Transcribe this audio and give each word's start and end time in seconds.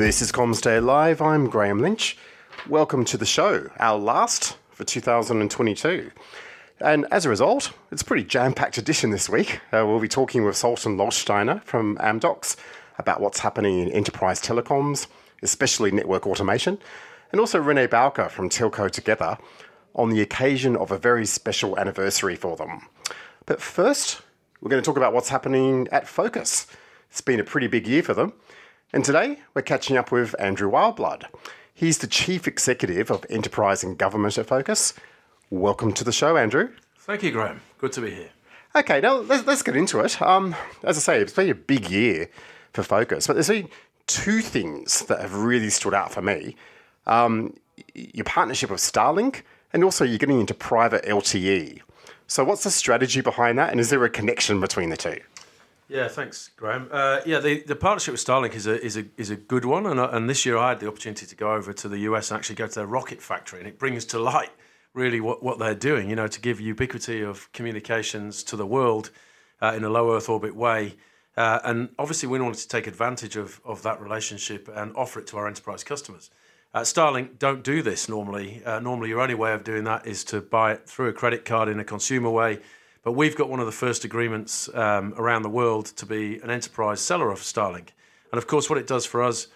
This 0.00 0.22
is 0.22 0.32
CommsDay 0.32 0.82
Live. 0.82 1.20
I'm 1.20 1.50
Graham 1.50 1.78
Lynch. 1.78 2.16
Welcome 2.70 3.04
to 3.04 3.18
the 3.18 3.26
show, 3.26 3.68
our 3.78 3.98
last 3.98 4.56
for 4.70 4.82
2022. 4.82 6.10
And 6.80 7.06
as 7.10 7.26
a 7.26 7.28
result, 7.28 7.72
it's 7.92 8.00
a 8.00 8.04
pretty 8.06 8.24
jam 8.24 8.54
packed 8.54 8.78
edition 8.78 9.10
this 9.10 9.28
week. 9.28 9.60
Uh, 9.70 9.84
we'll 9.86 10.00
be 10.00 10.08
talking 10.08 10.42
with 10.42 10.56
Zoltan 10.56 10.96
Losteiner 10.96 11.62
from 11.64 11.98
Amdocs 11.98 12.56
about 12.98 13.20
what's 13.20 13.40
happening 13.40 13.78
in 13.78 13.92
enterprise 13.92 14.40
telecoms, 14.40 15.06
especially 15.42 15.90
network 15.90 16.26
automation, 16.26 16.78
and 17.30 17.38
also 17.38 17.60
Renee 17.60 17.86
Bowker 17.86 18.30
from 18.30 18.48
Telco 18.48 18.90
Together 18.90 19.36
on 19.94 20.08
the 20.08 20.22
occasion 20.22 20.76
of 20.76 20.90
a 20.90 20.96
very 20.96 21.26
special 21.26 21.78
anniversary 21.78 22.36
for 22.36 22.56
them. 22.56 22.86
But 23.44 23.60
first, 23.60 24.22
we're 24.62 24.70
going 24.70 24.82
to 24.82 24.86
talk 24.86 24.96
about 24.96 25.12
what's 25.12 25.28
happening 25.28 25.88
at 25.92 26.08
Vocus. 26.08 26.66
It's 27.10 27.20
been 27.20 27.38
a 27.38 27.44
pretty 27.44 27.66
big 27.66 27.86
year 27.86 28.02
for 28.02 28.14
them. 28.14 28.32
And 28.92 29.04
today, 29.04 29.38
we're 29.54 29.62
catching 29.62 29.96
up 29.96 30.10
with 30.10 30.34
Andrew 30.40 30.68
Wildblood. 30.68 31.26
He's 31.72 31.98
the 31.98 32.08
Chief 32.08 32.48
Executive 32.48 33.08
of 33.08 33.24
Enterprise 33.30 33.84
and 33.84 33.96
Government 33.96 34.36
at 34.36 34.48
Vocus. 34.48 34.94
Welcome 35.48 35.92
to 35.92 36.02
the 36.02 36.10
show, 36.10 36.36
Andrew. 36.36 36.70
Thank 36.98 37.22
you, 37.22 37.30
Graham. 37.30 37.60
Good 37.78 37.92
to 37.92 38.00
be 38.00 38.10
here. 38.10 38.30
Okay, 38.74 39.00
now 39.00 39.18
let's, 39.18 39.46
let's 39.46 39.62
get 39.62 39.76
into 39.76 40.00
it. 40.00 40.20
Um, 40.20 40.56
as 40.82 40.96
I 40.96 41.00
say, 41.00 41.20
it's 41.20 41.32
been 41.32 41.50
a 41.50 41.54
big 41.54 41.88
year 41.88 42.30
for 42.72 42.82
Vocus, 42.82 43.28
but 43.28 43.34
there's 43.34 43.46
been 43.46 43.68
two 44.08 44.40
things 44.40 45.04
that 45.06 45.20
have 45.20 45.34
really 45.34 45.70
stood 45.70 45.94
out 45.94 46.12
for 46.12 46.20
me. 46.20 46.56
Um, 47.06 47.54
your 47.94 48.24
partnership 48.24 48.70
with 48.70 48.80
Starlink, 48.80 49.42
and 49.72 49.84
also 49.84 50.04
you're 50.04 50.18
getting 50.18 50.40
into 50.40 50.54
private 50.54 51.04
LTE. 51.04 51.80
So, 52.26 52.42
what's 52.42 52.64
the 52.64 52.72
strategy 52.72 53.20
behind 53.20 53.56
that, 53.60 53.70
and 53.70 53.78
is 53.78 53.90
there 53.90 54.04
a 54.04 54.10
connection 54.10 54.60
between 54.60 54.90
the 54.90 54.96
two? 54.96 55.20
Yeah, 55.90 56.06
thanks, 56.06 56.50
Graham. 56.56 56.88
Uh, 56.92 57.18
yeah, 57.26 57.40
the, 57.40 57.64
the 57.64 57.74
partnership 57.74 58.12
with 58.12 58.24
Starlink 58.24 58.54
is 58.54 58.68
a 58.68 58.80
is 58.80 58.96
a 58.96 59.06
is 59.16 59.30
a 59.30 59.36
good 59.36 59.64
one, 59.64 59.86
and 59.86 59.98
and 59.98 60.30
this 60.30 60.46
year 60.46 60.56
I 60.56 60.68
had 60.68 60.78
the 60.78 60.86
opportunity 60.86 61.26
to 61.26 61.34
go 61.34 61.52
over 61.52 61.72
to 61.72 61.88
the 61.88 61.98
US 62.10 62.30
and 62.30 62.38
actually 62.38 62.54
go 62.54 62.68
to 62.68 62.74
their 62.76 62.86
rocket 62.86 63.20
factory, 63.20 63.58
and 63.58 63.66
it 63.66 63.76
brings 63.76 64.04
to 64.06 64.20
light 64.20 64.50
really 64.94 65.20
what, 65.20 65.42
what 65.42 65.58
they're 65.58 65.74
doing. 65.74 66.08
You 66.08 66.14
know, 66.14 66.28
to 66.28 66.40
give 66.40 66.60
ubiquity 66.60 67.22
of 67.22 67.52
communications 67.52 68.44
to 68.44 68.56
the 68.56 68.64
world 68.64 69.10
uh, 69.60 69.72
in 69.76 69.82
a 69.82 69.90
low 69.90 70.14
Earth 70.14 70.28
orbit 70.28 70.54
way. 70.54 70.94
Uh, 71.36 71.58
and 71.64 71.88
obviously, 71.98 72.28
we 72.28 72.38
wanted 72.38 72.58
to 72.58 72.68
take 72.68 72.86
advantage 72.86 73.34
of, 73.34 73.60
of 73.64 73.82
that 73.82 74.00
relationship 74.00 74.68
and 74.72 74.94
offer 74.94 75.18
it 75.18 75.26
to 75.28 75.38
our 75.38 75.48
enterprise 75.48 75.82
customers. 75.82 76.30
Uh, 76.72 76.82
Starlink 76.82 77.36
don't 77.40 77.64
do 77.64 77.82
this 77.82 78.08
normally. 78.08 78.62
Uh, 78.64 78.78
normally, 78.78 79.08
your 79.08 79.20
only 79.20 79.34
way 79.34 79.52
of 79.52 79.64
doing 79.64 79.82
that 79.84 80.06
is 80.06 80.22
to 80.22 80.40
buy 80.40 80.72
it 80.72 80.88
through 80.88 81.08
a 81.08 81.12
credit 81.12 81.44
card 81.44 81.68
in 81.68 81.80
a 81.80 81.84
consumer 81.84 82.30
way. 82.30 82.60
But 83.02 83.12
we've 83.12 83.36
got 83.36 83.48
one 83.48 83.60
of 83.60 83.66
the 83.66 83.72
first 83.72 84.04
agreements 84.04 84.68
um, 84.74 85.14
around 85.16 85.42
the 85.42 85.48
world 85.48 85.86
to 85.86 86.06
be 86.06 86.38
an 86.40 86.50
enterprise 86.50 87.00
seller 87.00 87.30
of 87.30 87.40
Starlink. 87.40 87.88
And 88.30 88.38
of 88.38 88.46
course, 88.46 88.68
what 88.68 88.78
it 88.78 88.86
does 88.86 89.06
for 89.06 89.22
us 89.22 89.48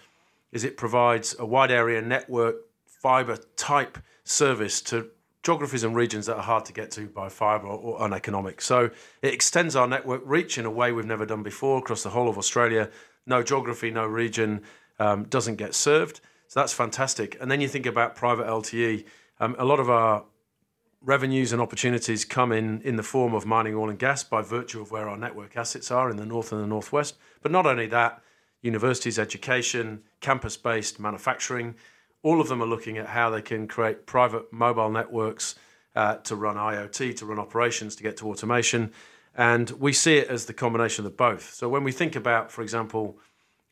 is 0.53 0.65
it 0.65 0.77
provides 0.77 1.37
a 1.39 1.45
wide 1.45 1.71
area 1.71 2.01
network 2.01 2.57
fiber 2.87 3.39
type 3.57 3.99
service 4.25 4.81
to 4.81 5.11
geographies 5.43 5.85
and 5.85 5.95
regions 5.95 6.25
that 6.25 6.37
are 6.37 6.43
hard 6.43 6.65
to 6.65 6.73
get 6.73 6.91
to 6.93 7.07
by 7.07 7.29
fibre 7.29 7.67
or 7.67 8.03
uneconomic. 8.03 8.63
So 8.63 8.91
it 9.21 9.35
extends 9.35 9.77
our 9.77 9.87
network 9.87 10.23
reach 10.25 10.57
in 10.57 10.65
a 10.65 10.71
way 10.71 10.91
we've 10.91 11.05
never 11.05 11.27
done 11.27 11.43
before 11.43 11.79
across 11.79 12.03
the 12.03 12.11
whole 12.11 12.31
of 12.31 12.39
Australia. 12.39 12.89
No 13.27 13.43
geography, 13.43 13.91
no 13.91 14.07
region 14.07 14.63
um, 14.99 15.25
doesn't 15.25 15.57
get 15.57 15.75
served. 15.75 16.21
So 16.49 16.61
that's 16.61 16.73
fantastic. 16.73 17.37
And 17.41 17.51
then 17.51 17.61
you 17.61 17.69
think 17.69 17.85
about 17.85 18.17
private 18.17 18.47
LTE. 18.47 19.05
Um, 19.39 19.55
a 19.59 19.65
lot 19.67 19.81
of 19.81 19.91
our 19.91 20.25
revenues 21.05 21.53
and 21.53 21.61
opportunities 21.61 22.25
come 22.25 22.51
in 22.51 22.81
in 22.83 22.97
the 22.97 23.03
form 23.03 23.35
of 23.35 23.45
mining 23.45 23.75
oil 23.75 23.91
and 23.91 23.99
gas 23.99 24.25
by 24.25 24.41
virtue 24.41 24.81
of 24.81 24.91
where 24.91 25.09
our 25.09 25.19
network 25.19 25.57
assets 25.57 25.91
are 25.91 26.11
in 26.11 26.17
the 26.17 26.25
north 26.25 26.51
and 26.51 26.63
the 26.63 26.67
northwest. 26.67 27.17
But 27.43 27.53
not 27.53 27.67
only 27.67 27.87
that, 27.89 28.23
universities, 28.63 29.19
education, 29.19 30.03
campus 30.21 30.57
based 30.57 30.99
manufacturing, 30.99 31.75
all 32.23 32.41
of 32.41 32.49
them 32.49 32.63
are 32.63 32.67
looking 32.67 32.97
at 32.97 33.09
how 33.09 33.29
they 33.29 33.43
can 33.43 33.69
create 33.69 34.07
private 34.07 34.51
mobile 34.51 34.91
networks 34.91 35.57
uh, 35.95 36.17
to 36.17 36.35
run 36.35 36.57
IoT, 36.57 37.17
to 37.17 37.27
run 37.27 37.39
operations, 37.39 37.95
to 37.97 38.03
get 38.03 38.17
to 38.17 38.29
automation. 38.29 38.91
And 39.37 39.71
we 39.73 39.93
see 39.93 40.17
it 40.17 40.29
as 40.29 40.47
the 40.47 40.55
combination 40.55 41.05
of 41.05 41.17
both. 41.17 41.53
So 41.53 41.69
when 41.69 41.85
we 41.85 41.93
think 41.93 42.17
about, 42.17 42.51
for 42.51 42.63
example, 42.63 43.19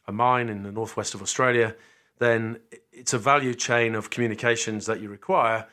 a 0.07 0.13
mine 0.13 0.51
in 0.51 0.65
the 0.65 0.73
northwest 0.73 1.15
of 1.15 1.23
Australia, 1.23 1.75
then 2.19 2.59
it's 2.93 3.15
a 3.15 3.19
value 3.19 3.55
chain 3.55 3.95
of 3.95 4.11
communications 4.11 4.85
that 4.87 5.01
you 5.01 5.09
require 5.09 5.67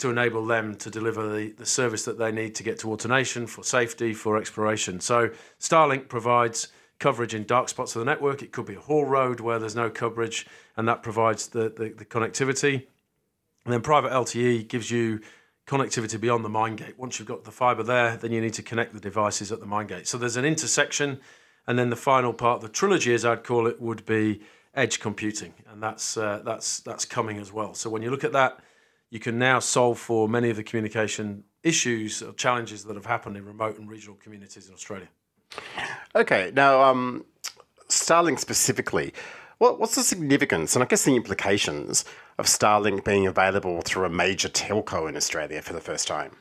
to 0.00 0.10
enable 0.10 0.46
them 0.46 0.74
to 0.76 0.90
deliver 0.90 1.28
the, 1.28 1.52
the 1.52 1.66
service 1.66 2.04
that 2.04 2.18
they 2.18 2.32
need 2.32 2.54
to 2.56 2.62
get 2.62 2.78
to 2.80 2.92
automation, 2.92 3.46
for 3.46 3.62
safety, 3.62 4.12
for 4.12 4.36
exploration. 4.36 5.00
So 5.00 5.30
Starlink 5.58 6.08
provides 6.08 6.68
coverage 6.98 7.34
in 7.34 7.44
dark 7.44 7.68
spots 7.68 7.96
of 7.96 8.00
the 8.00 8.04
network. 8.04 8.42
It 8.42 8.52
could 8.52 8.66
be 8.66 8.74
a 8.74 8.80
haul 8.80 9.04
road 9.04 9.40
where 9.40 9.58
there's 9.58 9.76
no 9.76 9.90
coverage, 9.90 10.46
and 10.76 10.86
that 10.88 11.02
provides 11.02 11.48
the, 11.48 11.70
the, 11.70 11.94
the 11.96 12.04
connectivity. 12.04 12.86
And 13.64 13.72
then 13.72 13.82
private 13.82 14.12
LTE 14.12 14.68
gives 14.68 14.90
you 14.90 15.20
connectivity 15.66 16.20
beyond 16.20 16.44
the 16.44 16.48
mine 16.48 16.76
gate. 16.76 16.98
Once 16.98 17.18
you've 17.18 17.28
got 17.28 17.44
the 17.44 17.50
fiber 17.50 17.82
there, 17.82 18.16
then 18.16 18.32
you 18.32 18.40
need 18.40 18.54
to 18.54 18.62
connect 18.62 18.92
the 18.92 19.00
devices 19.00 19.52
at 19.52 19.60
the 19.60 19.66
mine 19.66 19.86
gate. 19.86 20.06
So 20.06 20.18
there's 20.18 20.36
an 20.36 20.44
intersection, 20.44 21.20
and 21.66 21.78
then 21.78 21.90
the 21.90 21.96
final 21.96 22.32
part, 22.32 22.60
the 22.60 22.68
trilogy, 22.68 23.14
as 23.14 23.24
I'd 23.24 23.44
call 23.44 23.66
it, 23.66 23.80
would 23.80 24.04
be 24.04 24.40
edge 24.74 25.00
computing, 25.00 25.54
and 25.70 25.82
that's 25.82 26.16
uh, 26.16 26.42
that's 26.44 26.80
that's 26.80 27.04
coming 27.04 27.38
as 27.38 27.52
well. 27.52 27.74
So 27.74 27.90
when 27.90 28.02
you 28.02 28.10
look 28.10 28.24
at 28.24 28.32
that, 28.32 28.60
you 29.10 29.18
can 29.18 29.38
now 29.38 29.58
solve 29.58 29.98
for 29.98 30.28
many 30.28 30.50
of 30.50 30.56
the 30.56 30.62
communication 30.62 31.44
issues 31.62 32.22
or 32.22 32.32
challenges 32.32 32.84
that 32.84 32.96
have 32.96 33.06
happened 33.06 33.36
in 33.36 33.44
remote 33.44 33.78
and 33.78 33.90
regional 33.90 34.16
communities 34.16 34.68
in 34.68 34.74
Australia. 34.74 35.08
Okay, 36.14 36.52
now 36.54 36.82
um, 36.82 37.24
Starlink 37.88 38.38
specifically, 38.38 39.12
what, 39.58 39.78
what's 39.78 39.96
the 39.96 40.02
significance 40.02 40.74
and 40.74 40.82
I 40.82 40.86
guess 40.86 41.04
the 41.04 41.16
implications 41.16 42.04
of 42.38 42.46
Starlink 42.46 43.04
being 43.04 43.26
available 43.26 43.82
through 43.82 44.04
a 44.04 44.08
major 44.08 44.48
telco 44.48 45.08
in 45.08 45.16
Australia 45.16 45.60
for 45.60 45.72
the 45.72 45.80
first 45.80 46.08
time? 46.08 46.32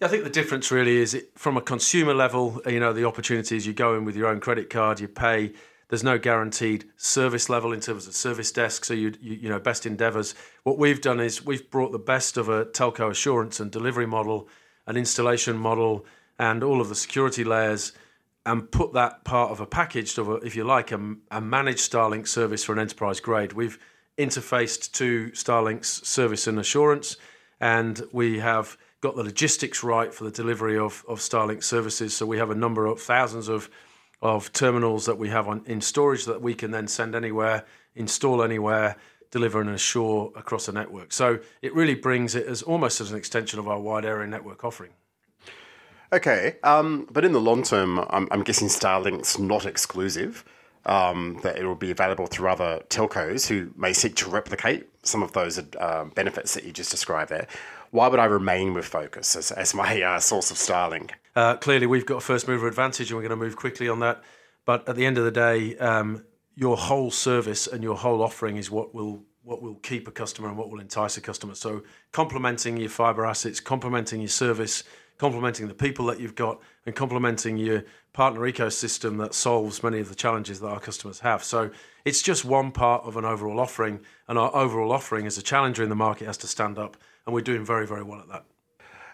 Yeah, 0.00 0.06
I 0.06 0.10
think 0.10 0.24
the 0.24 0.30
difference 0.30 0.70
really 0.70 0.96
is 0.98 1.14
it, 1.14 1.30
from 1.34 1.56
a 1.56 1.60
consumer 1.60 2.14
level, 2.14 2.60
you 2.66 2.78
know, 2.78 2.92
the 2.92 3.04
opportunities 3.04 3.66
you 3.66 3.72
go 3.72 3.96
in 3.96 4.04
with 4.04 4.16
your 4.16 4.28
own 4.28 4.40
credit 4.40 4.70
card, 4.70 5.00
you 5.00 5.08
pay. 5.08 5.52
There's 5.88 6.04
no 6.04 6.18
guaranteed 6.18 6.84
service 6.96 7.48
level 7.48 7.72
in 7.72 7.80
terms 7.80 8.06
of 8.06 8.14
service 8.14 8.52
desk. 8.52 8.84
So 8.84 8.94
you, 8.94 9.14
you, 9.20 9.34
you 9.34 9.48
know, 9.48 9.58
best 9.58 9.86
endeavours. 9.86 10.34
What 10.62 10.78
we've 10.78 11.00
done 11.00 11.18
is 11.18 11.44
we've 11.44 11.70
brought 11.70 11.92
the 11.92 11.98
best 11.98 12.36
of 12.36 12.48
a 12.48 12.66
telco 12.66 13.10
assurance 13.10 13.58
and 13.58 13.70
delivery 13.70 14.06
model, 14.06 14.48
an 14.86 14.96
installation 14.96 15.56
model, 15.56 16.04
and 16.38 16.62
all 16.62 16.80
of 16.80 16.88
the 16.88 16.94
security 16.94 17.42
layers 17.42 17.92
and 18.44 18.70
put 18.70 18.94
that 18.94 19.24
part 19.24 19.50
of 19.50 19.60
a 19.60 19.66
package 19.66 20.16
of, 20.16 20.28
a, 20.28 20.34
if 20.36 20.56
you 20.56 20.64
like, 20.64 20.92
a, 20.92 21.16
a 21.30 21.40
managed 21.40 21.90
Starlink 21.90 22.26
service 22.26 22.64
for 22.64 22.72
an 22.72 22.78
enterprise 22.78 23.20
grade. 23.20 23.52
We've 23.52 23.78
interfaced 24.16 24.92
to 24.92 25.30
Starlink's 25.32 26.06
service 26.08 26.46
and 26.46 26.58
assurance, 26.58 27.16
and 27.60 28.02
we 28.12 28.38
have 28.38 28.78
got 29.00 29.16
the 29.16 29.22
logistics 29.22 29.84
right 29.84 30.12
for 30.12 30.24
the 30.24 30.30
delivery 30.30 30.78
of, 30.78 31.04
of 31.08 31.18
Starlink 31.18 31.62
services. 31.62 32.16
So 32.16 32.26
we 32.26 32.38
have 32.38 32.50
a 32.50 32.54
number 32.54 32.86
of 32.86 33.00
thousands 33.00 33.48
of 33.48 33.68
of 34.20 34.52
terminals 34.52 35.06
that 35.06 35.18
we 35.18 35.28
have 35.28 35.46
in 35.66 35.80
storage 35.80 36.24
that 36.24 36.42
we 36.42 36.54
can 36.54 36.70
then 36.70 36.88
send 36.88 37.14
anywhere, 37.14 37.64
install 37.94 38.42
anywhere, 38.42 38.96
deliver 39.30 39.60
and 39.60 39.70
assure 39.70 40.32
across 40.34 40.68
a 40.68 40.72
network. 40.72 41.12
So 41.12 41.38
it 41.62 41.74
really 41.74 41.94
brings 41.94 42.34
it 42.34 42.46
as 42.46 42.62
almost 42.62 43.00
as 43.00 43.12
an 43.12 43.18
extension 43.18 43.58
of 43.58 43.68
our 43.68 43.78
wide 43.78 44.04
area 44.04 44.26
network 44.26 44.64
offering. 44.64 44.92
Okay, 46.12 46.56
um, 46.62 47.06
but 47.10 47.24
in 47.24 47.32
the 47.32 47.40
long 47.40 47.62
term, 47.62 47.98
I'm, 48.10 48.28
I'm 48.30 48.42
guessing 48.42 48.68
Starlink's 48.68 49.38
not 49.38 49.66
exclusive. 49.66 50.44
Um, 50.86 51.38
that 51.42 51.58
it 51.58 51.66
will 51.66 51.74
be 51.74 51.90
available 51.90 52.26
through 52.28 52.48
other 52.48 52.82
telcos 52.88 53.46
who 53.46 53.72
may 53.76 53.92
seek 53.92 54.14
to 54.16 54.30
replicate 54.30 54.88
some 55.02 55.22
of 55.22 55.32
those 55.32 55.58
uh, 55.58 56.04
benefits 56.14 56.54
that 56.54 56.64
you 56.64 56.72
just 56.72 56.90
described 56.90 57.30
there. 57.30 57.46
Why 57.90 58.08
would 58.08 58.20
I 58.20 58.26
remain 58.26 58.74
with 58.74 58.86
Vocus 58.86 59.34
as, 59.36 59.50
as 59.50 59.74
my 59.74 60.02
uh, 60.02 60.20
source 60.20 60.50
of 60.50 60.56
Starlink? 60.56 61.12
Uh, 61.34 61.56
clearly, 61.56 61.86
we've 61.86 62.06
got 62.06 62.16
a 62.16 62.20
first 62.20 62.46
mover 62.46 62.68
advantage, 62.68 63.10
and 63.10 63.16
we're 63.16 63.26
going 63.26 63.38
to 63.38 63.44
move 63.44 63.56
quickly 63.56 63.88
on 63.88 64.00
that. 64.00 64.22
But 64.64 64.88
at 64.88 64.96
the 64.96 65.06
end 65.06 65.16
of 65.16 65.24
the 65.24 65.30
day, 65.30 65.76
um, 65.78 66.24
your 66.54 66.76
whole 66.76 67.10
service 67.10 67.66
and 67.66 67.82
your 67.82 67.96
whole 67.96 68.22
offering 68.22 68.56
is 68.56 68.70
what 68.70 68.94
will 68.94 69.22
what 69.42 69.62
will 69.62 69.76
keep 69.76 70.06
a 70.06 70.10
customer 70.10 70.48
and 70.48 70.58
what 70.58 70.68
will 70.68 70.80
entice 70.80 71.16
a 71.16 71.22
customer. 71.22 71.54
So, 71.54 71.82
complementing 72.12 72.76
your 72.76 72.90
fiber 72.90 73.24
assets, 73.24 73.60
complementing 73.60 74.20
your 74.20 74.28
service, 74.28 74.84
complementing 75.16 75.68
the 75.68 75.74
people 75.74 76.04
that 76.06 76.20
you've 76.20 76.34
got, 76.34 76.60
and 76.84 76.94
complementing 76.94 77.56
your 77.56 77.84
partner 78.12 78.40
ecosystem 78.40 79.16
that 79.18 79.32
solves 79.32 79.82
many 79.82 80.00
of 80.00 80.10
the 80.10 80.14
challenges 80.14 80.60
that 80.60 80.68
our 80.68 80.80
customers 80.80 81.20
have. 81.20 81.42
So 81.42 81.70
it's 82.04 82.20
just 82.20 82.44
one 82.44 82.72
part 82.72 83.04
of 83.04 83.16
an 83.16 83.24
overall 83.24 83.58
offering, 83.58 84.00
and 84.26 84.38
our 84.38 84.54
overall 84.54 84.92
offering 84.92 85.26
as 85.26 85.38
a 85.38 85.42
challenger 85.42 85.82
in 85.82 85.88
the 85.88 85.96
market 85.96 86.26
has 86.26 86.36
to 86.38 86.46
stand 86.46 86.78
up, 86.78 86.98
and 87.28 87.34
we're 87.34 87.42
doing 87.42 87.62
very, 87.62 87.86
very 87.86 88.02
well 88.02 88.20
at 88.20 88.28
that. 88.28 88.44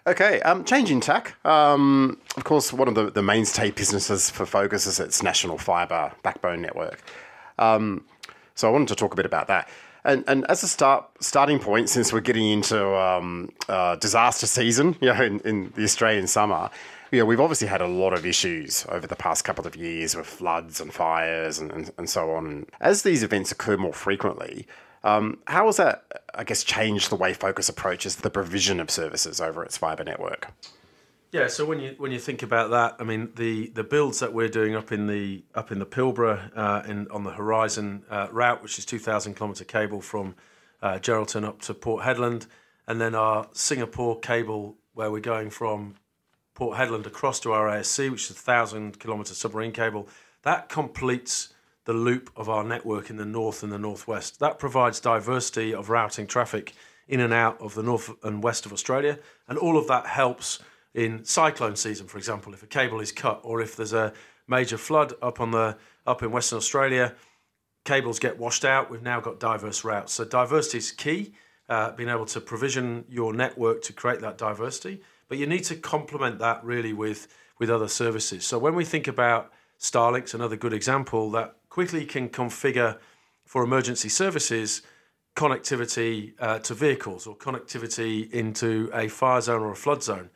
Okay, 0.07 0.39
um, 0.43 0.63
changing 0.63 1.01
tack. 1.01 1.35
Um, 1.45 2.17
of 2.37 2.45
course, 2.45 2.71
one 2.71 2.87
of 2.87 2.95
the, 2.95 3.11
the 3.11 3.21
mainstay 3.21 3.71
businesses 3.71 4.29
for 4.29 4.45
Vocus 4.45 4.87
is 4.87 5.01
its 5.01 5.21
national 5.21 5.57
fibre 5.57 6.13
backbone 6.23 6.61
network. 6.61 7.03
Um, 7.59 8.05
so 8.53 8.69
I 8.69 8.71
wanted 8.71 8.87
to 8.87 8.95
talk 8.95 9.11
a 9.11 9.17
bit 9.17 9.25
about 9.25 9.49
that. 9.49 9.67
And, 10.05 10.23
and 10.27 10.45
as 10.45 10.63
a 10.63 10.67
start 10.69 11.05
starting 11.19 11.59
point, 11.59 11.89
since 11.89 12.13
we're 12.13 12.21
getting 12.21 12.45
into 12.45 12.95
um, 12.95 13.49
uh, 13.67 13.97
disaster 13.97 14.47
season, 14.47 14.95
you 15.01 15.13
know, 15.13 15.21
in, 15.21 15.41
in, 15.41 15.73
the 15.75 15.83
Australian 15.83 16.27
summer, 16.27 16.69
Yeah, 17.11 17.23
we've 17.23 17.41
obviously 17.41 17.67
had 17.67 17.81
a 17.81 17.87
lot 17.87 18.13
of 18.13 18.25
issues 18.25 18.85
over 18.87 19.07
the 19.07 19.17
past 19.17 19.43
couple 19.43 19.67
of 19.67 19.75
years 19.75 20.15
with 20.15 20.25
floods 20.25 20.79
and 20.79 20.93
fires 20.93 21.59
and, 21.59 21.69
and, 21.69 21.91
and 21.97 22.09
so 22.09 22.31
on. 22.31 22.67
As 22.79 23.03
these 23.03 23.23
events 23.23 23.51
occur 23.51 23.75
more 23.75 23.93
frequently, 23.93 24.67
um, 25.05 25.37
how 25.45 25.67
has 25.67 25.77
that, 25.77 26.03
I 26.33 26.43
guess, 26.43 26.63
changed 26.63 27.11
the 27.11 27.15
way 27.15 27.31
Vocus 27.33 27.69
approaches 27.69 28.17
the 28.17 28.31
provision 28.31 28.79
of 28.79 28.89
services 28.89 29.39
over 29.39 29.63
its 29.63 29.77
fibre 29.77 30.03
network? 30.03 30.51
Yeah, 31.31 31.47
so 31.47 31.65
when 31.65 31.79
you 31.79 31.95
when 31.97 32.11
you 32.11 32.19
think 32.19 32.43
about 32.43 32.71
that, 32.71 32.95
I 32.99 33.03
mean 33.03 33.31
the, 33.35 33.67
the 33.67 33.83
builds 33.83 34.19
that 34.19 34.33
we're 34.33 34.47
doing 34.47 34.73
up 34.73 34.91
in 34.91 35.05
the 35.07 35.43
up 35.53 35.71
in 35.71 35.79
the 35.79 35.85
Pilbara 35.85 36.49
uh, 36.55 36.83
in 36.87 37.07
on 37.09 37.23
the 37.23 37.31
Horizon 37.31 38.03
uh, 38.09 38.29
route, 38.31 38.63
which 38.63 38.79
is 38.79 38.85
two 38.85 38.99
thousand 38.99 39.35
kilometre 39.35 39.65
cable 39.65 40.01
from 40.01 40.35
uh, 40.81 40.93
Geraldton 40.93 41.43
up 41.43 41.61
to 41.63 41.73
Port 41.73 42.03
Hedland, 42.03 42.47
and 42.87 43.01
then 43.01 43.15
our 43.15 43.47
Singapore 43.51 44.19
cable 44.19 44.77
where 44.93 45.11
we're 45.11 45.19
going 45.19 45.49
from 45.49 45.95
Port 46.53 46.77
Hedland 46.77 47.05
across 47.05 47.39
to 47.41 47.51
our 47.51 47.67
ASC, 47.67 48.09
which 48.09 48.23
is 48.23 48.31
a 48.31 48.33
thousand 48.33 48.99
kilometre 48.99 49.35
submarine 49.35 49.73
cable. 49.73 50.07
That 50.43 50.69
completes 50.69 51.53
the 51.85 51.93
loop 51.93 52.31
of 52.35 52.49
our 52.49 52.63
network 52.63 53.09
in 53.09 53.17
the 53.17 53.25
north 53.25 53.63
and 53.63 53.71
the 53.71 53.79
northwest. 53.79 54.39
That 54.39 54.59
provides 54.59 54.99
diversity 54.99 55.73
of 55.73 55.89
routing 55.89 56.27
traffic 56.27 56.73
in 57.07 57.19
and 57.19 57.33
out 57.33 57.59
of 57.61 57.75
the 57.75 57.83
north 57.83 58.11
and 58.23 58.43
west 58.43 58.65
of 58.65 58.73
Australia, 58.73 59.19
and 59.47 59.57
all 59.57 59.77
of 59.77 59.87
that 59.87 60.07
helps 60.07 60.59
in 60.93 61.23
cyclone 61.25 61.75
season, 61.75 62.07
for 62.07 62.17
example, 62.17 62.53
if 62.53 62.63
a 62.63 62.67
cable 62.67 63.01
is 63.01 63.11
cut 63.11 63.41
or 63.43 63.61
if 63.61 63.75
there's 63.75 63.93
a 63.93 64.13
major 64.47 64.77
flood 64.77 65.13
up 65.21 65.39
on 65.41 65.51
the 65.51 65.77
up 66.07 66.23
in 66.23 66.31
Western 66.31 66.57
Australia, 66.57 67.13
cables 67.83 68.17
get 68.17 68.37
washed 68.39 68.63
out. 68.63 68.89
We've 68.89 69.01
now 69.01 69.19
got 69.19 69.39
diverse 69.39 69.83
routes. 69.83 70.13
So 70.13 70.23
diversity 70.23 70.77
is 70.79 70.91
key. 70.91 71.33
Uh, 71.67 71.91
being 71.91 72.09
able 72.09 72.27
to 72.27 72.39
provision 72.39 73.03
your 73.09 73.33
network 73.33 73.81
to 73.81 73.91
create 73.91 74.21
that 74.21 74.37
diversity, 74.37 75.01
but 75.27 75.39
you 75.39 75.47
need 75.47 75.63
to 75.63 75.75
complement 75.75 76.37
that 76.37 76.63
really 76.63 76.93
with 76.93 77.27
with 77.57 77.71
other 77.71 77.87
services. 77.87 78.45
So 78.45 78.59
when 78.59 78.75
we 78.75 78.85
think 78.85 79.07
about 79.07 79.51
Starlink's 79.79 80.35
another 80.35 80.57
good 80.57 80.73
example 80.73 81.31
that 81.31 81.55
quickly 81.75 82.05
can 82.05 82.29
configure 82.29 82.97
for 83.43 83.61
emergency 83.61 84.07
services 84.07 84.81
connectivity 85.35 86.31
uh, 86.39 86.57
to 86.57 86.73
vehicles 86.73 87.27
or 87.27 87.35
connectivity 87.35 88.31
into 88.31 88.89
a 88.93 89.09
fire 89.09 89.41
zone 89.41 89.61
or 89.61 89.71
a 89.71 89.75
flood 89.75 90.01
zone. 90.01 90.29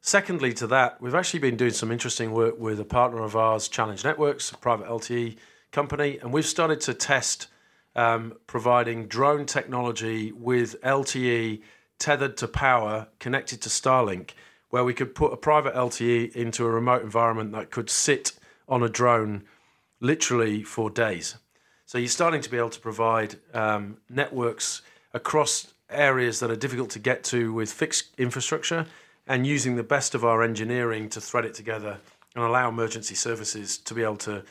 Secondly, 0.00 0.52
to 0.52 0.66
that, 0.66 1.00
we've 1.00 1.14
actually 1.14 1.38
been 1.38 1.56
doing 1.56 1.70
some 1.70 1.92
interesting 1.92 2.32
work 2.32 2.58
with 2.58 2.80
a 2.80 2.84
partner 2.84 3.22
of 3.22 3.36
ours, 3.36 3.68
Challenge 3.68 4.02
Networks, 4.02 4.50
a 4.50 4.56
private 4.56 4.88
LTE 4.88 5.36
company, 5.70 6.18
and 6.18 6.32
we've 6.32 6.44
started 6.44 6.80
to 6.80 6.94
test 6.94 7.46
um, 7.94 8.32
providing 8.48 9.06
drone 9.06 9.46
technology 9.46 10.32
with 10.32 10.82
LTE 10.82 11.62
tethered 12.00 12.36
to 12.38 12.48
power, 12.48 13.06
connected 13.20 13.62
to 13.62 13.68
Starlink, 13.68 14.30
where 14.70 14.82
we 14.82 14.94
could 14.94 15.14
put 15.14 15.32
a 15.32 15.36
private 15.36 15.76
LTE 15.76 16.34
into 16.34 16.66
a 16.66 16.70
remote 16.70 17.02
environment 17.02 17.52
that 17.52 17.70
could 17.70 17.88
sit 17.88 18.32
on 18.68 18.82
a 18.82 18.88
drone 18.88 19.44
literally 20.02 20.62
for 20.62 20.90
days. 20.90 21.36
So 21.86 21.96
you're 21.96 22.08
starting 22.08 22.42
to 22.42 22.50
be 22.50 22.58
able 22.58 22.70
to 22.70 22.80
provide 22.80 23.36
um, 23.54 23.98
networks 24.10 24.82
across 25.14 25.72
areas 25.88 26.40
that 26.40 26.50
are 26.50 26.56
difficult 26.56 26.90
to 26.90 26.98
get 26.98 27.22
to 27.24 27.52
with 27.52 27.72
fixed 27.72 28.14
infrastructure 28.18 28.86
and 29.26 29.46
using 29.46 29.76
the 29.76 29.82
best 29.82 30.14
of 30.14 30.24
our 30.24 30.42
engineering 30.42 31.08
to 31.10 31.20
thread 31.20 31.44
it 31.44 31.54
together 31.54 31.98
and 32.34 32.44
allow 32.44 32.68
emergency 32.68 33.14
services 33.14 33.78
to 33.78 33.94
be 33.94 34.02
able 34.02 34.16
to 34.16 34.42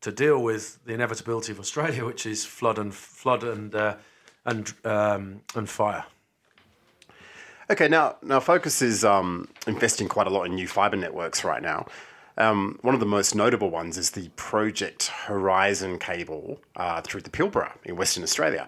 to 0.00 0.12
deal 0.12 0.42
with 0.42 0.84
the 0.84 0.92
inevitability 0.92 1.50
of 1.50 1.58
Australia, 1.58 2.04
which 2.10 2.26
is 2.26 2.44
flood 2.44 2.78
and 2.78 2.94
flood 2.94 3.42
and 3.44 3.74
uh, 3.74 3.94
and 4.44 4.74
um, 4.84 5.40
and 5.54 5.68
fire. 5.68 6.04
Okay, 7.70 7.88
now 7.88 8.16
now 8.22 8.40
Vocus 8.40 8.82
is 8.82 9.04
um, 9.04 9.48
investing 9.66 10.08
quite 10.08 10.26
a 10.26 10.30
lot 10.30 10.44
in 10.44 10.54
new 10.54 10.66
fibre 10.66 10.96
networks 10.96 11.44
right 11.44 11.62
now. 11.62 11.86
Um, 12.36 12.78
one 12.82 12.94
of 12.94 13.00
the 13.00 13.06
most 13.06 13.34
notable 13.34 13.70
ones 13.70 13.96
is 13.96 14.10
the 14.10 14.28
Project 14.36 15.06
Horizon 15.06 15.98
cable 15.98 16.60
uh, 16.76 17.00
through 17.00 17.20
the 17.20 17.30
Pilbara 17.30 17.72
in 17.84 17.96
Western 17.96 18.22
Australia. 18.22 18.66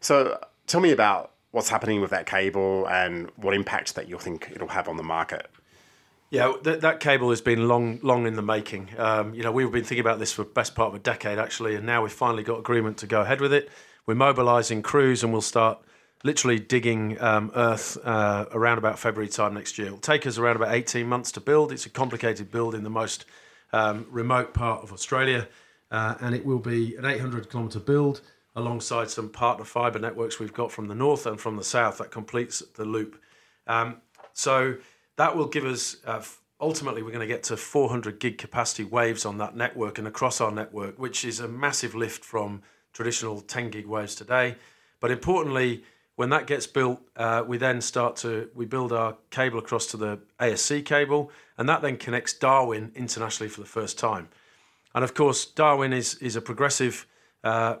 So, 0.00 0.38
tell 0.66 0.80
me 0.80 0.92
about 0.92 1.32
what's 1.50 1.70
happening 1.70 2.02
with 2.02 2.10
that 2.10 2.26
cable 2.26 2.86
and 2.88 3.30
what 3.36 3.54
impact 3.54 3.94
that 3.94 4.08
you 4.08 4.18
think 4.18 4.52
it'll 4.54 4.68
have 4.68 4.88
on 4.88 4.98
the 4.98 5.02
market. 5.02 5.50
Yeah, 6.28 6.52
that, 6.64 6.80
that 6.80 7.00
cable 7.00 7.30
has 7.30 7.40
been 7.40 7.68
long, 7.68 8.00
long 8.02 8.26
in 8.26 8.34
the 8.34 8.42
making. 8.42 8.90
Um, 8.98 9.32
you 9.32 9.42
know, 9.42 9.52
we've 9.52 9.70
been 9.70 9.84
thinking 9.84 10.00
about 10.00 10.18
this 10.18 10.32
for 10.32 10.42
the 10.42 10.50
best 10.50 10.74
part 10.74 10.88
of 10.88 10.94
a 10.94 10.98
decade, 10.98 11.38
actually, 11.38 11.76
and 11.76 11.86
now 11.86 12.02
we've 12.02 12.12
finally 12.12 12.42
got 12.42 12.58
agreement 12.58 12.98
to 12.98 13.06
go 13.06 13.22
ahead 13.22 13.40
with 13.40 13.52
it. 13.52 13.70
We're 14.06 14.14
mobilising 14.16 14.82
crews, 14.82 15.22
and 15.22 15.32
we'll 15.32 15.40
start 15.40 15.78
literally 16.26 16.58
digging 16.58 17.18
um, 17.22 17.52
earth 17.54 17.96
uh, 18.04 18.46
around 18.50 18.78
about 18.78 18.98
February 18.98 19.28
time 19.28 19.54
next 19.54 19.78
year. 19.78 19.86
It'll 19.86 19.98
take 19.98 20.26
us 20.26 20.36
around 20.36 20.56
about 20.56 20.74
18 20.74 21.06
months 21.06 21.30
to 21.32 21.40
build. 21.40 21.70
It's 21.70 21.86
a 21.86 21.90
complicated 21.90 22.50
build 22.50 22.74
in 22.74 22.82
the 22.82 22.90
most 22.90 23.24
um, 23.72 24.06
remote 24.10 24.52
part 24.52 24.82
of 24.82 24.92
Australia, 24.92 25.48
uh, 25.90 26.16
and 26.20 26.34
it 26.34 26.44
will 26.44 26.58
be 26.58 26.96
an 26.96 27.04
800 27.04 27.48
kilometre 27.48 27.78
build 27.78 28.20
alongside 28.56 29.08
some 29.08 29.28
partner 29.28 29.64
fibre 29.64 30.00
networks 30.00 30.40
we've 30.40 30.52
got 30.52 30.72
from 30.72 30.88
the 30.88 30.94
north 30.94 31.26
and 31.26 31.40
from 31.40 31.56
the 31.56 31.64
south 31.64 31.98
that 31.98 32.10
completes 32.10 32.60
the 32.74 32.84
loop. 32.84 33.20
Um, 33.68 34.00
so 34.32 34.76
that 35.16 35.36
will 35.36 35.46
give 35.46 35.64
us. 35.64 35.98
Uh, 36.04 36.22
ultimately, 36.60 37.02
we're 37.02 37.10
going 37.10 37.20
to 37.20 37.32
get 37.32 37.44
to 37.44 37.56
400 37.56 38.18
gig 38.18 38.36
capacity 38.36 38.82
waves 38.82 39.24
on 39.24 39.38
that 39.38 39.54
network 39.54 39.98
and 39.98 40.08
across 40.08 40.40
our 40.40 40.50
network, 40.50 40.98
which 40.98 41.24
is 41.24 41.38
a 41.38 41.46
massive 41.46 41.94
lift 41.94 42.24
from 42.24 42.62
traditional 42.92 43.40
10 43.40 43.70
gig 43.70 43.86
waves 43.86 44.16
today. 44.16 44.56
But 45.00 45.10
importantly, 45.10 45.84
when 46.16 46.30
that 46.30 46.46
gets 46.46 46.66
built, 46.66 47.00
uh, 47.16 47.44
we 47.46 47.58
then 47.58 47.80
start 47.80 48.16
to 48.16 48.50
we 48.54 48.64
build 48.64 48.92
our 48.92 49.16
cable 49.30 49.58
across 49.58 49.86
to 49.88 49.96
the 49.96 50.18
ASC 50.40 50.84
cable, 50.84 51.30
and 51.56 51.68
that 51.68 51.82
then 51.82 51.96
connects 51.96 52.32
Darwin 52.32 52.90
internationally 52.94 53.48
for 53.48 53.60
the 53.60 53.66
first 53.66 53.98
time. 53.98 54.28
And 54.94 55.04
of 55.04 55.14
course, 55.14 55.44
Darwin 55.44 55.92
is 55.92 56.14
is 56.16 56.34
a 56.34 56.40
progressive 56.40 57.06
uh, 57.44 57.76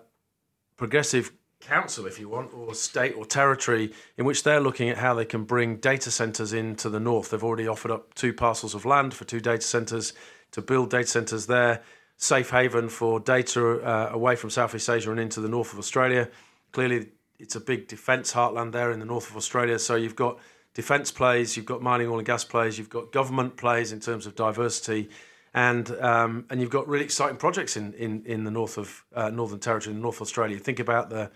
progressive 0.76 1.32
council, 1.60 2.06
if 2.06 2.20
you 2.20 2.28
want, 2.28 2.52
or 2.52 2.74
state 2.74 3.14
or 3.16 3.24
territory, 3.24 3.92
in 4.18 4.26
which 4.26 4.42
they're 4.42 4.60
looking 4.60 4.90
at 4.90 4.98
how 4.98 5.14
they 5.14 5.24
can 5.24 5.44
bring 5.44 5.76
data 5.78 6.10
centers 6.10 6.52
into 6.52 6.90
the 6.90 7.00
north. 7.00 7.30
They've 7.30 7.42
already 7.42 7.66
offered 7.66 7.90
up 7.90 8.14
two 8.14 8.34
parcels 8.34 8.74
of 8.74 8.84
land 8.84 9.14
for 9.14 9.24
two 9.24 9.40
data 9.40 9.62
centers 9.62 10.12
to 10.52 10.60
build 10.60 10.90
data 10.90 11.08
centers 11.08 11.46
there. 11.46 11.82
Safe 12.18 12.50
haven 12.50 12.88
for 12.88 13.18
data 13.18 13.80
uh, 13.80 14.10
away 14.12 14.36
from 14.36 14.50
Southeast 14.50 14.88
Asia 14.88 15.10
and 15.10 15.20
into 15.20 15.40
the 15.40 15.48
north 15.48 15.72
of 15.72 15.78
Australia. 15.78 16.28
Clearly, 16.72 17.08
it's 17.38 17.56
a 17.56 17.60
big 17.60 17.88
defence 17.88 18.32
heartland 18.32 18.72
there 18.72 18.90
in 18.90 19.00
the 19.00 19.06
north 19.06 19.30
of 19.30 19.36
Australia. 19.36 19.78
So 19.78 19.94
you've 19.94 20.16
got 20.16 20.38
defence 20.74 21.10
plays, 21.10 21.56
you've 21.56 21.66
got 21.66 21.82
mining, 21.82 22.08
oil 22.08 22.18
and 22.18 22.26
gas 22.26 22.44
plays, 22.44 22.78
you've 22.78 22.90
got 22.90 23.12
government 23.12 23.56
plays 23.56 23.92
in 23.92 24.00
terms 24.00 24.26
of 24.26 24.34
diversity, 24.34 25.08
and 25.54 25.90
um, 26.00 26.46
and 26.50 26.60
you've 26.60 26.70
got 26.70 26.86
really 26.88 27.04
exciting 27.04 27.36
projects 27.36 27.76
in 27.76 27.92
in, 27.94 28.22
in 28.26 28.44
the 28.44 28.50
north 28.50 28.78
of 28.78 29.04
uh, 29.14 29.30
Northern 29.30 29.58
Territory 29.58 29.94
in 29.94 30.02
North 30.02 30.20
Australia. 30.20 30.58
Think 30.58 30.78
about 30.78 31.10
the 31.10 31.30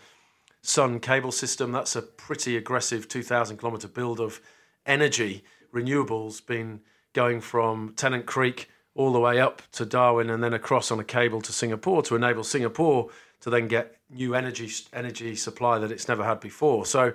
Sun 0.63 1.01
cable 1.01 1.33
system. 1.33 1.73
That's 1.73 1.97
a 1.97 2.03
pretty 2.03 2.57
aggressive 2.57 3.09
2,000 3.09 3.57
kilometre 3.57 3.89
build 3.89 4.21
of 4.21 4.41
energy 4.85 5.43
renewables, 5.73 6.45
been 6.45 6.81
going 7.13 7.41
from 7.41 7.95
Tennant 7.97 8.27
Creek 8.27 8.69
all 8.95 9.13
the 9.13 9.21
way 9.21 9.41
up 9.41 9.63
to 9.73 9.87
Darwin 9.87 10.29
and 10.31 10.43
then 10.43 10.53
across 10.53 10.91
on 10.91 11.01
a 11.01 11.05
cable 11.05 11.41
to 11.41 11.53
Singapore 11.53 12.03
to 12.03 12.17
enable 12.17 12.45
Singapore 12.45 13.09
to 13.41 13.51
then 13.51 13.69
get 13.69 14.00
new 14.11 14.35
energy 14.35 14.71
energy 14.93 15.35
supply 15.37 15.79
that 15.79 15.91
it's 15.91 16.09
never 16.09 16.25
had 16.25 16.41
before. 16.41 16.87
So 16.87 17.13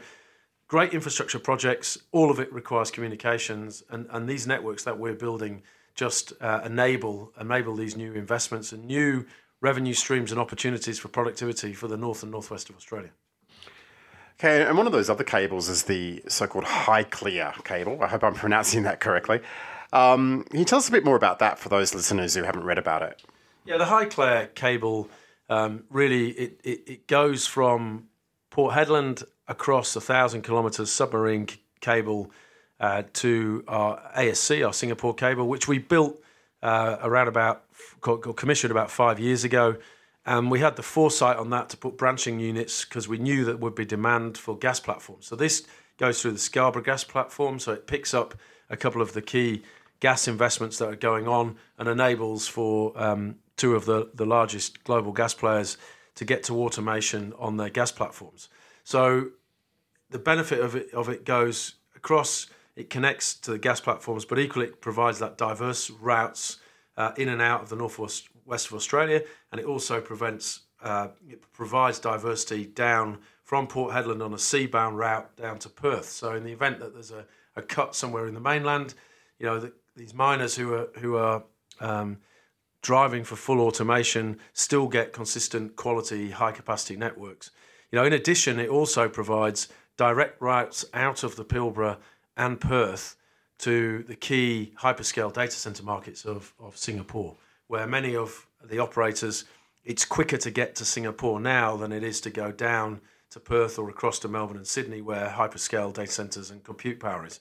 great 0.68 0.94
infrastructure 0.94 1.40
projects. 1.40 1.98
All 2.12 2.32
of 2.32 2.40
it 2.40 2.52
requires 2.54 2.92
communications, 2.92 3.84
and, 3.90 4.08
and 4.10 4.28
these 4.28 4.48
networks 4.48 4.84
that 4.84 4.98
we're 4.98 5.16
building 5.16 5.64
just 5.96 6.34
uh, 6.42 6.62
enable 6.66 7.32
enable 7.40 7.76
these 7.76 7.96
new 7.96 8.14
investments 8.14 8.72
and 8.72 8.86
new 8.86 9.26
revenue 9.62 9.94
streams 9.94 10.32
and 10.32 10.40
opportunities 10.40 11.00
for 11.00 11.08
productivity 11.08 11.74
for 11.74 11.88
the 11.88 11.98
north 11.98 12.22
and 12.24 12.32
northwest 12.32 12.70
of 12.70 12.76
Australia. 12.76 13.10
Okay, 14.38 14.64
and 14.64 14.78
one 14.78 14.86
of 14.86 14.92
those 14.92 15.10
other 15.10 15.24
cables 15.24 15.70
is 15.70 15.84
the 15.84 16.22
so-called 16.28 16.66
HyClear 16.66 17.64
cable. 17.64 18.04
I 18.04 18.08
hope 18.08 18.24
I'm 18.24 18.34
pronouncing 18.46 18.84
that 18.84 19.00
correctly. 19.00 19.40
Um, 19.94 20.44
can 20.50 20.60
you 20.60 20.66
tell 20.66 20.80
us 20.80 20.90
a 20.90 20.92
bit 20.92 21.06
more 21.06 21.16
about 21.16 21.40
that 21.40 21.58
for 21.58 21.70
those 21.70 21.96
listeners 21.96 22.36
who 22.36 22.44
haven't 22.44 22.66
read 22.66 22.78
about 22.78 23.02
it? 23.02 23.24
Yeah, 23.64 23.78
the 23.78 23.86
HyClear 23.86 24.54
cable 24.54 25.10
um, 25.50 25.84
really, 25.90 26.30
it, 26.30 26.62
it, 26.64 26.84
it, 26.88 27.08
goes 27.08 27.46
from 27.46 28.08
Port 28.50 28.74
Hedland 28.74 29.24
across 29.48 29.96
a 29.96 30.02
thousand 30.02 30.42
kilometres 30.42 30.92
submarine 30.92 31.48
c- 31.48 31.62
cable 31.82 32.32
uh, 32.80 33.04
to 33.14 33.64
our 33.68 34.02
ASC, 34.18 34.66
our 34.66 34.74
Singapore 34.74 35.14
cable, 35.14 35.48
which 35.48 35.68
we 35.68 35.78
built 35.78 36.20
uh, 36.64 36.98
around 37.02 37.28
about, 37.28 37.64
commissioned 38.36 38.72
about 38.72 38.90
five 38.90 39.20
years 39.20 39.44
ago. 39.44 39.78
And 40.26 40.50
we 40.50 40.60
had 40.60 40.76
the 40.76 40.84
foresight 40.84 41.38
on 41.38 41.52
that 41.52 41.70
to 41.70 41.78
put 41.78 41.98
branching 41.98 42.40
units 42.40 42.84
because 42.84 43.08
we 43.08 43.20
knew 43.20 43.46
that 43.46 43.60
would 43.60 43.76
be 43.76 43.86
demand 43.86 44.38
for 44.40 44.58
gas 44.58 44.80
platforms. 44.80 45.28
So 45.28 45.36
this 45.36 45.68
goes 45.98 46.22
through 46.22 46.32
the 46.32 46.40
Scarborough 46.40 46.82
gas 46.82 47.04
platform, 47.04 47.60
so 47.60 47.72
it 47.74 47.86
picks 47.86 48.14
up 48.14 48.34
a 48.70 48.76
couple 48.76 49.02
of 49.02 49.14
the 49.14 49.22
key 49.22 49.62
gas 50.00 50.28
investments 50.28 50.80
that 50.80 50.90
are 50.90 50.96
going 50.96 51.28
on 51.28 51.58
and 51.78 51.88
enables 51.88 52.48
for 52.48 52.92
um, 52.96 53.36
two 53.58 53.76
of 53.76 53.86
the, 53.86 54.10
the 54.14 54.26
largest 54.26 54.84
global 54.84 55.12
gas 55.12 55.34
players 55.34 55.78
to 56.16 56.26
get 56.26 56.44
to 56.44 56.62
automation 56.62 57.34
on 57.38 57.58
their 57.58 57.70
gas 57.70 57.92
platforms. 57.92 58.50
So 58.84 59.32
the 60.10 60.20
benefit 60.20 60.60
of 60.60 60.76
it 60.76 60.94
of 60.94 61.10
it 61.10 61.26
goes 61.26 61.76
across 61.96 62.48
it 62.76 62.90
connects 62.90 63.36
to 63.36 63.52
the 63.52 63.58
gas 63.58 63.80
platforms, 63.80 64.26
but 64.26 64.38
equally 64.38 64.68
it 64.68 64.82
provides 64.82 65.20
that 65.20 65.38
diverse 65.38 65.90
routes 65.90 66.58
uh, 66.98 67.12
in 67.18 67.30
and 67.30 67.42
out 67.42 67.62
of 67.62 67.70
the 67.70 67.76
northwest 67.76 68.28
west 68.46 68.68
of 68.68 68.74
Australia, 68.74 69.24
and 69.52 69.60
it 69.60 69.66
also 69.66 70.02
prevents 70.02 70.62
uh, 70.84 71.08
it 71.28 71.42
provides 71.54 72.00
diversity 72.00 72.66
down 72.66 73.20
from 73.44 73.68
Port 73.68 73.94
Hedland 73.94 74.24
on 74.24 74.34
a 74.34 74.38
seabound 74.38 74.96
route 74.96 75.36
down 75.36 75.58
to 75.60 75.70
Perth. 75.70 76.10
So 76.10 76.36
in 76.36 76.44
the 76.44 76.52
event 76.52 76.80
that 76.80 76.94
there's 76.94 77.12
a, 77.12 77.26
a 77.56 77.62
cut 77.62 77.96
somewhere 77.96 78.28
in 78.28 78.34
the 78.34 78.40
mainland, 78.40 78.94
you 79.40 79.46
know 79.46 79.60
the, 79.60 79.74
these 79.96 80.14
miners 80.14 80.56
who 80.56 80.74
are 80.74 80.90
who 80.98 81.16
are 81.16 81.44
um, 81.80 82.18
driving 82.86 83.24
for 83.24 83.36
full 83.36 83.62
automation 83.62 84.38
still 84.54 84.88
get 84.88 85.12
consistent 85.12 85.76
quality 85.76 86.30
high 86.30 86.52
capacity 86.52 86.96
networks. 86.96 87.50
You 87.92 87.98
know, 87.98 88.06
in 88.06 88.14
addition, 88.14 88.60
it 88.60 88.70
also 88.70 89.10
provides 89.10 89.70
direct 89.98 90.40
routes 90.40 90.86
out 90.94 91.24
of 91.24 91.36
the 91.36 91.44
Pilbara 91.44 91.98
and 92.38 92.62
Perth 92.62 93.16
to 93.58 94.04
the 94.04 94.16
key 94.16 94.74
hyperscale 94.82 95.34
data 95.34 95.54
center 95.54 95.82
markets 95.82 96.26
of, 96.26 96.54
of 96.60 96.78
Singapore, 96.78 97.38
where 97.66 97.88
many 97.88 98.16
of 98.16 98.46
the 98.64 98.78
operators, 98.78 99.46
it's 99.84 100.06
quicker 100.06 100.38
to 100.38 100.52
get 100.52 100.76
to 100.76 100.86
Singapore 100.86 101.40
now 101.40 101.76
than 101.76 101.92
it 101.92 102.04
is 102.04 102.22
to 102.22 102.30
go 102.30 102.52
down 102.52 103.02
to 103.32 103.40
Perth 103.40 103.80
or 103.80 103.90
across 103.90 104.20
to 104.20 104.28
Melbourne 104.28 104.58
and 104.58 104.68
Sydney, 104.68 105.02
where 105.02 105.30
hyperscale 105.30 105.92
data 105.92 106.12
centers 106.12 106.52
and 106.52 106.64
compute 106.64 107.00
power 107.00 107.26
is. 107.26 107.40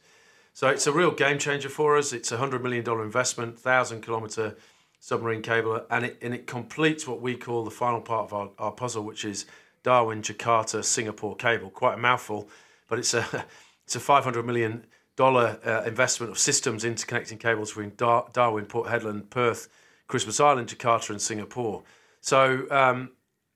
So 0.54 0.68
it's 0.68 0.86
a 0.86 0.92
real 0.92 1.10
game 1.10 1.38
changer 1.38 1.68
for 1.68 1.98
us. 1.98 2.14
It's 2.14 2.32
a 2.32 2.38
$100 2.38 2.62
million 2.62 2.88
investment, 2.88 3.56
1,000 3.56 4.00
kilometer 4.00 4.56
submarine 5.04 5.42
cable, 5.42 5.84
and 5.90 6.06
it, 6.06 6.18
and 6.22 6.32
it 6.32 6.46
completes 6.46 7.06
what 7.06 7.20
we 7.20 7.36
call 7.36 7.62
the 7.62 7.70
final 7.70 8.00
part 8.00 8.24
of 8.24 8.32
our, 8.32 8.48
our 8.58 8.72
puzzle, 8.72 9.04
which 9.04 9.22
is 9.22 9.44
Darwin, 9.82 10.22
Jakarta, 10.22 10.82
Singapore 10.82 11.36
cable. 11.36 11.68
Quite 11.68 11.94
a 11.94 11.98
mouthful, 11.98 12.48
but 12.88 12.98
it's 12.98 13.12
a 13.12 13.44
it's 13.84 13.94
a 13.94 14.00
500 14.00 14.46
million 14.46 14.86
dollar 15.14 15.58
uh, 15.62 15.82
investment 15.86 16.32
of 16.32 16.38
systems 16.38 16.84
interconnecting 16.84 17.38
cables 17.38 17.72
between 17.72 17.92
Dar- 17.98 18.26
Darwin, 18.32 18.64
Port 18.64 18.88
Hedland, 18.88 19.28
Perth, 19.28 19.68
Christmas 20.08 20.40
Island, 20.40 20.68
Jakarta, 20.68 21.10
and 21.10 21.20
Singapore. 21.20 21.82
So 22.22 22.66
um, 22.70 23.10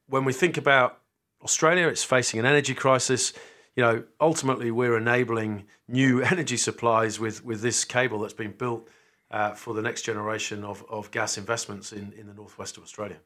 when 0.07 0.27
we 0.27 0.35
think 0.35 0.59
about 0.59 1.01
Australia, 1.43 1.89
it's 1.89 2.05
facing 2.05 2.39
an 2.39 2.45
energy 2.45 2.75
crisis. 2.75 3.33
You 3.75 3.85
know, 3.85 4.05
ultimately, 4.21 4.71
we're 4.71 4.99
enabling 4.99 5.65
new 5.89 6.21
energy 6.35 6.59
supplies 6.59 7.19
with 7.19 7.43
with 7.43 7.63
this 7.63 7.87
cable 7.87 8.19
that's 8.19 8.35
been 8.35 8.53
built 8.53 8.87
uh, 9.31 9.53
for 9.53 9.75
the 9.75 9.83
next 9.83 10.03
generation 10.03 10.65
of, 10.65 10.85
of 10.89 11.11
gas 11.11 11.39
investments 11.39 11.93
in, 11.93 12.13
in 12.19 12.27
the 12.27 12.35
northwest 12.35 12.77
of 12.77 12.83
Australia. 12.83 13.17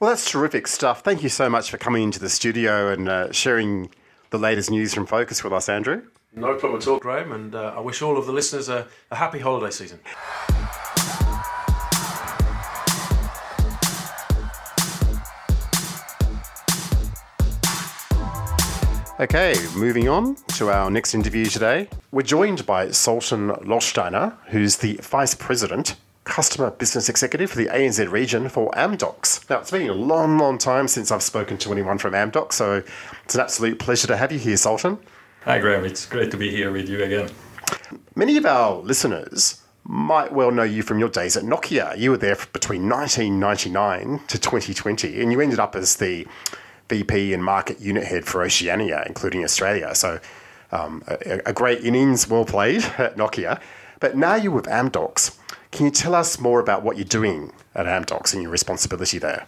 Well, 0.00 0.10
that's 0.10 0.30
terrific 0.30 0.66
stuff. 0.66 1.02
Thank 1.02 1.22
you 1.22 1.28
so 1.28 1.48
much 1.48 1.70
for 1.70 1.78
coming 1.78 2.02
into 2.02 2.20
the 2.20 2.28
studio 2.28 2.90
and 2.90 3.08
uh, 3.08 3.32
sharing 3.32 3.90
the 4.30 4.38
latest 4.38 4.70
news 4.70 4.92
from 4.92 5.06
Vocus 5.06 5.44
with 5.44 5.52
us, 5.52 5.68
Andrew. 5.68 6.02
No 6.34 6.56
problem 6.56 6.80
at 6.80 6.88
all, 6.88 6.98
Graham, 6.98 7.30
and 7.30 7.54
uh, 7.54 7.74
I 7.76 7.80
wish 7.80 8.02
all 8.02 8.18
of 8.18 8.26
the 8.26 8.32
listeners 8.32 8.68
a, 8.68 8.88
a 9.10 9.16
happy 9.16 9.38
holiday 9.38 9.70
season. 9.70 10.00
Okay, 19.20 19.54
moving 19.76 20.08
on 20.08 20.34
to 20.56 20.70
our 20.70 20.90
next 20.90 21.14
interview 21.14 21.44
today. 21.44 21.88
We're 22.10 22.22
joined 22.22 22.66
by 22.66 22.90
Zoltan 22.90 23.50
Losteiner, 23.50 24.36
who's 24.46 24.78
the 24.78 24.94
Vice 25.02 25.36
President 25.36 25.94
Customer 26.24 26.72
Business 26.72 27.08
Executive 27.08 27.48
for 27.48 27.58
the 27.58 27.66
ANZ 27.66 28.10
region 28.10 28.48
for 28.48 28.72
Amdocs. 28.72 29.48
Now, 29.48 29.60
it's 29.60 29.70
been 29.70 29.88
a 29.88 29.94
long, 29.94 30.36
long 30.36 30.58
time 30.58 30.88
since 30.88 31.12
I've 31.12 31.22
spoken 31.22 31.58
to 31.58 31.70
anyone 31.70 31.96
from 31.96 32.12
Amdocs, 32.12 32.54
so 32.54 32.82
it's 33.24 33.36
an 33.36 33.40
absolute 33.40 33.78
pleasure 33.78 34.08
to 34.08 34.16
have 34.16 34.32
you 34.32 34.40
here, 34.40 34.56
Zoltan. 34.56 34.98
Hi, 35.44 35.60
Graham. 35.60 35.84
It's 35.84 36.06
great 36.06 36.32
to 36.32 36.36
be 36.36 36.50
here 36.50 36.72
with 36.72 36.88
you 36.88 37.04
again. 37.04 37.30
Many 38.16 38.36
of 38.36 38.44
our 38.46 38.78
listeners 38.78 39.62
might 39.84 40.32
well 40.32 40.50
know 40.50 40.64
you 40.64 40.82
from 40.82 40.98
your 40.98 41.08
days 41.08 41.36
at 41.36 41.44
Nokia. 41.44 41.96
You 41.96 42.10
were 42.10 42.16
there 42.16 42.36
between 42.52 42.88
1999 42.88 44.26
to 44.26 44.38
2020, 44.40 45.22
and 45.22 45.30
you 45.30 45.40
ended 45.40 45.60
up 45.60 45.76
as 45.76 45.94
the 45.94 46.26
VP 46.88 47.32
and 47.32 47.44
market 47.44 47.80
unit 47.80 48.04
head 48.04 48.24
for 48.24 48.42
Oceania, 48.42 49.04
including 49.06 49.44
Australia. 49.44 49.94
So, 49.94 50.20
um, 50.72 51.02
a, 51.06 51.40
a 51.46 51.52
great 51.52 51.84
innings, 51.84 52.28
well 52.28 52.44
played 52.44 52.84
at 52.98 53.16
Nokia. 53.16 53.60
But 54.00 54.16
now 54.16 54.34
you're 54.34 54.52
with 54.52 54.66
Amdocs. 54.66 55.38
Can 55.70 55.86
you 55.86 55.90
tell 55.90 56.14
us 56.14 56.38
more 56.38 56.60
about 56.60 56.82
what 56.82 56.96
you're 56.96 57.04
doing 57.04 57.52
at 57.74 57.86
Amdocs 57.86 58.32
and 58.32 58.42
your 58.42 58.50
responsibility 58.50 59.18
there? 59.18 59.46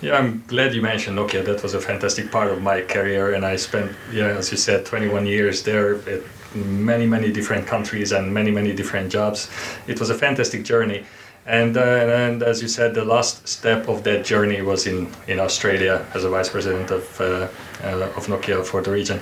Yeah, 0.00 0.16
I'm 0.16 0.44
glad 0.46 0.74
you 0.74 0.82
mentioned 0.82 1.18
Nokia. 1.18 1.44
That 1.44 1.62
was 1.62 1.74
a 1.74 1.80
fantastic 1.80 2.30
part 2.30 2.50
of 2.50 2.62
my 2.62 2.82
career, 2.82 3.34
and 3.34 3.44
I 3.44 3.56
spent, 3.56 3.90
yeah, 4.12 4.26
as 4.26 4.50
you 4.52 4.56
said, 4.56 4.86
21 4.86 5.26
years 5.26 5.64
there 5.64 5.96
at 6.08 6.22
many, 6.54 7.06
many 7.06 7.32
different 7.32 7.66
countries 7.66 8.12
and 8.12 8.32
many, 8.32 8.52
many 8.52 8.72
different 8.72 9.10
jobs. 9.10 9.50
It 9.88 9.98
was 9.98 10.10
a 10.10 10.14
fantastic 10.14 10.64
journey. 10.64 11.04
And, 11.48 11.78
uh, 11.78 11.80
and 11.80 12.42
as 12.42 12.60
you 12.60 12.68
said, 12.68 12.94
the 12.94 13.06
last 13.06 13.48
step 13.48 13.88
of 13.88 14.04
that 14.04 14.26
journey 14.26 14.60
was 14.60 14.86
in, 14.86 15.10
in 15.26 15.40
Australia 15.40 16.04
as 16.14 16.24
a 16.24 16.28
vice 16.28 16.50
president 16.50 16.90
of, 16.90 17.20
uh, 17.20 17.48
uh, 17.82 18.12
of 18.16 18.26
Nokia 18.26 18.62
for 18.62 18.82
the 18.82 18.90
region. 18.90 19.18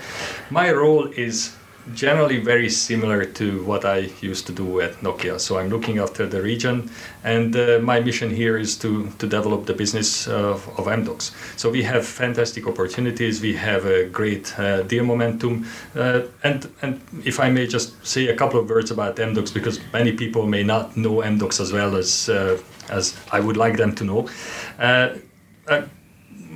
My 0.50 0.72
role 0.72 1.06
is 1.06 1.54
generally 1.94 2.38
very 2.38 2.68
similar 2.68 3.24
to 3.24 3.62
what 3.64 3.84
I 3.84 4.10
used 4.20 4.46
to 4.46 4.52
do 4.52 4.80
at 4.80 4.94
Nokia. 5.02 5.38
So 5.40 5.58
I'm 5.58 5.68
looking 5.68 5.98
after 5.98 6.26
the 6.26 6.42
region, 6.42 6.90
and 7.24 7.54
uh, 7.56 7.78
my 7.82 8.00
mission 8.00 8.30
here 8.30 8.56
is 8.56 8.76
to, 8.78 9.10
to 9.18 9.26
develop 9.26 9.66
the 9.66 9.74
business 9.74 10.26
of, 10.26 10.68
of 10.78 10.86
Amdocs. 10.86 11.32
So 11.56 11.70
we 11.70 11.82
have 11.82 12.06
fantastic 12.06 12.66
opportunities, 12.66 13.40
we 13.40 13.54
have 13.54 13.86
a 13.86 14.06
great 14.06 14.58
uh, 14.58 14.82
deal 14.82 15.04
momentum, 15.04 15.66
uh, 15.94 16.22
and 16.42 16.68
and 16.82 17.00
if 17.24 17.40
I 17.40 17.50
may 17.50 17.66
just 17.66 17.94
say 18.06 18.28
a 18.28 18.36
couple 18.36 18.60
of 18.60 18.68
words 18.68 18.90
about 18.90 19.16
Amdocs, 19.16 19.52
because 19.52 19.80
many 19.92 20.12
people 20.12 20.46
may 20.46 20.62
not 20.62 20.96
know 20.96 21.22
Amdocs 21.22 21.60
as 21.60 21.72
well 21.72 21.96
as 21.96 22.28
uh, 22.28 22.58
as 22.90 23.16
I 23.32 23.40
would 23.40 23.56
like 23.56 23.76
them 23.76 23.94
to 23.94 24.04
know. 24.04 24.28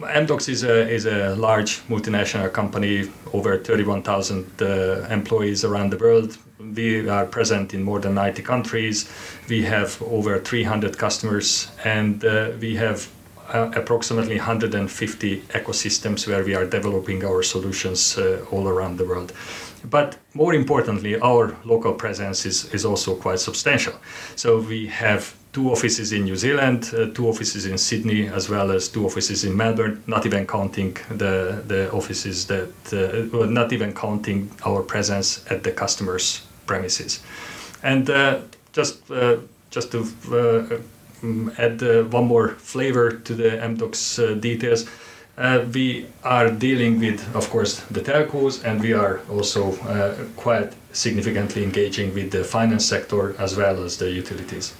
Amdocs 0.03 0.49
is 0.49 0.65
a, 0.65 0.89
is 0.89 1.07
a 1.07 1.35
large 1.37 1.81
multinational 1.89 2.53
company, 2.53 3.11
over 3.33 3.59
31,000 3.59 4.63
uh, 4.63 5.07
employees 5.11 5.65
around 5.65 5.91
the 5.91 5.99
world. 5.99 6.39
We 6.59 7.09
are 7.09 7.27
present 7.27 7.75
in 7.75 7.83
more 7.83 8.01
than 8.01 8.15
90 8.15 8.43
countries. 8.43 9.11
We 9.49 9.63
have 9.65 10.01
over 10.03 10.39
300 10.39 10.97
customers, 10.97 11.69
and 11.85 12.25
uh, 12.25 12.51
we 12.61 12.77
have 12.77 13.09
uh, 13.53 13.71
approximately 13.75 14.37
150 14.37 15.41
ecosystems 15.41 16.27
where 16.27 16.45
we 16.45 16.55
are 16.55 16.65
developing 16.65 17.25
our 17.25 17.43
solutions 17.43 18.17
uh, 18.17 18.45
all 18.51 18.69
around 18.69 18.99
the 18.99 19.05
world. 19.05 19.33
But 19.85 20.19
more 20.35 20.55
importantly, 20.55 21.19
our 21.21 21.57
local 21.65 21.95
presence 21.95 22.47
is, 22.47 22.73
is 22.73 22.85
also 22.85 23.17
quite 23.17 23.41
substantial. 23.41 23.95
So 24.37 24.61
we 24.61 24.87
have 24.89 25.35
two 25.53 25.71
offices 25.71 26.13
in 26.13 26.25
New 26.25 26.37
Zealand, 26.37 26.93
uh, 26.95 27.07
two 27.13 27.29
offices 27.29 27.67
in 27.67 27.77
Sydney, 27.77 28.29
as 28.29 28.49
well 28.49 28.71
as 28.71 28.89
two 28.89 29.05
offices 29.05 29.45
in 29.45 29.57
Melbourne. 29.57 30.03
Not 30.07 30.27
even 30.27 30.47
counting 30.47 30.97
the 31.09 31.63
the 31.67 31.91
offices 31.93 32.47
that, 32.47 32.73
uh, 32.93 33.37
well, 33.37 33.49
not 33.49 33.73
even 33.73 33.93
counting 33.93 34.51
our 34.65 34.83
presence 34.83 35.45
at 35.51 35.63
the 35.63 35.73
customers' 35.73 36.43
premises. 36.67 37.21
And 37.83 38.09
uh, 38.11 38.41
just 38.73 39.11
uh, 39.11 39.37
just 39.71 39.91
to 39.93 40.07
uh, 40.31 40.79
add 41.59 41.83
uh, 41.83 42.05
one 42.05 42.27
more 42.27 42.51
flavor 42.59 43.11
to 43.11 43.35
the 43.35 43.51
Amdocs 43.63 44.41
details. 44.41 44.87
we 45.75 46.07
are 46.23 46.51
dealing 46.51 47.01
with, 47.01 47.21
of 47.35 47.49
course, 47.51 47.81
the 47.91 48.01
telcos, 48.01 48.63
and 48.65 48.81
we 48.81 48.93
are 48.93 49.21
also 49.31 49.73
quite 50.37 50.75
significantly 50.93 51.63
engaging 51.63 52.15
with 52.15 52.31
the 52.31 52.45
finance 52.45 52.85
sector 52.85 53.35
as 53.39 53.57
well 53.57 53.83
as 53.85 53.97
the 53.97 54.11
utilities. 54.11 54.75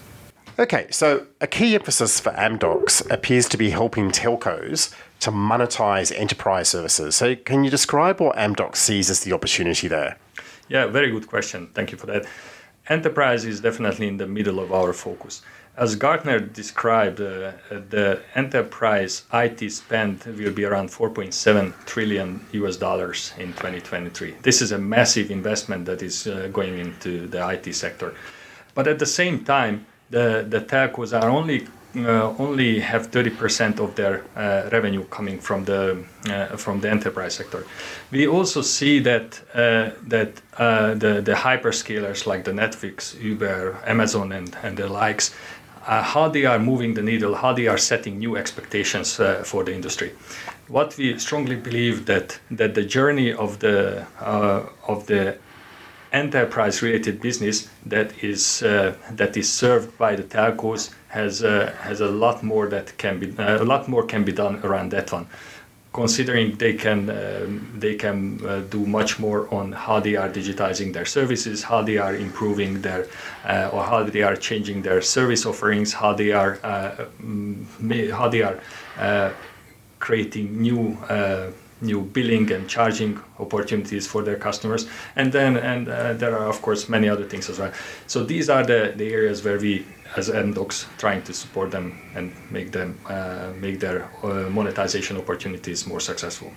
Okay, 0.59 0.89
so 0.91 1.27
a 1.41 1.47
key 1.47 1.75
emphasis 1.75 2.21
for 2.21 2.33
Amdocs 2.33 3.09
appears 3.11 3.49
to 3.49 3.57
be 3.57 3.71
helping 3.71 4.11
telcos 4.11 4.95
to 5.21 5.31
monetize 5.31 6.13
enterprise 6.15 6.69
services. 6.69 7.17
So, 7.17 7.37
can 7.37 7.65
you 7.65 7.71
describe 7.71 8.21
what 8.21 8.37
Amdocs 8.37 8.77
sees 8.77 9.11
as 9.11 9.21
the 9.21 9.33
opportunity 9.33 9.89
there? 9.89 10.19
Yeah, 10.69 10.87
very 10.87 11.11
good 11.11 11.27
question. 11.27 11.69
Thank 11.75 11.93
you 11.93 11.99
for 11.99 12.07
that. 12.07 12.27
Enterprise 12.89 13.45
is 13.45 13.61
definitely 13.61 14.09
in 14.09 14.17
the 14.17 14.27
middle 14.27 14.59
of 14.59 14.73
our 14.73 14.93
focus. 14.93 15.43
As 15.77 15.95
Gartner 15.95 16.41
described, 16.41 17.21
uh, 17.21 17.53
the 17.71 18.21
enterprise 18.35 19.23
IT 19.33 19.71
spend 19.71 20.25
will 20.25 20.53
be 20.53 20.65
around 20.65 20.89
4.7 20.89 21.73
trillion 21.87 22.45
US 22.53 22.77
dollars 22.77 23.33
in 23.39 23.53
2023. 23.53 24.35
This 24.43 24.61
is 24.61 24.73
a 24.73 24.79
massive 24.79 25.31
investment 25.31 25.87
that 25.87 26.03
is 26.03 26.27
uh, 26.27 26.49
going 26.53 26.79
into 26.79 27.29
the 27.29 27.49
IT 27.49 27.73
sector. 27.75 28.15
But 28.75 28.89
at 28.89 28.99
the 28.99 29.07
same 29.07 29.45
time, 29.45 29.87
the, 30.11 30.45
the 30.49 30.61
telcos 30.61 31.19
are 31.21 31.29
only 31.29 31.67
uh, 31.97 32.33
only 32.39 32.79
have 32.79 33.11
30% 33.11 33.81
of 33.81 33.97
their 33.97 34.23
uh, 34.37 34.69
revenue 34.71 35.05
coming 35.07 35.41
from 35.41 35.65
the 35.65 36.05
uh, 36.29 36.57
from 36.57 36.81
the 36.81 36.89
enterprise 36.89 37.35
sector. 37.35 37.67
We 38.13 38.29
also 38.29 38.63
see 38.63 39.01
that 39.01 39.41
uh, 39.55 39.91
that 40.07 40.41
uh, 40.57 40.95
the 40.95 41.21
the 41.21 41.33
hyperscalers 41.33 42.27
like 42.27 42.45
the 42.45 42.53
Netflix, 42.53 43.21
Uber, 43.21 43.81
Amazon, 43.85 44.31
and 44.33 44.57
and 44.63 44.77
the 44.77 44.87
likes, 44.87 45.35
uh, 45.87 46.03
how 46.03 46.29
they 46.29 46.45
are 46.45 46.61
moving 46.61 46.95
the 46.95 47.03
needle, 47.03 47.35
how 47.35 47.53
they 47.53 47.67
are 47.67 47.79
setting 47.79 48.19
new 48.19 48.37
expectations 48.37 49.21
for 49.43 49.65
the 49.65 49.75
industry. 49.75 50.13
What 50.69 50.97
we 50.97 51.19
strongly 51.19 51.57
believe 51.57 52.07
that 52.07 52.39
that 52.53 52.75
the 52.75 52.85
journey 52.85 53.33
of 53.33 53.59
the 53.59 54.07
of 54.87 55.07
the 55.07 55.39
enterprise-related 56.13 57.21
business 57.21 57.69
that 57.87 58.13
is 58.23 58.63
uh, 58.63 58.95
that 59.13 59.37
is 59.37 59.53
served 59.53 59.97
by 59.99 60.17
the 60.17 60.23
telcos 60.23 60.91
has 61.09 61.43
uh, 61.43 61.73
has 61.81 62.01
a 62.01 62.09
lot 62.09 62.43
more 62.43 62.67
that 62.69 62.97
can 62.99 63.19
be 63.19 63.33
uh, 63.39 63.63
a 63.63 63.65
lot 63.65 63.89
more 63.89 64.05
can 64.05 64.25
be 64.25 64.33
done 64.33 64.61
around 64.65 64.91
that 64.91 65.13
one. 65.13 65.27
Considering 65.93 66.57
they 66.57 66.75
can 66.75 67.11
um, 67.11 67.77
they 67.77 67.97
can 67.97 68.45
uh, 68.47 68.61
do 68.71 68.87
much 68.87 69.19
more 69.19 69.53
on 69.53 69.73
how 69.73 69.99
they 69.99 70.15
are 70.15 70.29
digitizing 70.29 70.93
their 70.93 71.05
services, 71.05 71.65
how 71.65 71.83
they 71.83 71.99
are 71.99 72.15
improving 72.15 72.81
their 72.81 73.07
uh, 73.45 73.71
or 73.73 73.83
how 73.85 74.05
they 74.05 74.23
are 74.23 74.37
changing 74.37 74.83
their 74.83 75.03
service 75.03 75.45
offerings, 75.47 75.93
how 75.93 76.13
they 76.13 76.31
are 76.31 76.59
uh, 76.63 77.07
how 78.13 78.29
they 78.29 78.43
are 78.43 78.61
uh, 78.99 79.31
creating 79.99 80.61
new 80.61 80.97
uh, 81.09 81.51
new 81.81 82.03
billing 82.03 82.51
and 82.53 82.69
charging 82.69 83.21
opportunities 83.39 84.07
for 84.07 84.23
their 84.23 84.37
customers 84.37 84.87
and 85.17 85.33
then 85.33 85.57
and 85.57 85.89
uh, 85.89 86.13
there 86.15 86.37
are 86.39 86.49
of 86.49 86.61
course 86.63 86.89
many 86.89 87.09
other 87.09 87.25
things 87.25 87.49
as 87.49 87.59
well 87.59 87.73
so 88.07 88.25
these 88.25 88.49
are 88.51 88.65
the, 88.65 88.93
the 88.97 89.13
areas 89.13 89.45
where 89.45 89.59
we 89.59 89.85
as 90.17 90.29
Amdocs 90.29 90.87
trying 90.99 91.23
to 91.23 91.33
support 91.33 91.71
them 91.71 91.99
and 92.15 92.33
make 92.51 92.73
them 92.73 92.99
uh, 93.09 93.53
make 93.57 93.81
their 93.81 94.11
uh, 94.23 94.51
monetization 94.51 95.17
opportunities 95.17 95.87
more 95.87 96.01
successful. 96.01 96.53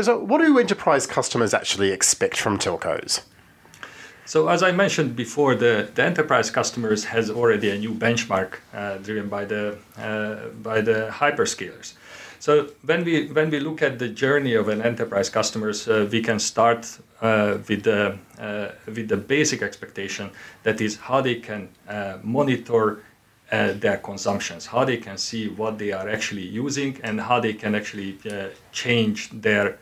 So, 0.00 0.18
what 0.18 0.40
do 0.40 0.58
enterprise 0.58 1.06
customers 1.06 1.54
actually 1.54 1.90
expect 1.92 2.36
from 2.36 2.58
telcos? 2.58 3.22
So, 4.24 4.48
as 4.48 4.62
I 4.62 4.72
mentioned 4.72 5.16
before, 5.16 5.54
the, 5.54 5.90
the 5.94 6.04
enterprise 6.04 6.50
customers 6.50 7.04
has 7.04 7.30
already 7.30 7.70
a 7.70 7.78
new 7.78 7.92
benchmark 7.92 8.54
uh, 8.72 8.98
driven 8.98 9.28
by 9.28 9.44
the 9.44 9.78
uh, 9.96 10.48
by 10.62 10.80
the 10.80 11.08
hyperscalers. 11.12 11.94
So 12.40 12.70
when 12.86 13.04
we 13.04 13.26
when 13.26 13.50
we 13.50 13.60
look 13.60 13.82
at 13.82 13.98
the 13.98 14.08
journey 14.08 14.54
of 14.54 14.68
an 14.68 14.80
enterprise 14.80 15.28
customers, 15.28 15.86
uh, 15.86 16.08
we 16.10 16.22
can 16.22 16.38
start 16.38 16.98
uh, 17.20 17.58
with 17.68 17.82
the 17.82 18.16
uh, 18.38 18.68
with 18.86 19.08
the 19.08 19.18
basic 19.18 19.60
expectation 19.60 20.30
that 20.62 20.80
is 20.80 20.96
how 20.96 21.20
they 21.20 21.34
can 21.34 21.68
uh, 21.86 22.16
monitor 22.22 23.02
uh, 23.52 23.74
their 23.74 23.98
consumptions, 23.98 24.64
how 24.64 24.86
they 24.86 24.96
can 24.96 25.18
see 25.18 25.48
what 25.48 25.76
they 25.76 25.92
are 25.92 26.08
actually 26.08 26.46
using, 26.46 26.98
and 27.04 27.20
how 27.20 27.40
they 27.40 27.52
can 27.52 27.74
actually 27.74 28.16
uh, 28.30 28.48
change 28.72 29.28
their 29.42 29.76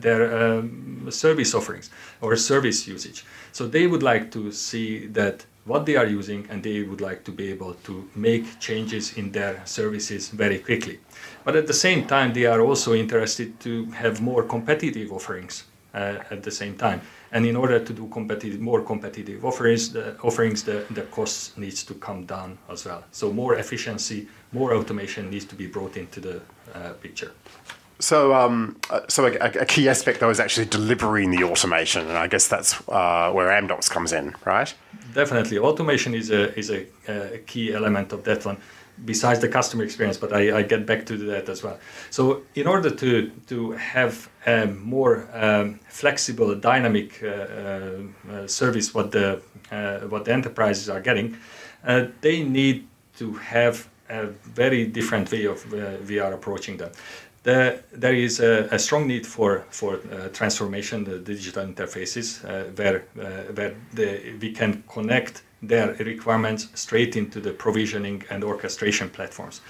their 0.00 0.22
um, 0.38 1.10
service 1.10 1.54
offerings 1.54 1.90
or 2.20 2.36
service 2.36 2.86
usage. 2.86 3.24
So 3.50 3.66
they 3.66 3.88
would 3.88 4.02
like 4.02 4.30
to 4.30 4.52
see 4.52 5.08
that 5.08 5.44
what 5.64 5.86
they 5.86 5.96
are 5.96 6.06
using 6.06 6.46
and 6.50 6.62
they 6.62 6.82
would 6.82 7.00
like 7.00 7.24
to 7.24 7.32
be 7.32 7.50
able 7.50 7.74
to 7.84 8.08
make 8.14 8.58
changes 8.60 9.16
in 9.16 9.30
their 9.32 9.60
services 9.64 10.28
very 10.28 10.58
quickly. 10.58 10.98
But 11.44 11.56
at 11.56 11.66
the 11.66 11.74
same 11.74 12.06
time, 12.06 12.32
they 12.32 12.46
are 12.46 12.60
also 12.60 12.94
interested 12.94 13.60
to 13.60 13.84
have 13.92 14.20
more 14.20 14.42
competitive 14.42 15.12
offerings 15.12 15.64
uh, 15.94 16.18
at 16.30 16.42
the 16.42 16.50
same 16.50 16.76
time. 16.76 17.00
And 17.32 17.46
in 17.46 17.56
order 17.56 17.78
to 17.78 17.92
do 17.92 18.08
competitive, 18.08 18.60
more 18.60 18.82
competitive 18.82 19.44
offerings, 19.44 19.92
the 19.92 20.18
offerings, 20.20 20.64
the, 20.64 20.84
the 20.90 21.02
costs 21.02 21.56
needs 21.56 21.84
to 21.84 21.94
come 21.94 22.24
down 22.26 22.58
as 22.68 22.84
well. 22.84 23.04
So 23.12 23.32
more 23.32 23.54
efficiency, 23.54 24.28
more 24.52 24.74
automation 24.74 25.30
needs 25.30 25.44
to 25.46 25.54
be 25.54 25.66
brought 25.66 25.96
into 25.96 26.20
the 26.20 26.40
uh, 26.74 26.92
picture. 26.94 27.32
So, 28.00 28.34
um, 28.34 28.76
uh, 28.88 29.00
so 29.08 29.26
a, 29.26 29.34
a, 29.60 29.66
key 29.66 29.88
aspect 29.88 30.20
though 30.20 30.30
is 30.30 30.40
actually 30.40 30.66
delivering 30.66 31.30
the 31.30 31.44
automation, 31.44 32.08
and 32.08 32.16
I 32.16 32.28
guess 32.28 32.48
that's 32.48 32.80
uh, 32.88 33.30
where 33.30 33.48
Amdocs 33.50 33.90
comes 33.90 34.12
in, 34.12 34.34
right? 34.46 34.74
Definitely, 35.14 35.58
automation 35.58 36.14
is 36.14 36.30
a 36.30 36.58
is 36.58 36.70
a, 36.70 36.86
a, 37.08 37.38
key 37.46 37.74
element 37.74 38.12
of 38.12 38.24
that 38.24 38.44
one 38.46 38.56
besides 39.04 39.40
the 39.40 39.48
customer 39.48 39.84
experience, 39.84 40.18
but 40.18 40.32
I, 40.32 40.58
I, 40.58 40.62
get 40.62 40.86
back 40.86 41.06
to 41.06 41.16
that 41.16 41.48
as 41.48 41.62
well. 41.62 41.78
So 42.10 42.42
in 42.54 42.66
order 42.66 42.90
to, 42.90 43.30
to 43.46 43.72
have 43.72 44.28
a 44.46 44.66
more 44.66 45.28
um, 45.32 45.80
flexible, 45.88 46.54
dynamic 46.54 47.22
uh, 47.22 47.26
uh, 47.26 48.46
service, 48.46 48.94
what 48.94 49.10
the, 49.12 49.40
uh, 49.70 50.00
what 50.00 50.24
the 50.24 50.32
enterprises 50.32 50.88
are 50.88 51.00
getting, 51.00 51.36
uh, 51.84 52.06
they 52.20 52.42
need 52.42 52.86
to 53.18 53.32
have 53.34 53.88
a 54.08 54.26
very 54.26 54.86
different 54.86 55.30
way 55.30 55.44
of 55.44 55.72
uh, 55.72 55.92
we 56.06 56.18
are 56.18 56.32
approaching 56.32 56.76
them. 56.76 56.90
The, 57.42 57.82
there 57.92 58.14
is 58.14 58.40
a, 58.40 58.68
a, 58.70 58.78
strong 58.78 59.06
need 59.06 59.26
for, 59.26 59.64
for 59.70 59.94
uh, 59.94 60.28
transformation, 60.28 61.04
the 61.04 61.18
digital 61.18 61.64
interfaces, 61.64 62.42
where, 62.76 63.04
where 63.54 63.74
the, 63.94 64.34
we 64.40 64.52
can 64.52 64.84
connect 64.86 65.42
their 65.62 65.94
requirements 65.94 66.68
straight 66.74 67.16
into 67.16 67.40
the 67.40 67.52
provisioning 67.52 68.24
and 68.30 68.44
orchestration 68.44 69.10
platforms. 69.10 69.60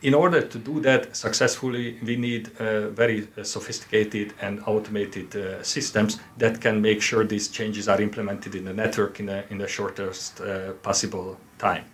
In 0.00 0.14
order 0.14 0.40
to 0.40 0.58
do 0.58 0.80
that 0.80 1.16
successfully, 1.16 1.98
we 2.04 2.14
need 2.14 2.52
uh, 2.60 2.90
very 2.90 3.26
uh, 3.36 3.42
sophisticated 3.42 4.32
and 4.40 4.62
automated 4.64 5.34
uh, 5.34 5.60
systems 5.64 6.20
that 6.36 6.60
can 6.60 6.80
make 6.80 7.02
sure 7.02 7.24
these 7.24 7.48
changes 7.48 7.88
are 7.88 8.00
implemented 8.00 8.54
in 8.54 8.64
the 8.64 8.72
network 8.72 9.18
in, 9.18 9.28
a, 9.28 9.44
in 9.50 9.58
the 9.58 9.66
shortest 9.66 10.40
uh, 10.40 10.72
possible 10.84 11.36
time. 11.58 11.84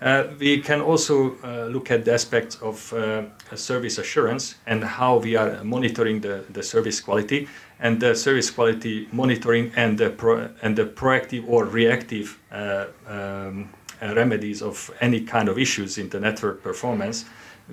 Uh, 0.00 0.28
we 0.38 0.60
can 0.62 0.80
also 0.80 1.36
uh, 1.44 1.66
look 1.66 1.90
at 1.90 2.06
the 2.06 2.14
aspects 2.14 2.56
of 2.62 2.92
uh, 2.94 3.22
service 3.54 3.98
assurance 3.98 4.54
and 4.66 4.82
how 4.82 5.18
we 5.18 5.36
are 5.36 5.62
monitoring 5.62 6.20
the, 6.20 6.42
the 6.50 6.62
service 6.62 7.00
quality 7.00 7.46
and 7.80 8.00
the 8.00 8.14
service 8.14 8.50
quality 8.50 9.06
monitoring 9.12 9.70
and 9.76 9.98
the, 9.98 10.08
pro- 10.08 10.48
and 10.62 10.76
the 10.76 10.86
proactive 10.86 11.46
or 11.46 11.66
reactive 11.66 12.38
uh, 12.50 12.86
um, 13.06 13.68
uh, 14.00 14.14
remedies 14.14 14.62
of 14.62 14.90
any 15.02 15.20
kind 15.20 15.50
of 15.50 15.58
issues 15.58 15.98
in 15.98 16.08
the 16.08 16.18
network 16.18 16.62
performance 16.62 17.26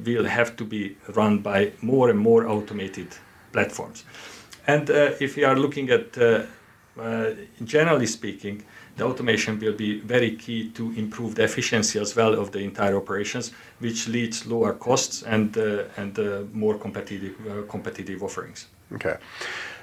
will 0.06 0.26
have 0.26 0.58
to 0.58 0.66
be 0.66 0.98
run 1.16 1.40
by 1.40 1.72
more 1.82 2.10
and 2.10 2.20
more 2.20 2.46
automated 2.46 3.08
platforms. 3.54 4.04
And 4.68 4.90
if 4.90 5.38
we 5.38 5.46
are 5.46 5.56
looking 5.56 5.90
at, 5.90 6.12
generally 7.64 8.06
speaking, 8.06 8.64
the 8.98 9.06
automation 9.06 9.60
will 9.60 9.74
be 9.74 10.00
very 10.00 10.36
key 10.36 10.70
to 10.72 10.92
improve 10.94 11.36
the 11.36 11.44
efficiency 11.44 12.00
as 12.00 12.16
well 12.16 12.34
of 12.34 12.52
the 12.52 12.60
entire 12.60 12.98
operations, 12.98 13.52
which 13.80 14.08
leads 14.08 14.46
lower 14.46 14.74
costs 14.74 15.24
and 15.24 15.58
uh, 15.58 15.84
and 15.98 16.18
uh, 16.20 16.42
more 16.54 16.78
competitive 16.78 17.36
uh, 17.48 17.62
competitive 17.72 18.24
offerings. 18.24 18.68
Okay. 18.94 19.18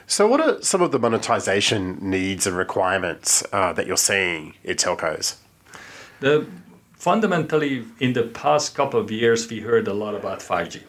So, 0.06 0.26
what 0.26 0.40
are 0.40 0.62
some 0.62 0.82
of 0.82 0.90
the 0.90 0.98
monetization 0.98 1.98
needs 2.00 2.46
and 2.46 2.56
requirements 2.56 3.42
uh, 3.52 3.72
that 3.72 3.86
you're 3.86 3.96
seeing 3.96 4.54
in 4.62 4.76
telcos? 4.76 5.36
The, 6.20 6.46
fundamentally, 6.92 7.84
in 8.00 8.12
the 8.12 8.24
past 8.24 8.74
couple 8.74 9.00
of 9.00 9.10
years, 9.10 9.48
we 9.48 9.60
heard 9.60 9.88
a 9.88 9.94
lot 9.94 10.14
about 10.14 10.40
5G 10.40 10.82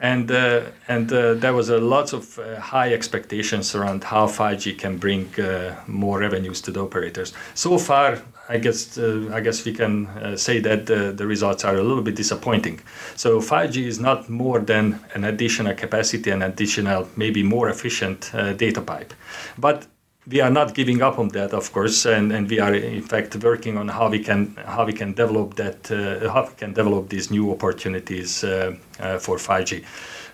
and 0.00 0.30
uh, 0.30 0.62
and 0.86 1.12
uh, 1.12 1.34
there 1.34 1.52
was 1.52 1.70
a 1.70 1.78
lot 1.78 2.12
of 2.12 2.38
uh, 2.38 2.60
high 2.60 2.92
expectations 2.92 3.74
around 3.74 4.04
how 4.04 4.26
5G 4.26 4.78
can 4.78 4.96
bring 4.96 5.28
uh, 5.40 5.74
more 5.86 6.20
revenues 6.20 6.60
to 6.62 6.70
the 6.70 6.80
operators. 6.80 7.32
So 7.54 7.78
far, 7.78 8.18
I 8.48 8.58
guess 8.58 8.96
uh, 8.96 9.30
I 9.32 9.40
guess 9.40 9.64
we 9.64 9.72
can 9.72 10.06
uh, 10.06 10.36
say 10.36 10.60
that 10.60 10.86
the 10.86 11.26
results 11.26 11.64
are 11.64 11.74
a 11.76 11.82
little 11.82 12.02
bit 12.02 12.14
disappointing. 12.14 12.80
So 13.16 13.40
5G 13.40 13.86
is 13.86 13.98
not 13.98 14.28
more 14.28 14.60
than 14.60 15.00
an 15.14 15.24
additional 15.24 15.74
capacity, 15.74 16.30
an 16.30 16.42
additional 16.42 17.08
maybe 17.16 17.42
more 17.42 17.68
efficient 17.68 18.30
data 18.56 18.80
pipe, 18.80 19.12
but 19.58 19.86
we 20.30 20.40
are 20.40 20.50
not 20.50 20.74
giving 20.74 21.02
up 21.02 21.18
on 21.18 21.28
that, 21.28 21.52
of 21.52 21.72
course, 21.72 22.04
and, 22.04 22.32
and 22.32 22.48
we 22.50 22.60
are 22.60 22.74
in 22.74 23.02
fact 23.02 23.36
working 23.36 23.78
on 23.78 23.88
how 23.88 24.08
we 24.08 24.18
can 24.18 24.54
how 24.64 24.84
we 24.84 24.92
can 24.92 25.14
develop 25.14 25.54
that 25.54 25.90
uh, 25.90 26.30
how 26.32 26.42
we 26.42 26.54
can 26.56 26.72
develop 26.72 27.08
these 27.08 27.30
new 27.30 27.50
opportunities 27.50 28.44
uh, 28.44 28.74
uh, 29.00 29.18
for 29.18 29.36
5G. 29.36 29.84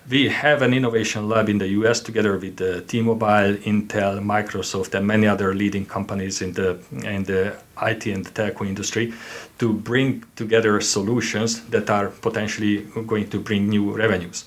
We 0.07 0.29
have 0.29 0.61
an 0.61 0.73
innovation 0.73 1.27
lab 1.27 1.49
in 1.49 1.57
the 1.57 1.67
US 1.79 1.99
together 1.99 2.37
with 2.37 2.61
uh, 2.61 2.81
T-Mobile, 2.81 3.55
Intel, 3.65 4.19
Microsoft, 4.19 4.93
and 4.93 5.07
many 5.07 5.25
other 5.25 5.55
leading 5.55 5.85
companies 5.85 6.41
in 6.41 6.53
the 6.53 6.77
in 7.03 7.23
the 7.23 7.55
IT 7.81 8.05
and 8.07 8.25
the 8.25 8.31
telco 8.31 8.67
industry 8.67 9.13
to 9.57 9.73
bring 9.73 10.23
together 10.35 10.79
solutions 10.81 11.61
that 11.69 11.89
are 11.89 12.09
potentially 12.09 12.81
going 13.07 13.29
to 13.29 13.39
bring 13.39 13.69
new 13.69 13.91
revenues. 13.91 14.45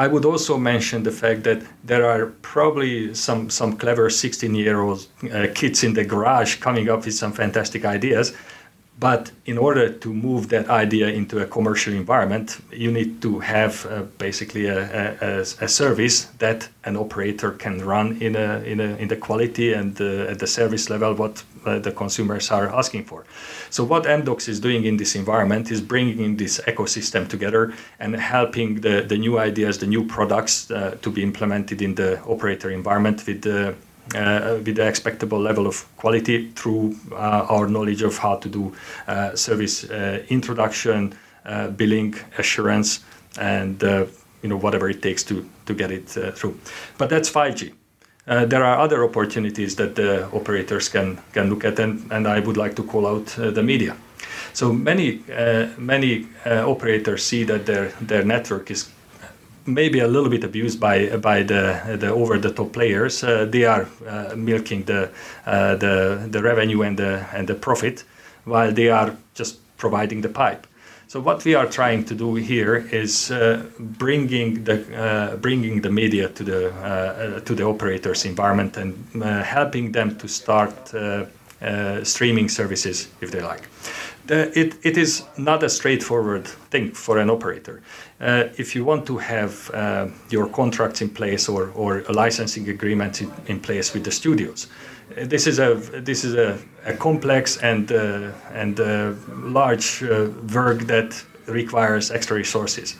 I 0.00 0.06
would 0.06 0.24
also 0.24 0.56
mention 0.56 1.02
the 1.02 1.10
fact 1.10 1.42
that 1.44 1.60
there 1.84 2.06
are 2.06 2.28
probably 2.40 3.12
some, 3.12 3.50
some 3.50 3.76
clever 3.76 4.08
16 4.08 4.54
year 4.54 4.80
old 4.80 5.06
uh, 5.30 5.48
kids 5.54 5.84
in 5.84 5.92
the 5.92 6.04
garage 6.04 6.56
coming 6.56 6.88
up 6.88 7.04
with 7.04 7.12
some 7.12 7.32
fantastic 7.32 7.84
ideas. 7.84 8.32
But 9.00 9.32
in 9.46 9.56
order 9.56 9.88
to 9.88 10.12
move 10.12 10.50
that 10.50 10.68
idea 10.68 11.08
into 11.08 11.38
a 11.38 11.46
commercial 11.46 11.94
environment, 11.94 12.60
you 12.70 12.92
need 12.92 13.22
to 13.22 13.38
have 13.38 13.86
uh, 13.86 14.02
basically 14.18 14.66
a, 14.66 15.16
a, 15.22 15.40
a, 15.40 15.68
service 15.68 16.24
that 16.38 16.68
an 16.84 16.98
operator 16.98 17.52
can 17.52 17.82
run 17.82 18.20
in, 18.20 18.36
a, 18.36 18.60
in, 18.60 18.78
a, 18.78 18.96
in 18.96 19.08
the 19.08 19.16
quality 19.16 19.72
and 19.72 19.98
uh, 20.02 20.30
at 20.30 20.38
the 20.38 20.46
service 20.46 20.90
level 20.90 21.14
what 21.14 21.42
uh, 21.64 21.78
the 21.78 21.92
consumers 21.92 22.50
are 22.50 22.68
asking 22.68 23.04
for. 23.04 23.24
So 23.70 23.84
what 23.84 24.04
Amdocs 24.04 24.48
is 24.50 24.60
doing 24.60 24.84
in 24.84 24.98
this 24.98 25.14
environment 25.14 25.70
is 25.70 25.80
bringing 25.80 26.36
this 26.36 26.60
ecosystem 26.66 27.26
together 27.26 27.72
and 28.00 28.14
helping 28.16 28.82
the, 28.82 29.00
the 29.00 29.16
new 29.16 29.38
ideas, 29.38 29.78
the 29.78 29.86
new 29.86 30.06
products 30.06 30.70
uh, 30.70 30.98
to 31.00 31.10
be 31.10 31.22
implemented 31.22 31.80
in 31.80 31.94
the 31.94 32.20
operator 32.24 32.70
environment 32.70 33.24
with 33.26 33.40
the 33.42 33.70
uh, 33.70 33.74
with 34.14 34.76
the 34.76 34.86
expectable 34.86 35.38
level 35.38 35.66
of 35.66 35.84
quality 35.96 36.50
through 36.52 36.96
uh, 37.12 37.46
our 37.48 37.68
knowledge 37.68 38.02
of 38.02 38.18
how 38.18 38.36
to 38.36 38.48
do 38.48 38.72
uh, 39.08 39.34
service 39.34 39.84
uh, 39.90 40.22
introduction, 40.28 41.14
uh, 41.44 41.68
billing, 41.68 42.14
assurance, 42.38 43.00
and 43.38 43.82
uh, 43.84 44.06
you 44.42 44.48
know 44.48 44.56
whatever 44.56 44.88
it 44.88 45.02
takes 45.02 45.22
to 45.24 45.48
to 45.66 45.74
get 45.74 45.90
it 45.90 46.08
through. 46.34 46.58
But 46.98 47.10
that's 47.10 47.30
5G. 47.30 47.72
uh, 48.30 48.44
there 48.46 48.64
are 48.64 48.78
other 48.78 49.04
opportunities 49.04 49.76
that 49.76 49.94
the 49.94 50.26
operators 50.32 50.88
can 50.88 51.18
can 51.32 51.50
look 51.50 51.64
at, 51.64 51.78
and, 51.78 52.10
and 52.12 52.26
I 52.26 52.40
would 52.40 52.56
like 52.56 52.74
to 52.76 52.82
call 52.82 53.06
out 53.06 53.38
uh, 53.38 53.50
the 53.50 53.62
media. 53.62 53.96
So 54.52 54.72
many 54.72 55.20
uh, 55.28 55.68
many 55.78 56.26
uh, 56.46 56.70
operators 56.70 57.24
see 57.24 57.44
that 57.44 57.66
their 57.66 57.88
their 58.00 58.24
network 58.24 58.70
is 58.70 58.88
maybe 59.66 60.00
a 60.00 60.08
little 60.08 60.30
bit 60.30 60.44
abused 60.44 60.80
by 60.80 61.16
by 61.16 61.42
the 61.42 61.98
the 61.98 62.08
over 62.08 62.38
the 62.38 62.52
top 62.52 62.72
players. 62.72 63.22
Uh, 63.22 63.46
they 63.50 63.64
are 63.64 63.86
uh, 64.06 64.34
milking 64.36 64.84
the 64.84 65.10
the 65.44 66.28
the 66.30 66.42
revenue 66.42 66.82
and 66.82 66.96
the 66.96 67.26
and 67.32 67.48
the 67.48 67.54
profit, 67.54 68.04
while 68.44 68.72
they 68.72 68.90
are 68.90 69.16
just 69.34 69.58
providing 69.76 70.22
the 70.22 70.28
pipe. 70.28 70.66
So 71.10 71.18
what 71.18 71.44
we 71.44 71.56
are 71.56 71.66
trying 71.66 72.04
to 72.04 72.14
do 72.14 72.36
here 72.36 72.76
is 72.92 73.32
uh, 73.32 73.64
bringing 73.80 74.62
the 74.62 74.76
uh, 74.96 75.36
bringing 75.38 75.80
the 75.82 75.90
media 75.90 76.28
to 76.28 76.44
the 76.44 76.70
uh, 76.70 77.40
to 77.40 77.54
the 77.56 77.64
operators' 77.64 78.24
environment 78.24 78.76
and 78.76 78.94
uh, 79.20 79.42
helping 79.42 79.90
them 79.90 80.16
to 80.18 80.28
start 80.28 80.94
uh, 80.94 81.24
uh, 81.62 82.04
streaming 82.04 82.48
services 82.48 83.08
if 83.20 83.32
they 83.32 83.40
like. 83.40 83.62
It, 84.28 84.76
it 84.82 84.96
is 84.96 85.24
not 85.36 85.62
a 85.62 85.68
straightforward 85.68 86.46
thing 86.46 86.92
for 86.92 87.18
an 87.18 87.30
operator. 87.30 87.82
if 88.20 88.76
you 88.76 88.84
want 88.84 89.06
to 89.06 89.18
have 89.18 89.70
your 90.30 90.46
contracts 90.48 91.00
in 91.00 91.08
place 91.08 91.48
or, 91.48 91.70
or 91.74 92.04
a 92.08 92.12
licensing 92.12 92.68
agreement 92.68 93.22
in, 93.22 93.32
in 93.46 93.60
place 93.60 93.92
with 93.92 94.04
the 94.04 94.12
studios, 94.12 94.68
this 95.16 95.46
is 95.46 95.58
a 95.58 95.74
this 95.74 96.24
is 96.24 96.34
a, 96.34 96.58
a 96.84 96.94
complex 96.94 97.56
and 97.58 97.90
uh, 97.92 98.30
and 98.52 98.80
uh, 98.80 99.12
large 99.28 100.02
uh, 100.02 100.28
work 100.52 100.82
that 100.86 101.22
requires 101.46 102.10
extra 102.10 102.36
resources. 102.36 102.96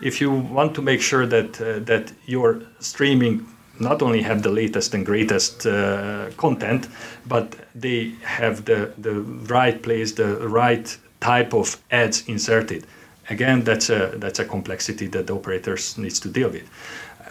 If 0.00 0.20
you 0.20 0.30
want 0.30 0.74
to 0.74 0.82
make 0.82 1.00
sure 1.00 1.26
that 1.26 1.60
uh, 1.60 1.78
that 1.80 2.12
your 2.26 2.62
streaming 2.80 3.46
not 3.82 4.02
only 4.02 4.22
have 4.22 4.42
the 4.42 4.50
latest 4.50 4.94
and 4.94 5.04
greatest 5.04 5.66
uh, 5.66 6.30
content, 6.36 6.88
but 7.26 7.54
they 7.74 8.12
have 8.22 8.64
the 8.64 8.92
the 8.98 9.14
right 9.54 9.82
place, 9.82 10.12
the 10.12 10.48
right 10.48 10.98
type 11.20 11.52
of 11.54 11.76
ads 11.90 12.28
inserted. 12.28 12.86
Again, 13.30 13.64
that's 13.64 13.90
a 13.90 14.12
that's 14.16 14.38
a 14.38 14.44
complexity 14.44 15.06
that 15.08 15.26
the 15.26 15.34
operators 15.34 15.98
needs 15.98 16.20
to 16.20 16.28
deal 16.28 16.50
with. 16.50 16.68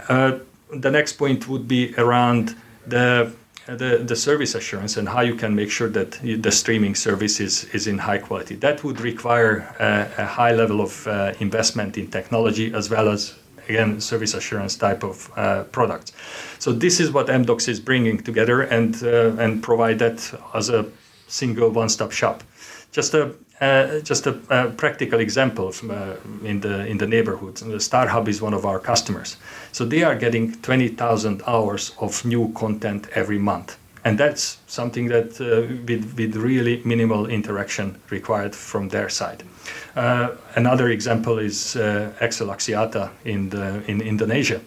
Uh, 0.10 0.40
the 0.74 0.92
next 0.92 1.14
point 1.14 1.48
would 1.48 1.68
be 1.68 1.94
around 1.98 2.56
the 2.88 3.32
the, 3.68 4.04
the 4.04 4.16
service 4.16 4.56
assurance 4.56 4.98
and 4.98 5.08
how 5.08 5.22
you 5.22 5.36
can 5.36 5.56
make 5.56 5.70
sure 5.70 5.90
that 5.90 6.12
the 6.22 6.52
streaming 6.52 6.96
service 6.96 7.40
is, 7.40 7.66
is 7.74 7.88
in 7.88 7.98
high 7.98 8.18
quality. 8.18 8.56
That 8.56 8.84
would 8.84 9.00
require 9.00 9.60
a, 9.80 10.24
a 10.24 10.26
high 10.26 10.54
level 10.54 10.82
of 10.82 11.08
uh, 11.08 11.34
investment 11.40 11.98
in 11.98 12.08
technology 12.08 12.74
as 12.74 12.90
well 12.90 13.10
as, 13.10 13.36
again, 13.72 14.02
service 14.02 14.34
assurance 14.34 14.76
type 14.76 15.04
of 15.04 15.32
uh, 15.36 15.64
products. 15.72 16.12
So 16.60 16.72
this 16.72 17.00
is 17.00 17.12
what 17.12 17.28
Amdocs 17.28 17.68
is 17.68 17.80
bringing 17.80 18.18
together 18.30 18.62
and, 18.62 18.92
uh, 19.04 19.44
and 19.44 19.64
provide 19.64 20.00
that 20.00 20.18
as 20.54 20.70
a 20.70 20.86
single 21.28 21.70
one-stop 21.70 22.12
shop. 22.12 22.44
Just 22.92 23.14
a, 23.14 23.34
uh, 23.62 24.00
just 24.00 24.28
a, 24.28 24.34
a, 24.50 24.70
practical 24.72 25.20
example 25.20 25.72
from, 25.72 25.92
uh, 25.92 26.16
in 26.44 26.60
the 26.60 26.86
in 26.88 26.98
the 26.98 27.08
neighborhood. 27.08 27.56
StarHub 27.56 28.28
is 28.28 28.42
one 28.42 28.56
of 28.56 28.66
our 28.66 28.80
customers, 28.80 29.38
so 29.72 29.86
they 29.86 30.04
are 30.04 30.16
getting 30.16 30.52
20,000 30.62 31.42
hours 31.48 31.92
of 32.00 32.26
new 32.26 32.52
content 32.54 33.08
every 33.14 33.38
month, 33.38 33.78
and 34.04 34.18
that's 34.18 34.58
something 34.68 35.08
that 35.08 35.40
uh, 35.40 35.68
with 35.86 36.14
with 36.18 36.36
really 36.36 36.82
minimal 36.86 37.28
interaction 37.28 38.00
required 38.10 38.56
from 38.56 38.90
their 38.90 39.10
side. 39.10 39.44
Uh, 39.96 40.30
another 40.56 40.90
example 40.90 41.40
is 41.40 41.76
uh, 41.76 42.12
Axiata 42.22 43.10
in 43.26 43.50
the 43.50 43.84
in 43.88 44.02
Indonesia 44.02 44.62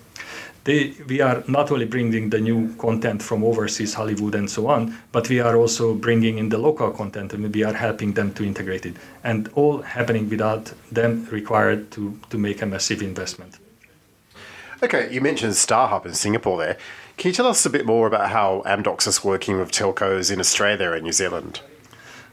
they, 0.64 0.94
we 1.08 1.20
are 1.20 1.44
not 1.46 1.70
only 1.70 1.84
bringing 1.84 2.30
the 2.30 2.40
new 2.40 2.74
content 2.76 3.22
from 3.22 3.44
overseas, 3.44 3.94
Hollywood, 3.94 4.34
and 4.34 4.50
so 4.50 4.66
on, 4.66 4.96
but 5.12 5.28
we 5.28 5.40
are 5.40 5.56
also 5.56 5.94
bringing 5.94 6.38
in 6.38 6.48
the 6.48 6.58
local 6.58 6.90
content 6.90 7.34
and 7.34 7.54
we 7.54 7.62
are 7.62 7.74
helping 7.74 8.14
them 8.14 8.32
to 8.34 8.44
integrate 8.44 8.86
it. 8.86 8.96
And 9.22 9.48
all 9.54 9.82
happening 9.82 10.28
without 10.28 10.72
them 10.90 11.28
required 11.30 11.90
to, 11.92 12.18
to 12.30 12.38
make 12.38 12.62
a 12.62 12.66
massive 12.66 13.02
investment. 13.02 13.58
Okay, 14.82 15.12
you 15.12 15.20
mentioned 15.20 15.52
StarHub 15.52 16.06
in 16.06 16.14
Singapore 16.14 16.58
there. 16.58 16.78
Can 17.16 17.29
you 17.29 17.35
tell 17.35 17.46
us 17.46 17.64
a 17.64 17.70
bit 17.70 17.87
more 17.87 18.07
about 18.07 18.31
how 18.31 18.62
Amdocs 18.66 19.07
is 19.07 19.24
working 19.24 19.59
with 19.59 19.70
telcos 19.70 20.31
in 20.31 20.40
Australia 20.40 20.92
and 20.92 21.05
New 21.05 21.12
Zealand? 21.12 21.61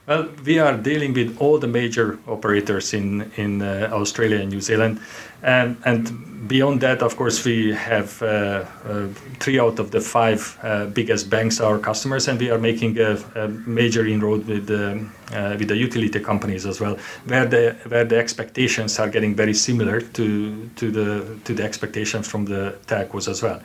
Well, 0.08 0.30
we 0.44 0.58
are 0.58 0.76
dealing 0.76 1.13
with 1.13 1.38
all 1.39 1.60
the 1.60 1.67
major 1.67 2.17
operators 2.28 2.94
in 2.94 3.32
in 3.38 3.62
uh, 3.62 3.89
Australia 3.94 4.39
and 4.39 4.50
New 4.50 4.62
Zealand, 4.62 5.00
and 5.44 5.78
and 5.86 6.32
beyond 6.48 6.82
that, 6.82 7.02
of 7.02 7.15
course, 7.15 7.46
we 7.46 7.72
have 7.72 8.22
uh, 8.22 8.65
uh, 8.86 9.08
three 9.39 9.60
out 9.60 9.80
of 9.80 9.91
the 9.91 10.02
five 10.02 10.58
uh, 10.63 10.88
biggest 10.88 11.30
banks 11.30 11.62
our 11.62 11.78
customers, 11.78 12.28
and 12.28 12.39
we 12.39 12.50
are 12.50 12.58
making 12.58 13.00
a, 13.00 13.12
a 13.36 13.48
major 13.48 14.06
inroad 14.06 14.48
with 14.48 14.65
the 14.65 15.06
uh, 15.34 15.56
with 15.60 15.67
the 15.67 15.78
utility 15.78 16.20
companies 16.20 16.65
as 16.65 16.82
well, 16.82 16.98
where 17.28 17.46
the 17.46 17.76
where 17.88 18.04
the 18.04 18.17
expectations 18.17 19.00
are 19.00 19.08
getting 19.08 19.36
very 19.36 19.54
similar 19.54 20.02
to 20.02 20.70
to 20.76 20.91
the 20.91 21.39
to 21.46 21.54
the 21.54 21.63
expectations 21.63 22.28
from 22.28 22.46
the 22.46 22.76
telcos 22.88 23.28
as 23.28 23.44
well. 23.44 23.62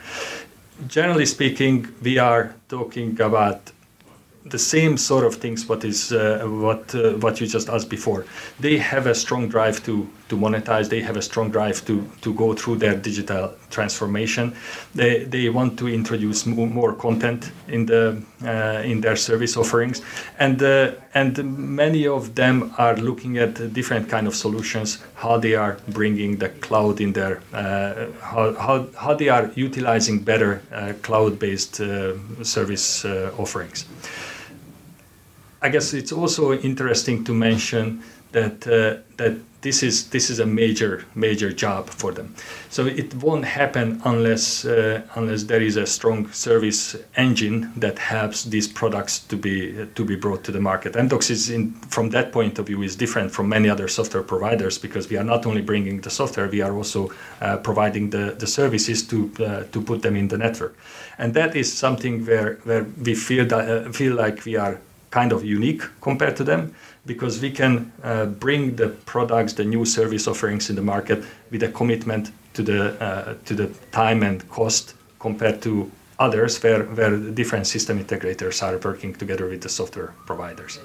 Generally 0.86 1.26
speaking, 1.26 1.88
we 2.02 2.18
are 2.18 2.54
talking 2.68 3.18
about 3.20 3.72
the 4.44 4.58
same 4.58 4.96
sort 4.96 5.24
of 5.24 5.34
things 5.34 5.66
what 5.68 5.84
is 5.84 6.12
uh, 6.12 6.44
what 6.46 6.94
uh, 6.94 7.12
what 7.14 7.40
you 7.40 7.46
just 7.46 7.68
asked 7.68 7.88
before. 7.88 8.26
They 8.60 8.76
have 8.78 9.06
a 9.06 9.14
strong 9.14 9.48
drive 9.48 9.82
to 9.84 10.06
to 10.28 10.36
monetize 10.36 10.88
they 10.88 11.00
have 11.00 11.16
a 11.16 11.22
strong 11.22 11.50
drive 11.50 11.84
to 11.86 12.04
to 12.20 12.34
go 12.34 12.54
through 12.54 12.76
their 12.76 12.96
digital 12.96 13.52
transformation. 13.70 14.54
They 14.94 15.24
they 15.24 15.48
want 15.48 15.78
to 15.78 15.88
introduce 15.88 16.46
more, 16.46 16.92
content 16.92 17.52
in 17.68 17.86
the 17.86 18.22
uh, 18.44 18.82
in 18.84 19.00
their 19.00 19.16
service 19.16 19.56
offerings. 19.56 20.02
And 20.38 20.62
uh, 20.62 20.92
and 21.14 21.38
many 21.76 22.06
of 22.06 22.34
them 22.34 22.74
are 22.78 22.96
looking 22.96 23.38
at 23.38 23.72
different 23.72 24.08
kind 24.08 24.26
of 24.26 24.34
solutions 24.34 24.98
how 25.14 25.38
they 25.38 25.54
are 25.54 25.76
bringing 25.88 26.38
the 26.38 26.48
cloud 26.48 27.00
in 27.00 27.12
their 27.12 27.40
uh, 27.52 28.06
how, 28.20 28.54
how 28.54 28.86
how 28.96 29.14
they 29.14 29.28
are 29.28 29.50
utilizing 29.54 30.24
better 30.24 30.60
uh, 30.72 30.92
cloud 31.02 31.38
based 31.38 31.76
service 32.42 33.04
offerings. 33.38 33.86
I 35.62 35.68
guess 35.68 35.94
it's 35.94 36.12
also 36.12 36.52
interesting 36.52 37.24
to 37.24 37.34
mention 37.34 38.02
that 38.36 38.66
uh, 38.66 39.00
that 39.16 39.34
this 39.62 39.82
is 39.82 40.10
this 40.10 40.30
is 40.30 40.38
a 40.38 40.46
major 40.46 41.04
major 41.14 41.50
job 41.64 41.88
for 41.88 42.12
them. 42.12 42.34
So 42.68 42.86
it 42.86 43.14
won't 43.14 43.44
happen 43.44 44.00
unless 44.04 44.64
uh, 44.64 45.00
unless 45.14 45.44
there 45.44 45.62
is 45.62 45.76
a 45.76 45.86
strong 45.86 46.30
service 46.32 46.96
engine 47.16 47.72
that 47.76 47.98
helps 47.98 48.44
these 48.44 48.68
products 48.68 49.14
to 49.30 49.36
be 49.36 49.86
to 49.94 50.04
be 50.04 50.16
brought 50.16 50.44
to 50.44 50.52
the 50.52 50.60
market. 50.60 50.94
Amdocs 50.94 51.30
is 51.30 51.50
in 51.50 51.72
from 51.88 52.10
that 52.10 52.30
point 52.32 52.58
of 52.58 52.66
view 52.66 52.82
is 52.82 52.96
different 52.96 53.32
from 53.32 53.48
many 53.48 53.68
other 53.70 53.88
software 53.88 54.22
providers 54.22 54.78
because 54.78 55.10
we 55.10 55.16
are 55.16 55.24
not 55.24 55.46
only 55.46 55.62
bringing 55.62 56.02
the 56.02 56.10
software, 56.10 56.48
we 56.48 56.62
are 56.62 56.74
also 56.76 57.10
uh, 57.40 57.56
providing 57.56 58.10
the, 58.10 58.36
the 58.38 58.46
services 58.46 59.06
to 59.08 59.30
uh, 59.40 59.62
to 59.72 59.80
put 59.80 60.02
them 60.02 60.16
in 60.16 60.28
the 60.28 60.38
network, 60.38 60.74
and 61.18 61.34
that 61.34 61.56
is 61.56 61.68
something 61.72 62.26
where 62.26 62.58
where 62.64 62.84
we 63.06 63.14
feel 63.14 63.46
that 63.46 63.64
uh, 63.68 63.92
feel 63.92 64.14
like 64.14 64.44
we 64.44 64.56
are 64.58 64.78
kind 65.10 65.32
of 65.32 65.44
unique 65.44 65.82
compared 66.00 66.36
to 66.36 66.44
them 66.44 66.74
because 67.06 67.40
we 67.40 67.50
can 67.50 67.92
uh, 68.02 68.26
bring 68.26 68.76
the 68.76 68.88
products, 69.06 69.54
the 69.54 69.64
new 69.64 69.84
service 69.84 70.26
offerings 70.26 70.68
in 70.70 70.76
the 70.76 70.82
market 70.82 71.24
with 71.50 71.62
a 71.62 71.68
commitment 71.68 72.30
to 72.54 72.62
the 72.62 73.00
uh, 73.00 73.34
to 73.44 73.54
the 73.54 73.68
time 73.92 74.22
and 74.22 74.48
cost 74.50 74.94
compared 75.18 75.62
to 75.62 75.90
others 76.18 76.62
where, 76.62 76.84
where 76.84 77.16
different 77.16 77.66
system 77.66 78.02
integrators 78.02 78.62
are 78.62 78.78
working 78.78 79.14
together 79.14 79.48
with 79.48 79.60
the 79.62 79.68
software 79.68 80.14
providers. 80.26 80.78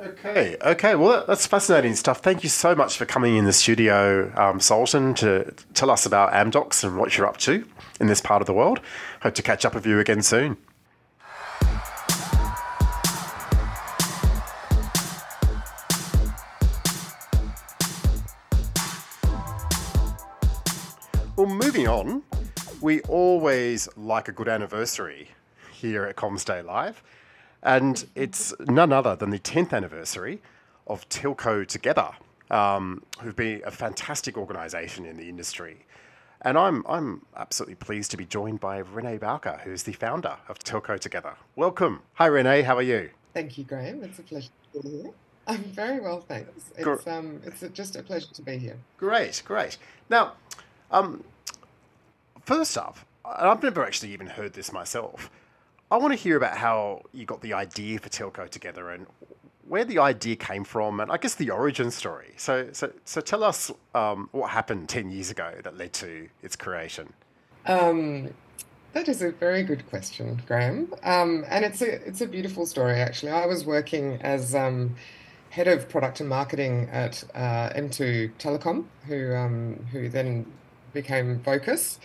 Okay, 0.00 0.56
okay. 0.60 0.94
Well, 0.94 1.24
that's 1.26 1.46
fascinating 1.46 1.96
stuff. 1.96 2.20
Thank 2.20 2.44
you 2.44 2.48
so 2.48 2.74
much 2.74 2.96
for 2.96 3.04
coming 3.04 3.36
in 3.36 3.44
the 3.44 3.52
studio, 3.52 4.32
um, 4.36 4.60
Zoltan, 4.60 5.14
to 5.14 5.52
tell 5.74 5.90
us 5.90 6.06
about 6.06 6.32
Amdocs 6.32 6.84
and 6.84 6.96
what 6.96 7.16
you're 7.16 7.26
up 7.26 7.36
to 7.38 7.66
in 8.00 8.06
this 8.06 8.20
part 8.20 8.40
of 8.40 8.46
the 8.46 8.52
world. 8.52 8.80
Hope 9.22 9.34
to 9.34 9.42
catch 9.42 9.64
up 9.64 9.74
with 9.74 9.86
you 9.86 9.98
again 9.98 10.22
soon. 10.22 10.56
Well, 21.38 21.46
moving 21.46 21.86
on, 21.86 22.24
we 22.80 23.00
always 23.02 23.88
like 23.96 24.26
a 24.26 24.32
good 24.32 24.48
anniversary 24.48 25.28
here 25.70 26.04
at 26.04 26.16
CommsDay 26.16 26.64
Live, 26.64 27.00
and 27.62 28.04
it's 28.16 28.52
none 28.66 28.92
other 28.92 29.14
than 29.14 29.30
the 29.30 29.38
10th 29.38 29.72
anniversary 29.72 30.42
of 30.88 31.08
Telco 31.10 31.64
Together, 31.64 32.10
um, 32.50 33.04
who've 33.20 33.36
been 33.36 33.62
a 33.64 33.70
fantastic 33.70 34.36
organisation 34.36 35.06
in 35.06 35.16
the 35.16 35.28
industry. 35.28 35.86
And 36.42 36.58
I'm, 36.58 36.84
I'm 36.88 37.24
absolutely 37.36 37.76
pleased 37.76 38.10
to 38.10 38.16
be 38.16 38.26
joined 38.26 38.58
by 38.58 38.78
Renee 38.78 39.18
Bowker, 39.18 39.60
who's 39.62 39.84
the 39.84 39.92
founder 39.92 40.38
of 40.48 40.58
Telco 40.58 40.98
Together. 40.98 41.36
Welcome. 41.54 42.02
Hi, 42.14 42.26
Renee. 42.26 42.62
How 42.62 42.74
are 42.74 42.82
you? 42.82 43.10
Thank 43.32 43.56
you, 43.56 43.62
Graham. 43.62 44.02
It's 44.02 44.18
a 44.18 44.22
pleasure 44.22 44.50
to 44.72 44.82
be 44.82 44.88
here. 44.88 45.10
I'm 45.46 45.62
very 45.62 46.00
well, 46.00 46.20
thanks. 46.20 46.72
It's, 46.76 47.06
um, 47.06 47.40
it's 47.44 47.62
just 47.72 47.94
a 47.94 48.02
pleasure 48.02 48.34
to 48.34 48.42
be 48.42 48.58
here. 48.58 48.76
Great, 48.96 49.40
great. 49.46 49.78
Now, 50.10 50.32
um, 50.90 51.24
first 52.44 52.76
up, 52.78 52.98
I've 53.24 53.62
never 53.62 53.84
actually 53.84 54.12
even 54.12 54.26
heard 54.26 54.54
this 54.54 54.72
myself. 54.72 55.30
I 55.90 55.96
want 55.96 56.12
to 56.12 56.18
hear 56.18 56.36
about 56.36 56.56
how 56.56 57.02
you 57.12 57.24
got 57.24 57.40
the 57.40 57.54
idea 57.54 57.98
for 57.98 58.08
Telco 58.08 58.48
together 58.48 58.90
and 58.90 59.06
where 59.66 59.84
the 59.84 59.98
idea 59.98 60.36
came 60.36 60.64
from, 60.64 61.00
and 61.00 61.10
I 61.10 61.18
guess 61.18 61.34
the 61.34 61.50
origin 61.50 61.90
story. 61.90 62.32
So, 62.36 62.68
so, 62.72 62.92
so 63.04 63.20
tell 63.20 63.44
us 63.44 63.70
um, 63.94 64.28
what 64.32 64.50
happened 64.50 64.88
ten 64.88 65.10
years 65.10 65.30
ago 65.30 65.54
that 65.62 65.76
led 65.76 65.92
to 65.94 66.28
its 66.42 66.56
creation. 66.56 67.12
Um, 67.66 68.32
that 68.94 69.08
is 69.08 69.20
a 69.22 69.30
very 69.30 69.62
good 69.62 69.88
question, 69.90 70.42
Graham, 70.46 70.92
um, 71.02 71.44
and 71.48 71.64
it's 71.64 71.82
a 71.82 72.06
it's 72.06 72.20
a 72.22 72.26
beautiful 72.26 72.66
story 72.66 72.94
actually. 72.94 73.32
I 73.32 73.46
was 73.46 73.64
working 73.64 74.18
as 74.22 74.54
um, 74.54 74.96
head 75.50 75.68
of 75.68 75.88
product 75.88 76.20
and 76.20 76.28
marketing 76.28 76.88
at 76.90 77.22
uh, 77.34 77.70
M2 77.70 78.32
Telecom, 78.38 78.84
who 79.06 79.34
um, 79.34 79.86
who 79.92 80.08
then 80.08 80.46
became 80.92 81.40
Vocus, 81.40 81.98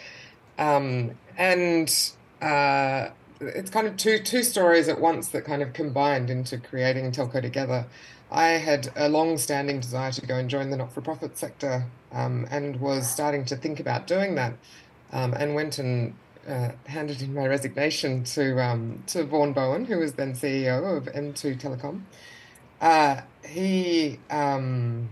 um, 0.58 1.12
and. 1.38 2.12
Uh, 2.42 3.10
it's 3.40 3.70
kind 3.70 3.88
of 3.88 3.98
two 3.98 4.20
two 4.20 4.42
stories 4.42 4.88
at 4.88 5.02
once 5.02 5.28
that 5.30 5.44
kind 5.44 5.62
of 5.62 5.74
combined 5.74 6.30
into 6.30 6.58
creating 6.58 7.12
Telco 7.12 7.42
together. 7.42 7.86
I 8.32 8.46
had 8.54 8.90
a 8.96 9.10
long-standing 9.10 9.80
desire 9.80 10.12
to 10.12 10.26
go 10.26 10.36
and 10.36 10.50
join 10.50 10.72
the 10.72 10.78
not-for-profit 10.78 11.38
sector, 11.38 11.86
um, 12.12 12.48
and 12.50 12.82
was 12.82 13.08
starting 13.08 13.46
to 13.46 13.56
think 13.56 13.80
about 13.80 14.08
doing 14.08 14.34
that, 14.36 14.56
um, 15.12 15.34
and 15.34 15.54
went 15.54 15.78
and 15.78 16.16
uh, 16.48 16.72
handed 16.88 17.22
in 17.22 17.34
my 17.36 17.46
resignation 17.48 18.24
to 18.24 18.60
um, 18.60 19.04
to 19.08 19.24
Vaughan 19.24 19.54
Bowen, 19.54 19.86
who 19.86 20.00
was 20.00 20.14
then 20.14 20.34
CEO 20.34 20.98
of 20.98 21.06
M2 21.06 21.60
Telecom. 21.60 22.02
Uh, 22.82 23.22
he 23.48 24.20
um, 24.32 25.10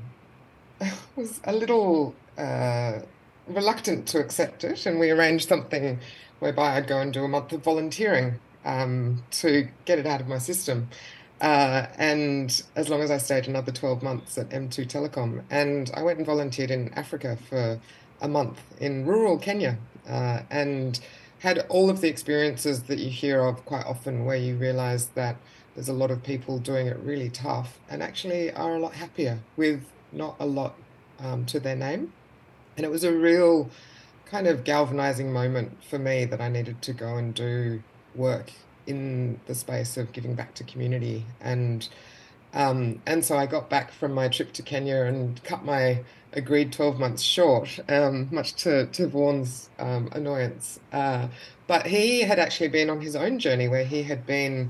was 1.15 1.39
a 1.43 1.53
little 1.53 2.15
uh, 2.37 2.99
reluctant 3.53 4.07
to 4.09 4.19
accept 4.19 4.63
it, 4.63 4.85
and 4.85 4.99
we 4.99 5.11
arranged 5.11 5.47
something 5.47 5.99
whereby 6.39 6.75
I'd 6.75 6.87
go 6.87 6.99
and 6.99 7.13
do 7.13 7.23
a 7.23 7.27
month 7.27 7.51
of 7.53 7.63
volunteering 7.63 8.39
um, 8.65 9.23
to 9.31 9.67
get 9.85 9.99
it 9.99 10.05
out 10.05 10.21
of 10.21 10.27
my 10.27 10.37
system. 10.37 10.89
Uh, 11.39 11.87
and 11.97 12.61
as 12.75 12.89
long 12.89 13.01
as 13.01 13.09
I 13.09 13.17
stayed 13.17 13.47
another 13.47 13.71
12 13.71 14.03
months 14.03 14.37
at 14.37 14.49
M2 14.49 14.85
Telecom. 14.85 15.43
And 15.49 15.89
I 15.95 16.03
went 16.03 16.19
and 16.19 16.25
volunteered 16.25 16.69
in 16.69 16.93
Africa 16.93 17.37
for 17.49 17.79
a 18.21 18.27
month 18.27 18.61
in 18.79 19.05
rural 19.05 19.39
Kenya 19.39 19.77
uh, 20.07 20.41
and 20.51 20.99
had 21.39 21.59
all 21.69 21.89
of 21.89 22.01
the 22.01 22.07
experiences 22.07 22.83
that 22.83 22.99
you 22.99 23.09
hear 23.09 23.41
of 23.41 23.65
quite 23.65 23.85
often 23.87 24.25
where 24.25 24.37
you 24.37 24.55
realize 24.55 25.07
that 25.07 25.37
there's 25.73 25.89
a 25.89 25.93
lot 25.93 26.11
of 26.11 26.21
people 26.21 26.59
doing 26.59 26.85
it 26.85 26.97
really 26.99 27.29
tough 27.29 27.79
and 27.89 28.03
actually 28.03 28.51
are 28.51 28.75
a 28.75 28.79
lot 28.79 28.93
happier 28.93 29.39
with 29.57 29.83
not 30.11 30.35
a 30.39 30.45
lot 30.45 30.75
um, 31.19 31.45
to 31.45 31.59
their 31.59 31.75
name. 31.75 32.13
And 32.77 32.85
it 32.85 32.89
was 32.89 33.03
a 33.03 33.13
real 33.13 33.69
kind 34.25 34.47
of 34.47 34.63
galvanizing 34.63 35.31
moment 35.31 35.83
for 35.83 35.99
me 35.99 36.25
that 36.25 36.39
I 36.41 36.49
needed 36.49 36.81
to 36.83 36.93
go 36.93 37.17
and 37.17 37.33
do 37.33 37.83
work 38.15 38.51
in 38.87 39.39
the 39.45 39.55
space 39.55 39.97
of 39.97 40.11
giving 40.11 40.35
back 40.35 40.53
to 40.55 40.63
community 40.63 41.25
and 41.39 41.87
um, 42.53 43.01
and 43.05 43.23
so 43.23 43.37
I 43.37 43.45
got 43.45 43.69
back 43.69 43.91
from 43.91 44.13
my 44.13 44.27
trip 44.27 44.51
to 44.53 44.61
Kenya 44.61 45.03
and 45.03 45.41
cut 45.43 45.63
my 45.63 46.03
agreed 46.33 46.71
12 46.73 46.99
months 46.99 47.21
short, 47.21 47.79
um, 47.89 48.27
much 48.31 48.53
to, 48.63 48.87
to 48.87 49.07
Vaughan's 49.07 49.69
um, 49.79 50.09
annoyance. 50.13 50.79
Uh, 50.91 51.27
but 51.67 51.87
he 51.87 52.21
had 52.21 52.39
actually 52.39 52.69
been 52.69 52.89
on 52.89 53.01
his 53.01 53.15
own 53.15 53.39
journey 53.39 53.67
where 53.67 53.85
he 53.85 54.03
had 54.03 54.25
been 54.25 54.69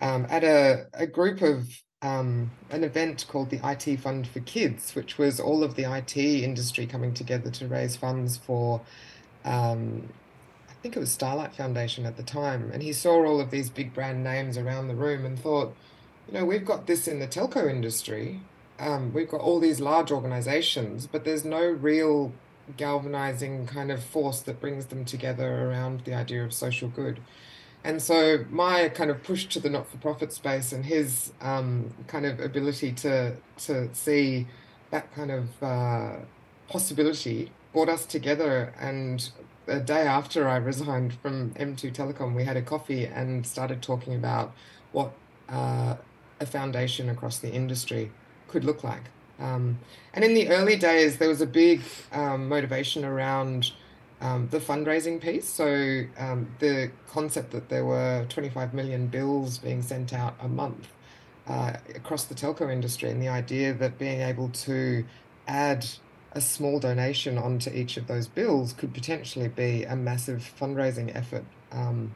um, 0.00 0.26
at 0.28 0.44
a, 0.44 0.86
a 0.94 1.06
group 1.06 1.42
of 1.42 1.68
um, 2.02 2.50
an 2.70 2.82
event 2.82 3.26
called 3.28 3.50
the 3.50 3.60
IT 3.64 4.00
Fund 4.00 4.26
for 4.26 4.40
Kids, 4.40 4.94
which 4.94 5.18
was 5.18 5.38
all 5.38 5.62
of 5.62 5.76
the 5.76 5.84
IT 5.84 6.16
industry 6.16 6.84
coming 6.84 7.14
together 7.14 7.50
to 7.50 7.68
raise 7.68 7.96
funds 7.96 8.36
for, 8.36 8.80
um, 9.44 10.08
I 10.68 10.72
think 10.82 10.96
it 10.96 10.98
was 10.98 11.12
Starlight 11.12 11.54
Foundation 11.54 12.04
at 12.04 12.16
the 12.16 12.24
time. 12.24 12.70
And 12.72 12.82
he 12.82 12.92
saw 12.92 13.24
all 13.24 13.40
of 13.40 13.52
these 13.52 13.70
big 13.70 13.94
brand 13.94 14.24
names 14.24 14.58
around 14.58 14.88
the 14.88 14.96
room 14.96 15.24
and 15.24 15.38
thought, 15.38 15.76
you 16.26 16.34
know, 16.34 16.44
we've 16.44 16.64
got 16.64 16.88
this 16.88 17.06
in 17.06 17.20
the 17.20 17.28
telco 17.28 17.70
industry. 17.70 18.40
Um, 18.80 19.12
we've 19.12 19.28
got 19.28 19.40
all 19.40 19.60
these 19.60 19.80
large 19.80 20.10
organizations, 20.10 21.06
but 21.06 21.24
there's 21.24 21.44
no 21.44 21.64
real 21.64 22.32
galvanizing 22.76 23.66
kind 23.66 23.92
of 23.92 24.02
force 24.02 24.40
that 24.40 24.60
brings 24.60 24.86
them 24.86 25.04
together 25.04 25.68
around 25.68 26.04
the 26.04 26.14
idea 26.14 26.44
of 26.44 26.52
social 26.52 26.88
good. 26.88 27.20
And 27.84 28.00
so 28.00 28.44
my 28.50 28.88
kind 28.90 29.10
of 29.10 29.22
push 29.22 29.46
to 29.46 29.60
the 29.60 29.68
not-for-profit 29.68 30.32
space 30.32 30.72
and 30.72 30.84
his 30.84 31.32
um, 31.40 31.92
kind 32.06 32.26
of 32.26 32.38
ability 32.38 32.92
to 32.92 33.36
to 33.66 33.92
see 33.94 34.46
that 34.90 35.12
kind 35.14 35.30
of 35.30 35.62
uh, 35.62 36.16
possibility 36.68 37.50
brought 37.72 37.88
us 37.88 38.06
together. 38.06 38.72
And 38.78 39.28
a 39.66 39.80
day 39.80 40.02
after 40.02 40.48
I 40.48 40.56
resigned 40.56 41.14
from 41.14 41.50
M2 41.54 41.92
Telecom, 41.92 42.34
we 42.34 42.44
had 42.44 42.56
a 42.56 42.62
coffee 42.62 43.06
and 43.06 43.46
started 43.46 43.82
talking 43.82 44.14
about 44.14 44.52
what 44.92 45.12
uh, 45.48 45.96
a 46.40 46.46
foundation 46.46 47.08
across 47.08 47.38
the 47.38 47.50
industry 47.52 48.12
could 48.48 48.64
look 48.64 48.84
like. 48.84 49.04
Um, 49.40 49.78
and 50.14 50.24
in 50.24 50.34
the 50.34 50.48
early 50.50 50.76
days, 50.76 51.18
there 51.18 51.28
was 51.28 51.40
a 51.40 51.46
big 51.46 51.82
um, 52.12 52.48
motivation 52.48 53.04
around 53.04 53.72
um, 54.22 54.48
the 54.50 54.58
fundraising 54.58 55.20
piece. 55.20 55.48
So 55.48 56.04
um, 56.16 56.48
the 56.60 56.90
concept 57.10 57.50
that 57.50 57.68
there 57.68 57.84
were 57.84 58.24
25 58.28 58.72
million 58.72 59.08
bills 59.08 59.58
being 59.58 59.82
sent 59.82 60.14
out 60.14 60.36
a 60.40 60.48
month 60.48 60.88
uh, 61.46 61.74
across 61.94 62.24
the 62.24 62.34
telco 62.34 62.72
industry, 62.72 63.10
and 63.10 63.20
the 63.20 63.28
idea 63.28 63.74
that 63.74 63.98
being 63.98 64.20
able 64.20 64.48
to 64.48 65.04
add 65.48 65.84
a 66.30 66.40
small 66.40 66.78
donation 66.78 67.36
onto 67.36 67.70
each 67.70 67.96
of 67.96 68.06
those 68.06 68.26
bills 68.28 68.72
could 68.72 68.94
potentially 68.94 69.48
be 69.48 69.84
a 69.84 69.96
massive 69.96 70.50
fundraising 70.58 71.14
effort. 71.14 71.44
Um, 71.72 72.14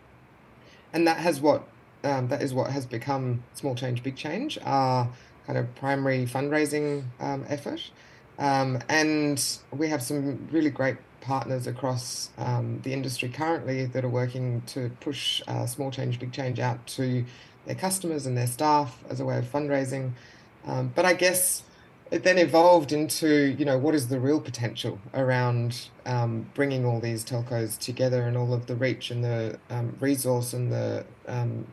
and 0.92 1.06
that 1.06 1.18
has 1.18 1.40
what 1.40 1.66
um, 2.04 2.28
that 2.28 2.40
is 2.40 2.54
what 2.54 2.70
has 2.70 2.86
become 2.86 3.42
small 3.54 3.74
change, 3.74 4.02
big 4.04 4.14
change, 4.14 4.58
our 4.62 5.10
kind 5.44 5.58
of 5.58 5.74
primary 5.74 6.24
fundraising 6.24 7.04
um, 7.18 7.44
effort. 7.48 7.90
Um, 8.38 8.78
and 8.88 9.42
we 9.72 9.88
have 9.88 10.02
some 10.02 10.46
really 10.52 10.70
great 10.70 10.96
partners 11.26 11.66
across 11.66 12.30
um, 12.38 12.80
the 12.84 12.92
industry 12.92 13.28
currently 13.28 13.86
that 13.86 14.04
are 14.04 14.08
working 14.08 14.62
to 14.66 14.90
push 15.00 15.42
uh, 15.48 15.66
small 15.66 15.90
change, 15.90 16.20
big 16.20 16.32
change 16.32 16.60
out 16.60 16.86
to 16.86 17.24
their 17.66 17.74
customers 17.74 18.26
and 18.26 18.36
their 18.36 18.46
staff 18.46 19.02
as 19.10 19.18
a 19.18 19.24
way 19.24 19.36
of 19.36 19.44
fundraising. 19.44 20.12
Um, 20.64 20.92
but 20.94 21.04
I 21.04 21.14
guess 21.14 21.64
it 22.12 22.22
then 22.22 22.38
evolved 22.38 22.92
into, 22.92 23.56
you 23.58 23.64
know, 23.64 23.76
what 23.76 23.94
is 23.94 24.06
the 24.06 24.20
real 24.20 24.40
potential 24.40 25.00
around 25.14 25.88
um, 26.06 26.48
bringing 26.54 26.84
all 26.84 27.00
these 27.00 27.24
telcos 27.24 27.76
together 27.76 28.22
and 28.22 28.36
all 28.36 28.54
of 28.54 28.66
the 28.66 28.76
reach 28.76 29.10
and 29.10 29.24
the 29.24 29.58
um, 29.68 29.96
resource 29.98 30.52
and 30.52 30.72
the 30.72 31.04
um, 31.26 31.66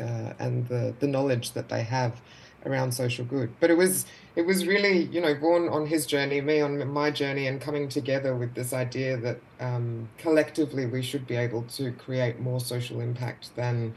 uh, 0.00 0.32
and 0.38 0.66
the 0.68 0.94
the 0.98 1.06
knowledge 1.06 1.52
that 1.52 1.68
they 1.68 1.82
have 1.82 2.20
around 2.66 2.92
social 2.92 3.24
good. 3.24 3.52
But 3.60 3.70
it 3.70 3.76
was 3.76 4.06
it 4.36 4.42
was 4.42 4.66
really 4.66 5.04
you 5.04 5.20
know 5.20 5.34
Vaughan 5.34 5.68
on 5.68 5.86
his 5.86 6.06
journey, 6.06 6.40
me 6.40 6.60
on 6.60 6.86
my 6.88 7.10
journey, 7.10 7.46
and 7.46 7.60
coming 7.60 7.88
together 7.88 8.34
with 8.34 8.54
this 8.54 8.72
idea 8.72 9.16
that 9.18 9.38
um, 9.60 10.08
collectively 10.18 10.86
we 10.86 11.02
should 11.02 11.26
be 11.26 11.36
able 11.36 11.62
to 11.62 11.92
create 11.92 12.40
more 12.40 12.60
social 12.60 13.00
impact 13.00 13.54
than 13.56 13.94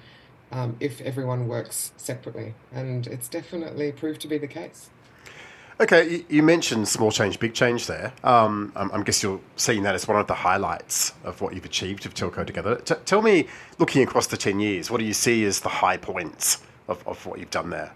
um, 0.52 0.76
if 0.80 1.02
everyone 1.02 1.48
works 1.48 1.94
separately, 1.98 2.54
and 2.72 3.08
it's 3.08 3.28
definitely 3.28 3.92
proved 3.92 4.22
to 4.22 4.28
be 4.28 4.38
the 4.38 4.48
case. 4.48 4.90
Okay, 5.80 6.24
you 6.30 6.44
mentioned 6.44 6.88
small 6.88 7.12
change, 7.12 7.40
big 7.40 7.56
change 7.56 7.88
there. 7.88 8.14
Um, 8.24 8.72
I 8.76 9.02
guess 9.02 9.24
you're 9.24 9.42
seeing 9.56 9.82
that 9.84 9.96
as 9.96 10.08
one 10.08 10.20
of 10.20 10.28
the 10.28 10.36
highlights 10.36 11.14
of 11.24 11.42
what 11.42 11.56
you've 11.56 11.66
achieved 11.66 12.06
of 12.06 12.14
Telco 12.14 12.46
Together. 12.46 12.76
T- 12.76 12.94
tell 13.06 13.24
me, 13.24 13.48
looking 13.80 14.04
across 14.04 14.28
the 14.28 14.38
10 14.38 14.60
years, 14.60 14.92
what 14.92 15.00
do 15.00 15.06
you 15.06 15.14
see 15.14 15.44
as 15.46 15.62
the 15.62 15.70
high 15.70 15.98
points 15.98 16.62
of, 16.88 17.06
of 17.08 17.26
what 17.26 17.40
you've 17.40 17.50
done 17.50 17.72
there? 17.72 17.92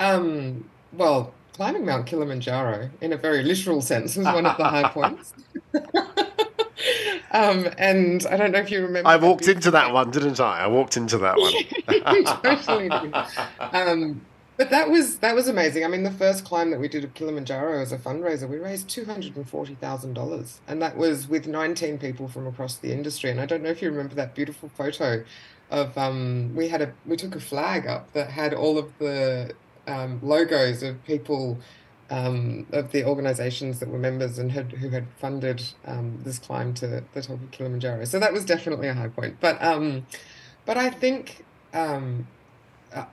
Um, 0.00 0.68
well, 0.92 1.32
climbing 1.52 1.84
Mount 1.86 2.06
Kilimanjaro, 2.06 2.90
in 3.00 3.12
a 3.12 3.16
very 3.16 3.42
literal 3.42 3.80
sense, 3.80 4.16
was 4.16 4.26
one 4.26 4.46
of 4.46 4.56
the 4.56 4.64
high 4.64 4.88
points. 4.88 5.32
um, 7.30 7.68
and 7.78 8.26
I 8.26 8.36
don't 8.36 8.52
know 8.52 8.58
if 8.58 8.70
you 8.70 8.82
remember. 8.82 9.08
I 9.08 9.16
walked 9.16 9.48
into 9.48 9.70
that 9.70 9.92
one, 9.92 10.10
didn't 10.10 10.40
I? 10.40 10.60
I 10.60 10.66
walked 10.66 10.96
into 10.96 11.18
that 11.18 11.36
one. 11.36 11.52
totally 12.62 12.88
did. 12.88 13.14
Um, 13.58 14.20
but 14.56 14.70
that 14.70 14.88
was 14.88 15.18
that 15.18 15.34
was 15.34 15.48
amazing. 15.48 15.84
I 15.84 15.88
mean, 15.88 16.04
the 16.04 16.12
first 16.12 16.44
climb 16.44 16.70
that 16.70 16.78
we 16.78 16.86
did 16.86 17.02
of 17.02 17.12
Kilimanjaro 17.14 17.80
as 17.80 17.92
a 17.92 17.98
fundraiser, 17.98 18.48
we 18.48 18.58
raised 18.58 18.88
two 18.88 19.04
hundred 19.04 19.36
and 19.36 19.48
forty 19.48 19.74
thousand 19.74 20.14
dollars, 20.14 20.60
and 20.68 20.80
that 20.80 20.96
was 20.96 21.28
with 21.28 21.48
nineteen 21.48 21.98
people 21.98 22.28
from 22.28 22.46
across 22.46 22.76
the 22.76 22.92
industry. 22.92 23.30
And 23.30 23.40
I 23.40 23.46
don't 23.46 23.62
know 23.62 23.70
if 23.70 23.82
you 23.82 23.90
remember 23.90 24.14
that 24.14 24.34
beautiful 24.34 24.68
photo 24.68 25.24
of 25.70 25.96
um, 25.98 26.54
we 26.54 26.68
had 26.68 26.82
a 26.82 26.92
we 27.04 27.16
took 27.16 27.34
a 27.34 27.40
flag 27.40 27.86
up 27.86 28.12
that 28.12 28.30
had 28.30 28.54
all 28.54 28.78
of 28.78 28.96
the 28.98 29.54
um, 29.86 30.20
logos 30.22 30.82
of 30.82 31.02
people 31.04 31.58
um, 32.10 32.66
of 32.72 32.92
the 32.92 33.04
organisations 33.04 33.80
that 33.80 33.88
were 33.88 33.98
members 33.98 34.38
and 34.38 34.52
had, 34.52 34.72
who 34.72 34.90
had 34.90 35.06
funded 35.18 35.62
um, 35.86 36.20
this 36.22 36.38
climb 36.38 36.74
to 36.74 36.86
the 36.86 37.22
top 37.22 37.30
of 37.30 37.50
Kilimanjaro. 37.50 38.04
So 38.04 38.18
that 38.18 38.32
was 38.32 38.44
definitely 38.44 38.88
a 38.88 38.94
high 38.94 39.08
point. 39.08 39.36
But 39.40 39.62
um, 39.62 40.06
but 40.66 40.76
I 40.76 40.90
think 40.90 41.44
um, 41.72 42.26
uh, 42.92 43.06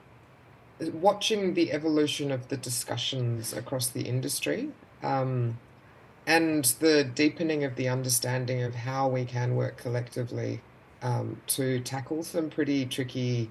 watching 0.93 1.53
the 1.53 1.71
evolution 1.71 2.31
of 2.31 2.49
the 2.49 2.57
discussions 2.57 3.53
across 3.53 3.87
the 3.87 4.01
industry. 4.01 4.69
Um, 5.01 5.57
and 6.27 6.65
the 6.79 7.03
deepening 7.03 7.63
of 7.63 7.75
the 7.75 7.89
understanding 7.89 8.61
of 8.61 8.75
how 8.75 9.07
we 9.07 9.25
can 9.25 9.55
work 9.55 9.77
collectively 9.77 10.61
um, 11.01 11.41
to 11.47 11.79
tackle 11.79 12.23
some 12.23 12.49
pretty 12.49 12.85
tricky 12.85 13.49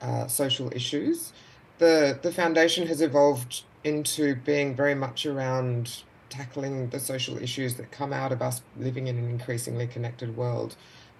uh, 0.00 0.26
social 0.26 0.72
issues. 0.74 1.32
The 1.78 2.18
the 2.20 2.32
foundation 2.32 2.86
has 2.88 3.00
evolved 3.00 3.62
into 3.84 4.34
being 4.34 4.74
very 4.74 4.94
much 4.94 5.26
around 5.26 6.02
tackling 6.28 6.90
the 6.90 7.00
social 7.00 7.38
issues 7.38 7.74
that 7.76 7.90
come 7.90 8.12
out 8.12 8.32
of 8.32 8.42
us 8.42 8.62
living 8.76 9.06
in 9.06 9.16
an 9.16 9.28
increasingly 9.28 9.86
connected 9.86 10.36
world, 10.36 10.76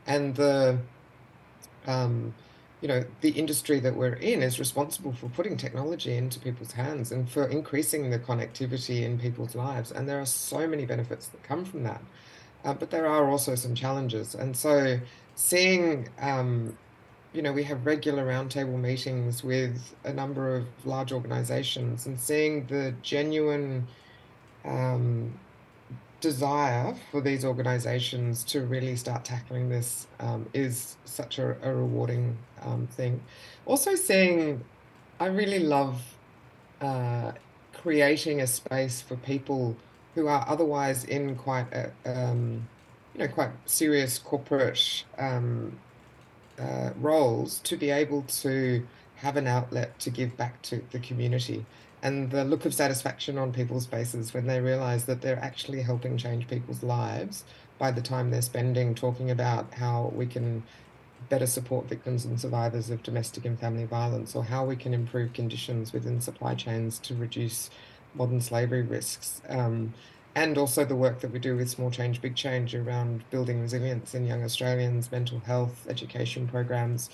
and 0.06 0.34
the 0.34 0.78
um, 1.86 2.34
you 2.80 2.88
know 2.88 3.04
the 3.20 3.30
industry 3.30 3.80
that 3.80 3.96
we're 3.96 4.14
in 4.14 4.42
is 4.42 4.58
responsible 4.58 5.12
for 5.12 5.28
putting 5.28 5.56
technology 5.56 6.16
into 6.16 6.38
people's 6.40 6.72
hands 6.72 7.12
and 7.12 7.30
for 7.30 7.46
increasing 7.46 8.10
the 8.10 8.18
connectivity 8.18 9.02
in 9.02 9.18
people's 9.18 9.54
lives. 9.54 9.90
And 9.90 10.08
there 10.08 10.20
are 10.20 10.26
so 10.26 10.66
many 10.66 10.86
benefits 10.86 11.28
that 11.28 11.42
come 11.42 11.64
from 11.64 11.84
that. 11.84 12.02
Uh, 12.64 12.74
but 12.74 12.90
there 12.90 13.06
are 13.06 13.28
also 13.30 13.54
some 13.54 13.74
challenges. 13.74 14.34
And 14.34 14.56
so 14.56 14.98
seeing 15.34 16.08
um, 16.20 16.76
you 17.32 17.42
know 17.42 17.52
we 17.52 17.62
have 17.62 17.84
regular 17.84 18.26
roundtable 18.26 18.78
meetings 18.78 19.44
with 19.44 19.94
a 20.04 20.12
number 20.12 20.56
of 20.56 20.66
large 20.84 21.12
organizations 21.12 22.06
and 22.06 22.18
seeing 22.18 22.66
the 22.66 22.94
genuine 23.02 23.86
um, 24.64 25.32
desire 26.20 26.94
for 27.10 27.20
these 27.20 27.44
organizations 27.44 28.42
to 28.44 28.62
really 28.62 28.96
start 28.96 29.24
tackling 29.24 29.68
this 29.68 30.06
um, 30.20 30.48
is 30.52 30.96
such 31.04 31.38
a, 31.38 31.56
a 31.62 31.72
rewarding 31.72 32.36
um, 32.62 32.86
thing. 32.88 33.20
Also, 33.66 33.94
seeing, 33.94 34.64
I 35.20 35.26
really 35.26 35.60
love 35.60 36.02
uh, 36.80 37.32
creating 37.72 38.40
a 38.40 38.46
space 38.46 39.00
for 39.00 39.16
people 39.16 39.76
who 40.14 40.26
are 40.26 40.44
otherwise 40.48 41.04
in 41.04 41.36
quite 41.36 41.72
a, 41.72 41.92
um, 42.04 42.66
you 43.14 43.20
know, 43.20 43.28
quite 43.28 43.50
serious 43.66 44.18
corporate 44.18 45.04
um, 45.18 45.78
uh, 46.58 46.90
roles 46.96 47.60
to 47.60 47.76
be 47.76 47.90
able 47.90 48.22
to 48.22 48.86
have 49.16 49.36
an 49.36 49.46
outlet 49.46 49.98
to 49.98 50.10
give 50.10 50.36
back 50.36 50.60
to 50.62 50.82
the 50.90 50.98
community 50.98 51.66
and 52.02 52.30
the 52.30 52.44
look 52.44 52.64
of 52.64 52.72
satisfaction 52.72 53.36
on 53.38 53.52
people's 53.52 53.86
faces 53.86 54.32
when 54.32 54.46
they 54.46 54.60
realize 54.60 55.06
that 55.06 55.20
they're 55.20 55.42
actually 55.42 55.82
helping 55.82 56.16
change 56.16 56.46
people's 56.46 56.82
lives 56.82 57.44
by 57.78 57.90
the 57.90 58.00
time 58.00 58.30
they're 58.30 58.42
spending 58.42 58.94
talking 58.94 59.30
about 59.30 59.72
how 59.74 60.12
we 60.14 60.26
can 60.26 60.62
better 61.28 61.46
support 61.46 61.86
victims 61.86 62.24
and 62.24 62.40
survivors 62.40 62.90
of 62.90 63.02
domestic 63.02 63.44
and 63.44 63.58
family 63.58 63.84
violence 63.84 64.36
or 64.36 64.44
how 64.44 64.64
we 64.64 64.76
can 64.76 64.94
improve 64.94 65.32
conditions 65.32 65.92
within 65.92 66.20
supply 66.20 66.54
chains 66.54 66.98
to 66.98 67.14
reduce 67.14 67.70
modern 68.14 68.40
slavery 68.40 68.82
risks. 68.82 69.42
Um, 69.48 69.94
and 70.38 70.56
also 70.56 70.84
the 70.84 70.94
work 70.94 71.18
that 71.18 71.32
we 71.32 71.40
do 71.40 71.56
with 71.56 71.68
Small 71.68 71.90
Change, 71.90 72.22
Big 72.22 72.36
Change 72.36 72.72
around 72.72 73.28
building 73.30 73.60
resilience 73.60 74.14
in 74.14 74.24
young 74.24 74.44
Australians, 74.44 75.10
mental 75.10 75.40
health, 75.40 75.84
education 75.88 76.46
programs. 76.46 77.10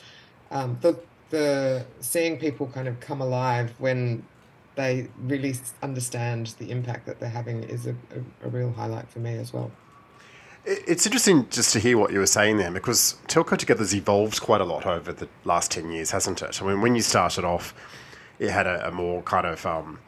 Um, 0.51 0.77
the, 0.83 1.01
the 1.31 1.87
seeing 2.01 2.39
people 2.39 2.67
kind 2.67 2.87
of 2.87 3.01
come 3.01 3.23
alive 3.23 3.73
when 3.79 4.27
they 4.75 5.09
really 5.23 5.55
understand 5.83 6.55
the 6.59 6.71
impact 6.71 7.07
that 7.07 7.19
they're 7.19 7.31
having 7.31 7.63
is 7.63 7.87
a, 7.87 7.93
a, 7.93 8.47
a 8.47 8.49
real 8.51 8.71
highlight 8.73 9.09
for 9.09 9.21
me 9.21 9.39
as 9.39 9.55
well. 9.55 9.71
It's 10.67 11.07
interesting 11.07 11.49
just 11.49 11.73
to 11.73 11.79
hear 11.79 11.97
what 11.97 12.13
you 12.13 12.19
were 12.19 12.27
saying 12.27 12.59
there 12.59 12.71
because 12.71 13.17
Telco 13.27 13.57
Together's 13.57 13.95
evolved 13.95 14.43
quite 14.43 14.61
a 14.61 14.65
lot 14.65 14.85
over 14.85 15.15
the 15.15 15.29
last 15.45 15.71
10 15.71 15.91
years, 15.91 16.11
hasn't 16.11 16.43
it? 16.43 16.61
I 16.61 16.67
mean, 16.67 16.83
when 16.83 16.95
you 16.95 17.01
started 17.01 17.47
off, 17.47 17.75
it 18.39 18.51
had 18.51 18.67
a, 18.67 18.89
a 18.89 18.91
more 18.91 19.23
kind 19.23 19.47
of, 19.47 19.65
um, 19.65 19.99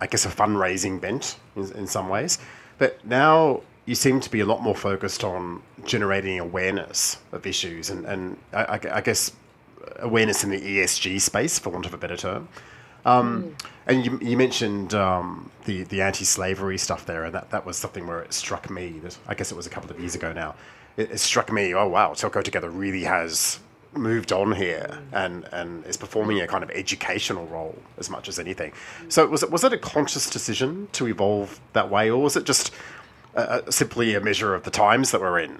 I 0.00 0.06
guess, 0.06 0.26
a 0.26 0.28
fundraising 0.28 1.00
bent 1.00 1.38
in, 1.54 1.70
in 1.72 1.86
some 1.86 2.08
ways. 2.08 2.38
But 2.78 3.04
now 3.04 3.62
you 3.86 3.94
seem 3.94 4.20
to 4.20 4.30
be 4.30 4.40
a 4.40 4.46
lot 4.46 4.62
more 4.62 4.74
focused 4.74 5.24
on 5.24 5.62
generating 5.84 6.38
awareness 6.40 7.18
of 7.32 7.46
issues 7.46 7.90
and, 7.90 8.04
and 8.04 8.36
I, 8.52 8.80
I 8.90 9.00
guess 9.00 9.32
awareness 9.98 10.44
in 10.44 10.50
the 10.50 10.60
ESG 10.60 11.20
space, 11.20 11.58
for 11.58 11.70
want 11.70 11.86
of 11.86 11.94
a 11.94 11.96
better 11.96 12.16
term. 12.16 12.48
Um, 13.04 13.44
mm. 13.44 13.52
And 13.86 14.04
you, 14.04 14.18
you 14.20 14.36
mentioned 14.36 14.94
um, 14.94 15.50
the 15.64 15.84
the 15.84 16.02
anti-slavery 16.02 16.76
stuff 16.76 17.06
there, 17.06 17.24
and 17.24 17.34
that, 17.34 17.50
that 17.50 17.64
was 17.64 17.76
something 17.76 18.06
where 18.06 18.20
it 18.20 18.32
struck 18.32 18.68
me. 18.68 18.98
That 19.02 19.16
I 19.28 19.34
guess 19.34 19.52
it 19.52 19.54
was 19.54 19.66
a 19.66 19.70
couple 19.70 19.90
of 19.90 20.00
years 20.00 20.16
ago 20.16 20.32
now. 20.32 20.56
It, 20.96 21.12
it 21.12 21.20
struck 21.20 21.52
me. 21.52 21.72
Oh 21.72 21.86
wow, 21.88 22.12
Telco 22.12 22.42
Together 22.42 22.68
really 22.68 23.04
has 23.04 23.60
moved 23.98 24.32
on 24.32 24.52
here 24.52 24.98
and 25.12 25.48
and 25.52 25.84
is 25.86 25.96
performing 25.96 26.40
a 26.40 26.46
kind 26.46 26.62
of 26.62 26.70
educational 26.70 27.46
role 27.46 27.76
as 27.98 28.10
much 28.10 28.28
as 28.28 28.38
anything. 28.38 28.72
So 29.08 29.26
was 29.26 29.42
it 29.42 29.50
was 29.50 29.64
it 29.64 29.72
a 29.72 29.78
conscious 29.78 30.30
decision 30.30 30.88
to 30.92 31.06
evolve 31.06 31.60
that 31.72 31.90
way, 31.90 32.10
or 32.10 32.22
was 32.22 32.36
it 32.36 32.44
just 32.44 32.72
simply 33.68 34.14
a 34.14 34.20
measure 34.20 34.54
of 34.54 34.64
the 34.64 34.70
times 34.70 35.10
that 35.10 35.20
we're 35.20 35.38
in? 35.40 35.58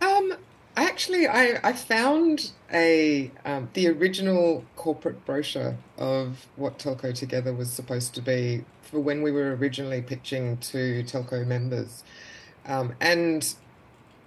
Um, 0.00 0.34
actually, 0.76 1.26
I, 1.26 1.58
I 1.62 1.72
found 1.72 2.52
a 2.72 3.30
um, 3.44 3.68
the 3.74 3.88
original 3.88 4.64
corporate 4.76 5.24
brochure 5.24 5.76
of 5.96 6.46
what 6.56 6.78
Telco 6.78 7.14
Together 7.14 7.52
was 7.52 7.70
supposed 7.70 8.14
to 8.14 8.22
be 8.22 8.64
for 8.82 9.00
when 9.00 9.22
we 9.22 9.30
were 9.30 9.54
originally 9.54 10.00
pitching 10.00 10.56
to 10.58 11.02
Telco 11.04 11.46
members, 11.46 12.04
um, 12.66 12.94
and 13.00 13.54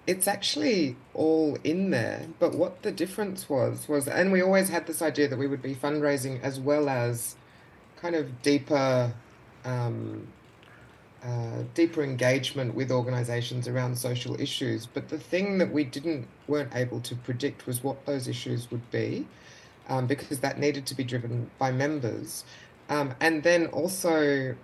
it's 0.08 0.28
actually 0.28 0.96
all 1.14 1.58
in 1.64 1.92
there. 1.92 2.28
But 2.40 2.56
what 2.56 2.82
the 2.82 2.92
difference 2.92 3.50
was 3.50 3.88
was, 3.88 4.08
and 4.08 4.32
we 4.32 4.42
always 4.42 4.70
had 4.70 4.88
this 4.88 5.02
idea 5.02 5.28
that 5.28 5.38
we 5.38 5.48
would 5.48 5.62
be 5.62 5.76
fundraising 5.76 6.42
as 6.42 6.60
well 6.60 6.90
as 6.90 7.36
kind 8.02 8.16
of 8.16 8.42
deeper. 8.42 9.14
Um, 9.64 10.28
uh, 11.24 11.64
deeper 11.76 12.02
engagement 12.02 12.74
with 12.74 12.92
organisations 12.92 13.68
around 13.68 13.96
social 13.96 14.40
issues. 14.42 14.88
But 14.88 15.10
the 15.10 15.20
thing 15.20 15.60
that 15.60 15.72
we 15.72 15.84
didn't 15.84 16.28
weren't 16.48 16.76
able 16.76 17.00
to 17.02 17.16
predict 17.16 17.68
was 17.68 17.84
what 17.84 18.08
those 18.08 18.28
issues 18.28 18.72
would 18.72 18.90
be, 18.90 19.28
um, 19.88 20.08
because 20.08 20.40
that 20.40 20.58
needed 20.58 20.88
to 20.88 20.96
be 20.96 21.04
driven 21.04 21.52
by 21.60 21.72
members, 21.72 22.44
um, 22.90 23.14
and 23.20 23.44
then 23.44 23.68
also 23.68 24.56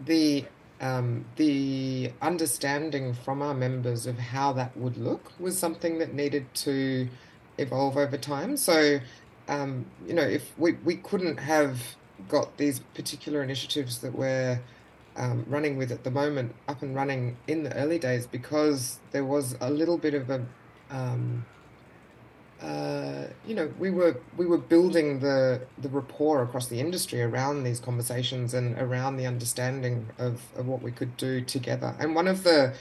the 0.00 0.44
um, 0.84 1.24
the 1.36 2.12
understanding 2.20 3.14
from 3.14 3.40
our 3.40 3.54
members 3.54 4.06
of 4.06 4.18
how 4.18 4.52
that 4.52 4.76
would 4.76 4.98
look 4.98 5.32
was 5.40 5.58
something 5.58 5.98
that 5.98 6.12
needed 6.12 6.44
to 6.56 7.08
evolve 7.56 7.96
over 7.96 8.18
time. 8.18 8.58
So, 8.58 9.00
um, 9.48 9.86
you 10.06 10.12
know, 10.12 10.22
if 10.22 10.52
we, 10.58 10.72
we 10.84 10.96
couldn't 10.96 11.38
have 11.38 11.96
got 12.28 12.58
these 12.58 12.80
particular 12.92 13.42
initiatives 13.42 14.00
that 14.00 14.14
we're 14.14 14.60
um, 15.16 15.46
running 15.48 15.78
with 15.78 15.90
at 15.90 16.04
the 16.04 16.10
moment 16.10 16.54
up 16.68 16.82
and 16.82 16.94
running 16.94 17.38
in 17.48 17.62
the 17.62 17.74
early 17.76 17.98
days 17.98 18.26
because 18.26 18.98
there 19.12 19.24
was 19.24 19.56
a 19.62 19.70
little 19.70 19.96
bit 19.96 20.12
of 20.12 20.28
a 20.28 20.44
um, 20.90 21.46
uh, 22.62 23.24
you 23.46 23.54
know 23.54 23.70
we 23.78 23.90
were 23.90 24.20
we 24.36 24.46
were 24.46 24.58
building 24.58 25.20
the 25.20 25.60
the 25.78 25.88
rapport 25.88 26.42
across 26.42 26.68
the 26.68 26.80
industry 26.80 27.22
around 27.22 27.64
these 27.64 27.80
conversations 27.80 28.54
and 28.54 28.78
around 28.78 29.16
the 29.16 29.26
understanding 29.26 30.06
of, 30.18 30.40
of 30.56 30.66
what 30.66 30.80
we 30.82 30.90
could 30.90 31.16
do 31.16 31.40
together 31.40 31.94
and 31.98 32.14
one 32.14 32.28
of 32.28 32.44
the 32.44 32.72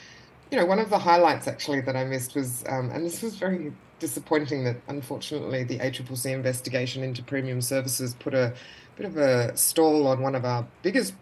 you 0.51 0.57
know 0.57 0.65
one 0.65 0.79
of 0.79 0.89
the 0.89 0.99
highlights 0.99 1.47
actually 1.47 1.81
that 1.81 1.95
I 1.95 2.03
missed 2.03 2.35
was 2.35 2.63
um, 2.69 2.91
and 2.91 3.05
this 3.05 3.21
was 3.21 3.35
very 3.35 3.73
disappointing 3.99 4.63
that 4.65 4.77
unfortunately 4.87 5.63
the 5.63 5.79
ACCC 5.79 6.33
investigation 6.33 7.03
into 7.03 7.23
premium 7.23 7.61
services 7.61 8.13
put 8.19 8.33
a 8.33 8.53
bit 8.95 9.05
of 9.05 9.17
a 9.17 9.55
stall 9.57 10.07
on 10.07 10.21
one 10.21 10.35
of 10.35 10.45
our 10.45 10.65
biggest 10.81 11.13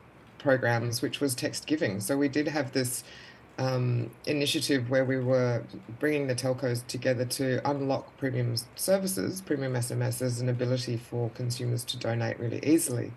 programs, 0.42 1.02
which 1.02 1.22
was 1.22 1.36
text 1.36 1.68
giving. 1.68 2.00
So 2.00 2.18
we 2.18 2.28
did 2.28 2.48
have 2.48 2.72
this 2.72 3.04
um, 3.58 4.10
initiative 4.26 4.90
where 4.90 5.06
we 5.06 5.20
were 5.20 5.64
bringing 6.00 6.28
the 6.28 6.36
telcos 6.36 6.86
together 6.88 7.26
to 7.26 7.70
unlock 7.70 8.18
premium 8.18 8.56
services, 8.76 9.42
premium 9.42 9.74
SMS 9.74 10.22
as 10.22 10.42
an 10.42 10.50
ability 10.50 10.98
for 10.98 11.30
consumers 11.32 11.84
to 11.86 11.98
donate 11.98 12.40
really 12.40 12.60
easily. 12.64 13.12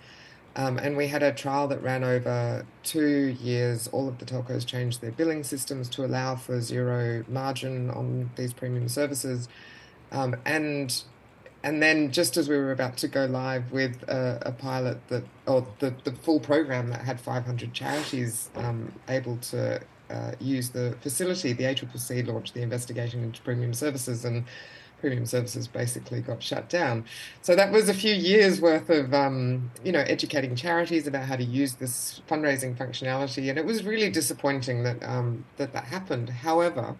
Um, 0.57 0.79
and 0.79 0.97
we 0.97 1.09
had 1.09 1.23
a 1.23 1.33
trial 1.33 1.66
that 1.68 1.83
ran 1.83 2.05
over 2.05 2.64
two 2.85 3.37
years. 3.40 3.88
All 3.88 4.07
of 4.07 4.18
the 4.18 4.25
telcos 4.25 4.64
changed 4.64 5.01
their 5.01 5.11
billing 5.11 5.43
systems 5.43 5.89
to 5.91 6.05
allow 6.05 6.37
for 6.37 6.61
zero 6.61 7.24
margin 7.28 7.91
on 7.91 8.30
these 8.37 8.53
premium 8.53 8.89
services. 8.89 9.49
Um, 10.12 10.37
and 10.45 11.03
and 11.64 11.82
then 11.82 12.12
just 12.12 12.37
as 12.37 12.47
we 12.49 12.57
were 12.57 12.72
about 12.72 12.99
to 12.99 13.09
go 13.09 13.24
live 13.24 13.72
with 13.72 14.03
a, 14.03 14.39
a 14.43 14.53
pilot 14.53 14.99
that, 15.09 15.24
or 15.47 15.66
the, 15.78 15.95
the 16.05 16.12
full 16.12 16.39
program 16.39 16.91
that 16.91 17.01
had 17.01 17.18
500 17.18 17.72
charities 17.72 18.51
um, 18.55 18.93
able 19.09 19.39
to 19.39 19.80
uh, 20.11 20.32
use 20.40 20.70
the 20.70 20.96
facility, 21.00 21.52
the 21.52 21.64
ACCC 21.64 22.26
launched 22.26 22.55
the 22.55 22.62
investigation 22.62 23.22
into 23.22 23.40
premium 23.42 23.74
services 23.74 24.24
and 24.24 24.44
premium 25.00 25.26
services 25.26 25.68
basically 25.68 26.20
got 26.22 26.42
shut 26.42 26.68
down. 26.70 27.05
So 27.42 27.55
that 27.55 27.70
was 27.70 27.90
a 27.90 27.94
few 27.94 28.14
years 28.14 28.61
worth 28.61 28.88
of, 28.88 29.12
um, 29.12 29.70
you 29.84 29.92
know, 29.92 30.00
educating 30.00 30.57
charities 30.57 31.07
about 31.07 31.24
how 31.24 31.36
to 31.36 31.44
use 31.44 31.74
this 31.74 32.22
fundraising 32.26 32.74
functionality. 32.74 33.50
And 33.50 33.59
it 33.59 33.66
was 33.66 33.84
really 33.84 34.09
disappointing 34.11 34.82
that, 34.84 35.02
um, 35.02 35.44
that 35.59 35.74
that 35.74 35.84
happened. 35.84 36.30
However, 36.30 36.96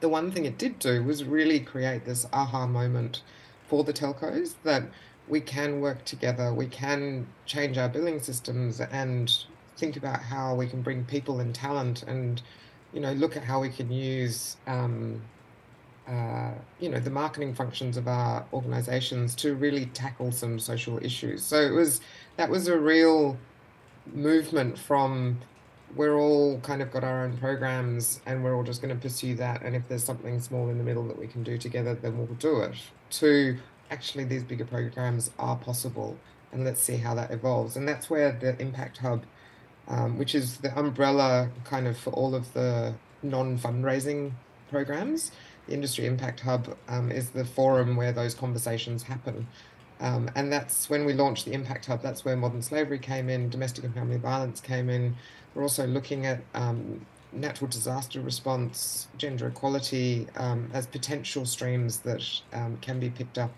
the 0.00 0.08
one 0.08 0.32
thing 0.32 0.44
it 0.44 0.58
did 0.58 0.80
do 0.80 1.04
was 1.04 1.22
really 1.22 1.60
create 1.60 2.04
this 2.04 2.26
aha 2.32 2.66
moment 2.66 3.22
for 3.68 3.84
the 3.84 3.92
telcos 3.92 4.54
that 4.64 4.82
we 5.28 5.40
can 5.40 5.80
work 5.80 6.04
together, 6.04 6.52
we 6.52 6.66
can 6.66 7.26
change 7.46 7.78
our 7.78 7.88
billing 7.88 8.20
systems 8.20 8.80
and 8.80 9.44
think 9.76 9.96
about 9.96 10.20
how 10.20 10.54
we 10.54 10.66
can 10.66 10.82
bring 10.82 11.04
people 11.04 11.40
and 11.40 11.54
talent 11.54 12.02
and 12.04 12.42
you 12.92 13.00
know 13.00 13.12
look 13.12 13.36
at 13.36 13.44
how 13.44 13.60
we 13.60 13.68
can 13.68 13.90
use 13.90 14.56
um, 14.66 15.20
uh, 16.08 16.52
you 16.80 16.88
know 16.88 17.00
the 17.00 17.10
marketing 17.10 17.54
functions 17.54 17.96
of 17.96 18.06
our 18.06 18.44
organizations 18.52 19.34
to 19.34 19.54
really 19.54 19.86
tackle 19.86 20.30
some 20.30 20.58
social 20.58 20.98
issues. 21.02 21.42
So 21.42 21.60
it 21.60 21.72
was 21.72 22.00
that 22.36 22.48
was 22.48 22.68
a 22.68 22.78
real 22.78 23.36
movement 24.12 24.78
from 24.78 25.40
we're 25.96 26.16
all 26.16 26.58
kind 26.60 26.82
of 26.82 26.90
got 26.90 27.04
our 27.04 27.24
own 27.24 27.36
programs 27.38 28.20
and 28.26 28.42
we're 28.42 28.54
all 28.54 28.64
just 28.64 28.82
going 28.82 28.94
to 28.94 29.00
pursue 29.00 29.34
that 29.36 29.62
and 29.62 29.76
if 29.76 29.88
there's 29.88 30.04
something 30.04 30.40
small 30.40 30.68
in 30.68 30.76
the 30.76 30.84
middle 30.84 31.06
that 31.06 31.18
we 31.18 31.26
can 31.26 31.42
do 31.42 31.56
together 31.56 31.94
then 31.94 32.18
we'll 32.18 32.26
do 32.38 32.60
it 32.60 32.74
to 33.08 33.56
actually 33.90 34.24
these 34.24 34.42
bigger 34.42 34.64
programs 34.64 35.30
are 35.38 35.56
possible 35.56 36.18
and 36.54 36.64
let's 36.64 36.80
see 36.80 36.96
how 36.96 37.14
that 37.14 37.30
evolves. 37.30 37.76
And 37.76 37.86
that's 37.86 38.08
where 38.08 38.32
the 38.32 38.58
impact 38.62 38.98
hub 38.98 39.24
um, 39.88 40.18
which 40.18 40.34
is 40.34 40.58
the 40.58 40.76
umbrella 40.78 41.50
kind 41.64 41.86
of 41.86 41.96
for 41.96 42.10
all 42.10 42.34
of 42.34 42.52
the 42.52 42.94
non-fundraising 43.22 44.32
programs. 44.70 45.30
The 45.66 45.74
industry 45.74 46.06
impact 46.06 46.40
hub 46.40 46.76
um, 46.88 47.10
is 47.10 47.30
the 47.30 47.44
forum 47.44 47.96
where 47.96 48.12
those 48.12 48.34
conversations 48.34 49.04
happen. 49.04 49.46
Um, 50.00 50.30
and 50.34 50.52
that's 50.52 50.90
when 50.90 51.04
we 51.04 51.12
launched 51.12 51.44
the 51.44 51.52
impact 51.52 51.86
hub 51.86 52.02
that's 52.02 52.24
where 52.24 52.36
modern 52.36 52.62
slavery 52.62 52.98
came 52.98 53.28
in 53.28 53.48
domestic 53.48 53.84
and 53.84 53.94
family 53.94 54.16
violence 54.16 54.60
came 54.60 54.90
in. 54.90 55.16
We're 55.54 55.62
also 55.62 55.86
looking 55.86 56.26
at 56.26 56.40
um, 56.54 57.06
natural 57.32 57.68
disaster 57.68 58.20
response, 58.20 59.08
gender 59.16 59.48
equality 59.48 60.26
um, 60.36 60.68
as 60.72 60.86
potential 60.86 61.46
streams 61.46 61.98
that 62.00 62.22
um, 62.52 62.78
can 62.80 62.98
be 63.00 63.10
picked 63.10 63.38
up 63.38 63.52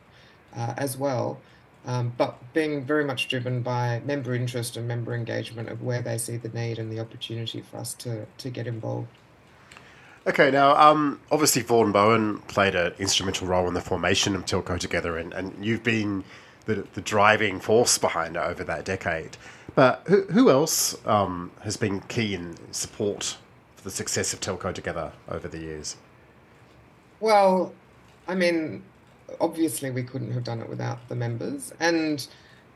uh, 0.54 0.74
as 0.76 0.96
well. 0.96 1.40
Um, 1.86 2.12
but 2.18 2.36
being 2.52 2.84
very 2.84 3.04
much 3.04 3.28
driven 3.28 3.62
by 3.62 4.02
member 4.04 4.34
interest 4.34 4.76
and 4.76 4.88
member 4.88 5.14
engagement 5.14 5.68
of 5.68 5.82
where 5.82 6.02
they 6.02 6.18
see 6.18 6.36
the 6.36 6.48
need 6.48 6.80
and 6.80 6.90
the 6.90 6.98
opportunity 6.98 7.60
for 7.62 7.76
us 7.76 7.94
to, 7.94 8.26
to 8.38 8.50
get 8.50 8.66
involved. 8.66 9.08
Okay, 10.26 10.50
now 10.50 10.74
um, 10.76 11.20
obviously 11.30 11.62
Vaughan 11.62 11.92
Bowen 11.92 12.38
played 12.48 12.74
an 12.74 12.92
instrumental 12.98 13.46
role 13.46 13.68
in 13.68 13.74
the 13.74 13.80
formation 13.80 14.34
of 14.34 14.44
Telco 14.44 14.76
Together, 14.76 15.16
and, 15.16 15.32
and 15.32 15.64
you've 15.64 15.84
been 15.84 16.24
the, 16.64 16.84
the 16.94 17.00
driving 17.00 17.60
force 17.60 17.96
behind 17.96 18.34
it 18.34 18.40
over 18.40 18.64
that 18.64 18.84
decade. 18.84 19.36
But 19.76 20.02
who, 20.06 20.22
who 20.24 20.50
else 20.50 20.96
um, 21.06 21.52
has 21.60 21.76
been 21.76 22.00
key 22.00 22.34
in 22.34 22.56
support 22.72 23.36
for 23.76 23.84
the 23.84 23.90
success 23.92 24.32
of 24.32 24.40
Telco 24.40 24.74
Together 24.74 25.12
over 25.28 25.46
the 25.46 25.58
years? 25.58 25.96
Well, 27.20 27.72
I 28.26 28.34
mean, 28.34 28.82
obviously 29.40 29.90
we 29.90 30.02
couldn't 30.02 30.32
have 30.32 30.44
done 30.44 30.60
it 30.60 30.68
without 30.68 31.08
the 31.08 31.14
members. 31.14 31.72
And, 31.80 32.26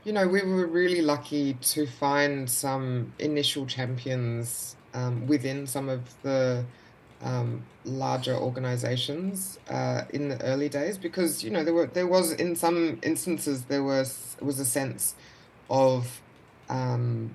you 0.05 0.13
know, 0.13 0.27
we 0.27 0.43
were 0.43 0.67
really 0.67 1.03
lucky 1.03 1.55
to 1.55 1.87
find 1.87 2.49
some 2.49 3.13
initial 3.19 3.67
champions 3.67 4.77
um, 4.95 5.27
within 5.27 5.67
some 5.67 5.89
of 5.89 6.01
the 6.23 6.65
um, 7.23 7.65
larger 7.85 8.35
organizations 8.35 9.59
uh, 9.69 10.03
in 10.11 10.29
the 10.29 10.43
early 10.43 10.69
days 10.69 10.99
because, 10.99 11.45
you 11.45 11.51
know, 11.51 11.63
there 11.63 11.75
were 11.75 11.87
there 11.87 12.07
was 12.07 12.33
in 12.33 12.57
some 12.57 12.99
instances 13.03 13.65
there 13.65 13.85
was 13.85 14.37
was 14.41 14.59
a 14.59 14.65
sense 14.65 15.15
of 15.69 16.21
um, 16.71 17.35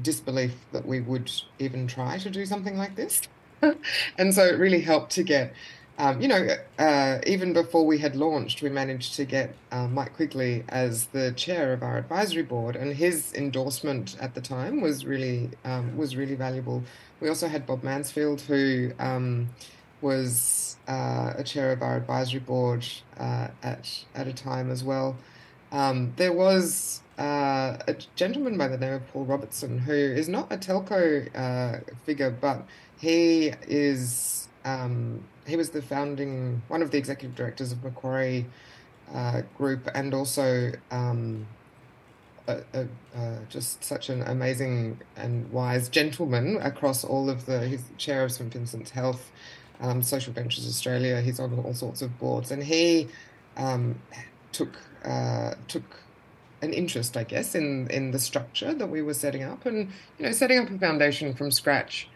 disbelief 0.00 0.54
that 0.72 0.86
we 0.86 1.00
would 1.00 1.30
even 1.58 1.86
try 1.86 2.18
to 2.18 2.30
do 2.30 2.46
something 2.46 2.78
like 2.78 2.96
this. 2.96 3.22
and 4.18 4.34
so 4.34 4.44
it 4.44 4.58
really 4.58 4.80
helped 4.80 5.12
to 5.12 5.22
get, 5.22 5.54
um, 5.98 6.20
you 6.20 6.28
know, 6.28 6.56
uh, 6.78 7.18
even 7.26 7.52
before 7.52 7.86
we 7.86 7.98
had 7.98 8.16
launched, 8.16 8.62
we 8.62 8.70
managed 8.70 9.14
to 9.16 9.24
get 9.24 9.54
uh, 9.70 9.86
Mike 9.88 10.14
Quigley 10.14 10.64
as 10.68 11.06
the 11.06 11.32
chair 11.32 11.72
of 11.72 11.82
our 11.82 11.98
advisory 11.98 12.42
board, 12.42 12.76
and 12.76 12.94
his 12.94 13.32
endorsement 13.34 14.16
at 14.20 14.34
the 14.34 14.40
time 14.40 14.80
was 14.80 15.04
really 15.04 15.50
um, 15.64 15.96
was 15.96 16.16
really 16.16 16.34
valuable. 16.34 16.82
We 17.20 17.28
also 17.28 17.46
had 17.46 17.66
Bob 17.66 17.82
Mansfield, 17.82 18.40
who 18.40 18.92
um, 18.98 19.50
was 20.00 20.76
uh, 20.88 21.34
a 21.36 21.44
chair 21.44 21.72
of 21.72 21.82
our 21.82 21.96
advisory 21.96 22.40
board 22.40 22.86
uh, 23.18 23.48
at 23.62 24.04
at 24.14 24.26
a 24.26 24.32
time 24.32 24.70
as 24.70 24.82
well. 24.82 25.16
Um, 25.72 26.12
there 26.16 26.32
was 26.32 27.02
uh, 27.18 27.78
a 27.86 27.96
gentleman 28.16 28.56
by 28.58 28.68
the 28.68 28.78
name 28.78 28.94
of 28.94 29.06
Paul 29.12 29.26
Robertson, 29.26 29.78
who 29.78 29.92
is 29.92 30.28
not 30.28 30.52
a 30.52 30.56
telco 30.56 31.28
uh, 31.34 31.80
figure, 32.04 32.30
but 32.30 32.66
he 32.98 33.52
is 33.68 34.48
um, 34.64 35.24
he 35.46 35.56
was 35.56 35.70
the 35.70 35.82
founding 35.82 36.62
one 36.68 36.82
of 36.82 36.90
the 36.90 36.98
executive 36.98 37.34
directors 37.34 37.72
of 37.72 37.82
Macquarie 37.82 38.46
uh, 39.12 39.42
Group, 39.56 39.88
and 39.94 40.14
also 40.14 40.72
um, 40.90 41.46
a, 42.46 42.62
a, 42.74 42.86
just 43.48 43.82
such 43.84 44.08
an 44.08 44.22
amazing 44.22 45.00
and 45.16 45.50
wise 45.52 45.88
gentleman 45.88 46.58
across 46.62 47.04
all 47.04 47.28
of 47.28 47.46
the. 47.46 47.66
He's 47.66 47.84
chair 47.98 48.24
of 48.24 48.32
St 48.32 48.52
Vincent's 48.52 48.90
Health, 48.90 49.30
um, 49.80 50.02
Social 50.02 50.32
Ventures 50.32 50.66
Australia. 50.66 51.20
He's 51.20 51.40
on 51.40 51.58
all 51.58 51.74
sorts 51.74 52.02
of 52.02 52.18
boards, 52.18 52.50
and 52.50 52.62
he 52.62 53.08
um, 53.56 54.00
took 54.52 54.76
uh, 55.04 55.54
took 55.68 55.84
an 56.62 56.72
interest, 56.72 57.16
I 57.16 57.24
guess, 57.24 57.54
in 57.54 57.88
in 57.90 58.12
the 58.12 58.18
structure 58.18 58.72
that 58.74 58.88
we 58.88 59.02
were 59.02 59.14
setting 59.14 59.42
up, 59.42 59.66
and 59.66 59.90
you 60.18 60.26
know, 60.26 60.32
setting 60.32 60.58
up 60.58 60.70
a 60.70 60.78
foundation 60.78 61.34
from 61.34 61.50
scratch. 61.50 62.08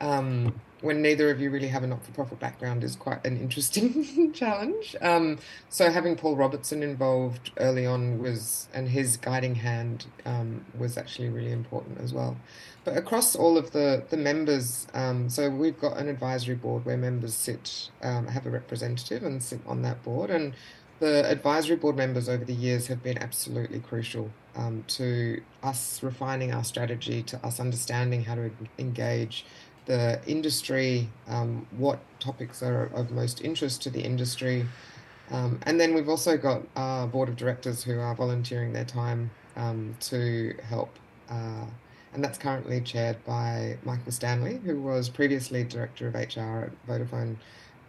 Um, 0.00 0.60
when 0.80 1.02
neither 1.02 1.30
of 1.30 1.40
you 1.40 1.50
really 1.50 1.68
have 1.68 1.82
a 1.82 1.86
not-for-profit 1.86 2.38
background 2.38 2.84
is 2.84 2.94
quite 2.94 3.24
an 3.26 3.38
interesting 3.38 4.32
challenge. 4.34 4.94
Um, 5.00 5.38
so 5.68 5.90
having 5.90 6.16
Paul 6.16 6.36
Robertson 6.36 6.82
involved 6.82 7.50
early 7.58 7.84
on 7.84 8.18
was, 8.18 8.68
and 8.72 8.88
his 8.88 9.16
guiding 9.16 9.56
hand 9.56 10.06
um, 10.24 10.64
was 10.78 10.96
actually 10.96 11.28
really 11.28 11.52
important 11.52 12.00
as 12.00 12.12
well. 12.12 12.36
But 12.84 12.96
across 12.96 13.36
all 13.36 13.58
of 13.58 13.72
the 13.72 14.04
the 14.08 14.16
members, 14.16 14.86
um, 14.94 15.28
so 15.28 15.50
we've 15.50 15.78
got 15.78 15.98
an 15.98 16.08
advisory 16.08 16.54
board 16.54 16.86
where 16.86 16.96
members 16.96 17.34
sit, 17.34 17.90
um, 18.02 18.28
have 18.28 18.46
a 18.46 18.50
representative 18.50 19.24
and 19.24 19.42
sit 19.42 19.60
on 19.66 19.82
that 19.82 20.02
board, 20.02 20.30
and 20.30 20.54
the 21.00 21.28
advisory 21.30 21.76
board 21.76 21.96
members 21.96 22.28
over 22.28 22.44
the 22.44 22.54
years 22.54 22.86
have 22.86 23.02
been 23.02 23.18
absolutely 23.18 23.78
crucial 23.80 24.30
um, 24.56 24.84
to 24.88 25.40
us 25.62 26.02
refining 26.02 26.52
our 26.52 26.64
strategy, 26.64 27.22
to 27.24 27.44
us 27.46 27.60
understanding 27.60 28.24
how 28.24 28.34
to 28.34 28.50
engage 28.78 29.44
the 29.88 30.20
industry, 30.26 31.08
um, 31.26 31.66
what 31.76 31.98
topics 32.20 32.62
are 32.62 32.84
of 32.94 33.10
most 33.10 33.42
interest 33.42 33.82
to 33.82 33.90
the 33.90 34.00
industry. 34.00 34.66
Um, 35.30 35.58
and 35.66 35.80
then 35.80 35.94
we've 35.94 36.08
also 36.08 36.36
got 36.36 36.62
our 36.76 37.06
board 37.06 37.28
of 37.28 37.36
directors 37.36 37.82
who 37.82 37.98
are 37.98 38.14
volunteering 38.14 38.72
their 38.72 38.84
time 38.84 39.30
um, 39.56 39.96
to 40.00 40.54
help. 40.62 40.96
Uh, 41.28 41.64
and 42.14 42.22
that's 42.22 42.38
currently 42.38 42.80
chaired 42.80 43.22
by 43.24 43.76
Michael 43.84 44.12
Stanley, 44.12 44.60
who 44.64 44.80
was 44.80 45.08
previously 45.08 45.64
director 45.64 46.08
of 46.08 46.14
HR 46.14 46.70
at 46.70 46.86
Vodafone, 46.86 47.36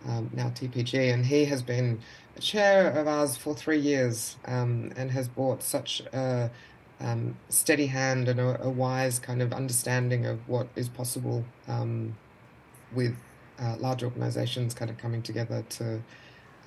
um, 0.08 0.30
now 0.34 0.50
TPG. 0.50 1.14
And 1.14 1.26
he 1.26 1.45
has 1.45 1.62
been 1.62 2.00
a 2.36 2.39
chair 2.39 2.91
of 2.91 3.08
ours 3.08 3.36
for 3.36 3.54
three 3.54 3.80
years 3.80 4.38
um, 4.45 4.91
and 4.95 5.12
has 5.12 5.28
brought 5.28 5.64
such 5.64 6.02
a 6.14 6.50
um, 7.00 7.38
steady 7.50 7.88
hand 7.88 8.28
and 8.28 8.39
a, 8.39 8.62
a, 8.64 8.70
wise 8.70 9.20
kind 9.20 9.41
of 9.41 9.54
understanding 9.54 10.26
of 10.26 10.47
what 10.50 10.68
is 10.76 10.89
possible 10.89 11.45
um, 11.68 12.18
with 12.93 13.16
uh, 13.60 13.78
large 13.80 14.04
organizations 14.04 14.74
kind 14.74 14.91
of 14.91 14.97
coming 14.97 15.22
together 15.22 15.64
to 15.70 16.02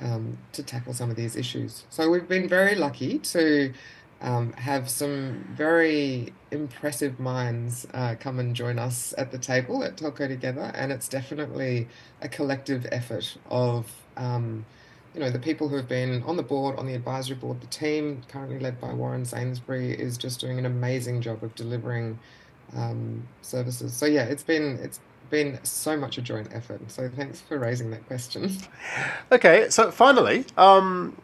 um, 0.00 0.38
to 0.52 0.62
tackle 0.62 0.94
some 0.94 1.10
of 1.10 1.16
these 1.16 1.36
issues. 1.36 1.84
So 1.90 2.10
we've 2.10 2.28
been 2.28 2.48
very 2.48 2.74
lucky 2.74 3.18
to 3.18 3.72
um, 4.22 4.52
have 4.54 4.88
some 4.88 5.44
very 5.52 6.32
impressive 6.50 7.20
minds 7.20 7.86
uh, 7.92 8.14
come 8.18 8.38
and 8.38 8.54
join 8.54 8.78
us 8.78 9.12
at 9.18 9.32
the 9.32 9.38
table 9.38 9.82
at 9.82 9.96
Telco 9.96 10.28
Together, 10.28 10.72
and 10.74 10.92
it's 10.92 11.08
definitely 11.08 11.88
a 12.20 12.28
collective 12.28 12.86
effort 12.90 13.36
of 13.50 13.92
um, 14.16 14.64
you 15.14 15.20
know, 15.20 15.30
the 15.30 15.38
people 15.38 15.68
who 15.68 15.76
have 15.76 15.88
been 15.88 16.22
on 16.22 16.36
the 16.36 16.42
board, 16.42 16.78
on 16.78 16.86
the 16.86 16.94
advisory 16.94 17.36
board, 17.36 17.60
the 17.60 17.66
team 17.66 18.22
currently 18.28 18.58
led 18.58 18.80
by 18.80 18.92
Warren 18.92 19.24
Sainsbury 19.24 19.92
is 19.92 20.16
just 20.16 20.40
doing 20.40 20.58
an 20.58 20.64
amazing 20.64 21.20
job 21.20 21.42
of 21.44 21.54
delivering 21.54 22.18
um, 22.74 23.26
services. 23.42 23.92
So 23.92 24.06
yeah, 24.06 24.24
it's 24.24 24.42
been 24.42 24.78
it's 24.82 25.00
been 25.28 25.58
so 25.62 25.96
much 25.96 26.16
a 26.18 26.22
joint 26.22 26.48
effort. 26.52 26.80
So 26.90 27.10
thanks 27.14 27.40
for 27.40 27.58
raising 27.58 27.90
that 27.90 28.06
question. 28.06 28.50
Okay, 29.30 29.70
so 29.70 29.90
finally, 29.90 30.44
um, 30.58 31.16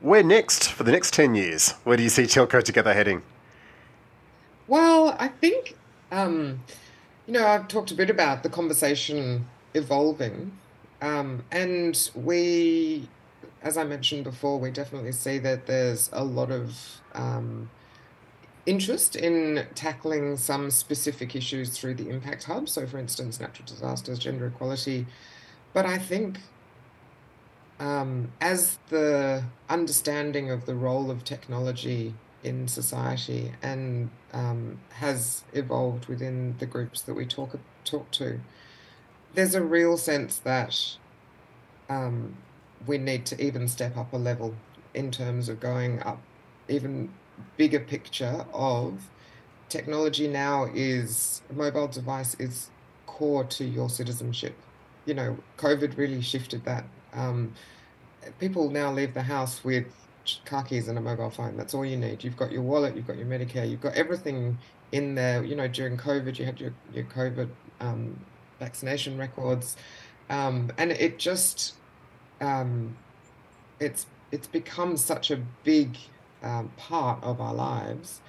where 0.00 0.22
next 0.22 0.70
for 0.70 0.84
the 0.84 0.92
next 0.92 1.14
ten 1.14 1.34
years? 1.34 1.72
Where 1.84 1.96
do 1.96 2.02
you 2.02 2.08
see 2.08 2.22
Telco 2.22 2.62
Together 2.62 2.92
heading? 2.92 3.22
Well, 4.68 5.16
I 5.18 5.28
think 5.28 5.76
um, 6.10 6.62
you 7.26 7.32
know 7.32 7.46
I've 7.46 7.68
talked 7.68 7.90
a 7.90 7.94
bit 7.94 8.10
about 8.10 8.42
the 8.42 8.50
conversation 8.50 9.46
evolving. 9.74 10.52
Um, 11.00 11.42
and 11.50 12.10
we 12.14 13.08
as 13.62 13.76
I 13.76 13.84
mentioned 13.84 14.24
before, 14.24 14.58
we 14.58 14.70
definitely 14.70 15.12
see 15.12 15.38
that 15.38 15.66
there's 15.66 16.10
a 16.12 16.24
lot 16.24 16.50
of 16.50 17.00
um, 17.14 17.70
interest 18.66 19.16
in 19.16 19.66
tackling 19.74 20.36
some 20.36 20.70
specific 20.70 21.34
issues 21.34 21.70
through 21.70 21.94
the 21.94 22.08
Impact 22.08 22.44
Hub. 22.44 22.68
So, 22.68 22.86
for 22.86 22.98
instance, 22.98 23.40
natural 23.40 23.66
disasters, 23.66 24.18
gender 24.18 24.46
equality. 24.46 25.06
But 25.72 25.86
I 25.86 25.98
think 25.98 26.40
um, 27.78 28.32
as 28.40 28.78
the 28.88 29.44
understanding 29.68 30.50
of 30.50 30.66
the 30.66 30.74
role 30.74 31.10
of 31.10 31.24
technology 31.24 32.14
in 32.44 32.68
society 32.68 33.52
and 33.62 34.10
um, 34.32 34.78
has 34.94 35.44
evolved 35.52 36.06
within 36.06 36.56
the 36.58 36.66
groups 36.66 37.02
that 37.02 37.14
we 37.14 37.26
talk 37.26 37.58
talk 37.84 38.10
to. 38.12 38.40
There's 39.34 39.54
a 39.54 39.62
real 39.62 39.96
sense 39.96 40.38
that 40.38 40.96
um, 41.88 42.36
we 42.86 42.98
need 42.98 43.26
to 43.26 43.44
even 43.44 43.68
step 43.68 43.96
up 43.96 44.12
a 44.12 44.16
level 44.16 44.54
in 44.94 45.10
terms 45.10 45.48
of 45.48 45.60
going 45.60 46.02
up 46.02 46.20
even 46.68 47.12
bigger 47.56 47.80
picture 47.80 48.44
of 48.52 49.08
technology 49.68 50.28
now 50.28 50.68
is 50.74 51.42
mobile 51.52 51.88
device 51.88 52.34
is 52.38 52.70
core 53.06 53.44
to 53.44 53.64
your 53.64 53.88
citizenship. 53.88 54.54
You 55.06 55.14
know, 55.14 55.38
COVID 55.58 55.96
really 55.96 56.20
shifted 56.20 56.64
that. 56.64 56.84
Um, 57.12 57.54
people 58.38 58.70
now 58.70 58.92
leave 58.92 59.14
the 59.14 59.22
house 59.22 59.64
with 59.64 59.86
car 60.44 60.62
keys 60.62 60.88
and 60.88 60.96
a 60.98 61.00
mobile 61.00 61.30
phone. 61.30 61.56
That's 61.56 61.74
all 61.74 61.84
you 61.84 61.96
need. 61.96 62.22
You've 62.22 62.36
got 62.36 62.52
your 62.52 62.62
wallet, 62.62 62.94
you've 62.94 63.06
got 63.06 63.16
your 63.16 63.26
Medicare, 63.26 63.68
you've 63.68 63.80
got 63.80 63.94
everything 63.94 64.58
in 64.92 65.14
there. 65.14 65.42
You 65.42 65.56
know, 65.56 65.68
during 65.68 65.96
COVID, 65.96 66.38
you 66.38 66.44
had 66.44 66.60
your, 66.60 66.72
your 66.92 67.04
COVID 67.04 67.48
um, 67.80 68.18
vaccination 68.60 69.18
records. 69.18 69.76
Um, 70.30 70.70
and 70.78 70.92
it 70.92 71.18
just, 71.18 71.74
um, 72.42 72.96
it's, 73.80 74.06
it's 74.30 74.46
become 74.46 74.96
such 74.96 75.30
a 75.30 75.40
big 75.64 75.96
um, 76.42 76.70
part 76.76 77.22
of 77.22 77.40
our 77.40 77.54
lives. 77.54 78.20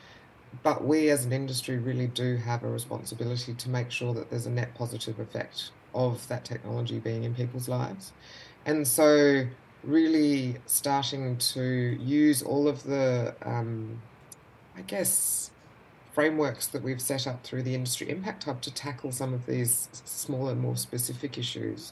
But 0.62 0.86
we 0.86 1.10
as 1.10 1.26
an 1.26 1.34
industry 1.34 1.78
really 1.78 2.08
do 2.08 2.38
have 2.38 2.64
a 2.64 2.70
responsibility 2.70 3.56
to 3.56 3.70
make 3.70 3.90
sure 3.90 4.14
that 4.14 4.30
there's 4.30 4.46
a 4.46 4.52
net 4.52 4.76
positive 4.76 5.20
effect 5.20 5.72
of 5.96 6.28
that 6.28 6.46
technology 6.46 7.00
being 7.00 7.24
in 7.24 7.34
people's 7.34 7.68
lives. 7.68 8.14
And 8.66 8.88
so 8.88 9.48
really 9.84 10.58
starting 10.66 11.38
to 11.38 11.64
use 12.00 12.42
all 12.42 12.68
of 12.68 12.84
the, 12.84 13.36
um, 13.42 14.02
I 14.78 14.82
guess, 14.82 15.52
frameworks 16.14 16.68
that 16.68 16.84
we've 16.84 17.02
set 17.02 17.26
up 17.26 17.44
through 17.44 17.64
the 17.64 17.74
Industry 17.74 18.10
Impact 18.10 18.44
Hub 18.44 18.62
to 18.62 18.72
tackle 18.72 19.12
some 19.12 19.34
of 19.34 19.46
these 19.48 19.90
smaller, 20.06 20.56
more 20.56 20.78
specific 20.78 21.38
issues, 21.38 21.92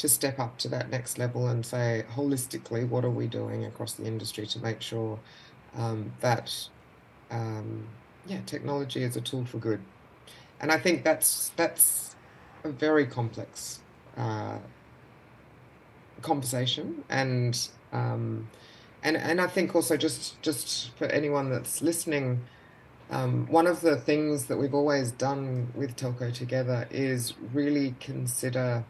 to 0.00 0.08
step 0.08 0.38
up 0.38 0.56
to 0.56 0.66
that 0.66 0.88
next 0.88 1.18
level 1.18 1.46
and 1.48 1.64
say, 1.64 2.04
holistically, 2.14 2.88
what 2.88 3.04
are 3.04 3.10
we 3.10 3.26
doing 3.26 3.66
across 3.66 3.92
the 3.92 4.06
industry 4.06 4.46
to 4.46 4.58
make 4.60 4.80
sure 4.80 5.18
um, 5.76 6.10
that, 6.20 6.68
um, 7.30 7.86
yeah, 8.26 8.40
technology 8.46 9.02
is 9.02 9.14
a 9.14 9.20
tool 9.20 9.44
for 9.44 9.58
good. 9.58 9.82
And 10.58 10.72
I 10.72 10.78
think 10.78 11.04
that's 11.04 11.50
that's 11.54 12.16
a 12.64 12.70
very 12.70 13.04
complex 13.04 13.80
uh, 14.16 14.56
conversation 16.22 17.04
and 17.10 17.68
um, 17.92 18.48
and 19.02 19.18
and 19.18 19.38
I 19.38 19.48
think 19.48 19.74
also 19.74 19.98
just 19.98 20.40
just 20.40 20.96
for 20.96 21.04
anyone 21.08 21.50
that's 21.50 21.82
listening, 21.82 22.40
um, 23.10 23.46
one 23.48 23.66
of 23.66 23.82
the 23.82 23.96
things 23.96 24.46
that 24.46 24.56
we've 24.56 24.74
always 24.74 25.12
done 25.12 25.72
with 25.74 25.94
Telco 25.96 26.32
Together 26.32 26.88
is 26.90 27.34
really 27.52 27.96
consider 28.00 28.84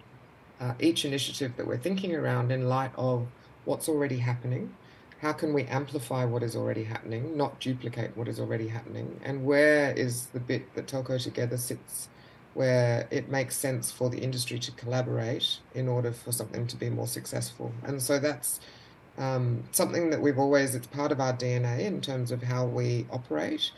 uh, 0.61 0.75
each 0.79 1.05
initiative 1.05 1.57
that 1.57 1.67
we're 1.67 1.79
thinking 1.79 2.15
around 2.15 2.53
in 2.53 2.69
light 2.69 2.93
of 2.97 3.27
what's 3.65 3.89
already 3.89 4.19
happening. 4.19 4.75
How 5.21 5.33
can 5.33 5.53
we 5.53 5.65
amplify 5.65 6.25
what 6.25 6.43
is 6.43 6.57
already 6.57 6.85
happening, 6.85 7.37
not 7.37 7.61
duplicate 7.61 8.17
what 8.17 8.29
is 8.29 8.41
already 8.41 8.69
happening? 8.69 9.21
And 9.25 9.45
where 9.45 9.93
is 9.93 10.27
the 10.27 10.41
bit 10.41 10.75
that 10.75 10.87
Telco 10.87 11.23
Together 11.23 11.57
sits 11.57 12.09
where 12.55 13.07
it 13.11 13.29
makes 13.29 13.57
sense 13.57 13.91
for 13.93 14.11
the 14.11 14.19
industry 14.19 14.59
to 14.59 14.73
collaborate 14.73 15.59
in 15.75 15.89
order 15.89 16.13
for 16.13 16.33
something 16.33 16.67
to 16.67 16.77
be 16.77 16.91
more 16.91 17.07
successful. 17.07 17.73
And 17.85 18.03
so 18.03 18.19
that's 18.19 18.61
um, 19.19 19.63
something 19.71 20.11
that 20.11 20.21
we've 20.21 20.39
always, 20.39 20.75
it's 20.75 20.87
part 20.87 21.13
of 21.13 21.21
our 21.21 21.33
DNA 21.33 21.81
in 21.81 22.01
terms 22.01 22.33
of 22.33 22.43
how 22.43 22.67
we 22.67 23.07
operate. 23.11 23.71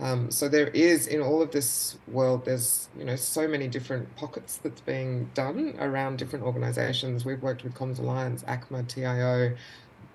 Um, 0.00 0.30
so 0.30 0.48
there 0.48 0.68
is 0.68 1.06
in 1.08 1.20
all 1.20 1.42
of 1.42 1.50
this 1.50 1.96
world, 2.06 2.44
there's 2.44 2.88
you 2.96 3.04
know 3.04 3.16
so 3.16 3.48
many 3.48 3.66
different 3.66 4.14
pockets 4.16 4.58
that's 4.62 4.80
being 4.80 5.30
done 5.34 5.74
around 5.80 6.18
different 6.18 6.44
organisations. 6.44 7.24
We've 7.24 7.42
worked 7.42 7.64
with 7.64 7.74
Comms 7.74 7.98
Alliance, 7.98 8.44
ACMA, 8.44 8.86
TIO, 8.86 9.56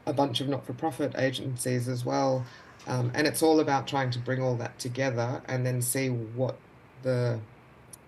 a 0.06 0.14
bunch 0.14 0.40
of 0.40 0.48
not-for-profit 0.48 1.16
agencies 1.18 1.88
as 1.90 2.06
well, 2.06 2.46
um, 2.88 3.12
and 3.14 3.28
it's 3.28 3.44
all 3.44 3.60
about 3.60 3.88
trying 3.88 4.10
to 4.12 4.20
bring 4.20 4.42
all 4.42 4.56
that 4.56 4.80
together 4.80 5.42
and 5.48 5.66
then 5.66 5.82
see 5.82 6.10
what 6.10 6.58
the 7.02 7.40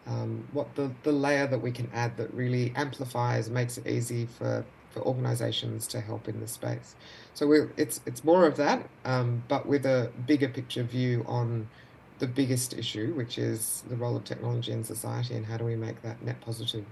um, 0.08 0.48
what 0.52 0.76
the, 0.76 0.92
the 1.04 1.12
layer 1.12 1.48
that 1.48 1.60
we 1.60 1.72
can 1.72 1.90
add 1.94 2.18
that 2.18 2.34
really 2.34 2.72
amplifies, 2.76 3.50
makes 3.50 3.78
it 3.78 3.88
easy 3.88 4.26
for, 4.26 4.66
for 4.96 5.02
organizations 5.02 5.86
to 5.88 6.00
help 6.00 6.28
in 6.28 6.40
this 6.40 6.54
space. 6.54 6.96
So 7.34 7.68
it's 7.76 8.00
it's 8.06 8.24
more 8.24 8.48
of 8.48 8.56
that, 8.56 8.88
um, 9.04 9.44
but 9.50 9.68
with 9.68 9.86
a 9.86 10.10
bigger 10.26 10.48
picture 10.48 10.84
view 10.84 11.26
on 11.28 11.68
the 12.20 12.28
biggest 12.28 12.74
issue, 12.74 13.14
which 13.14 13.38
is 13.38 13.84
the 13.90 13.96
role 13.96 14.16
of 14.16 14.24
technology 14.24 14.72
in 14.72 14.86
society 14.86 15.36
and 15.36 15.46
how 15.46 15.58
do 15.58 15.66
we 15.66 15.76
make 15.76 16.02
that 16.02 16.22
net 16.24 16.40
positive. 16.40 16.86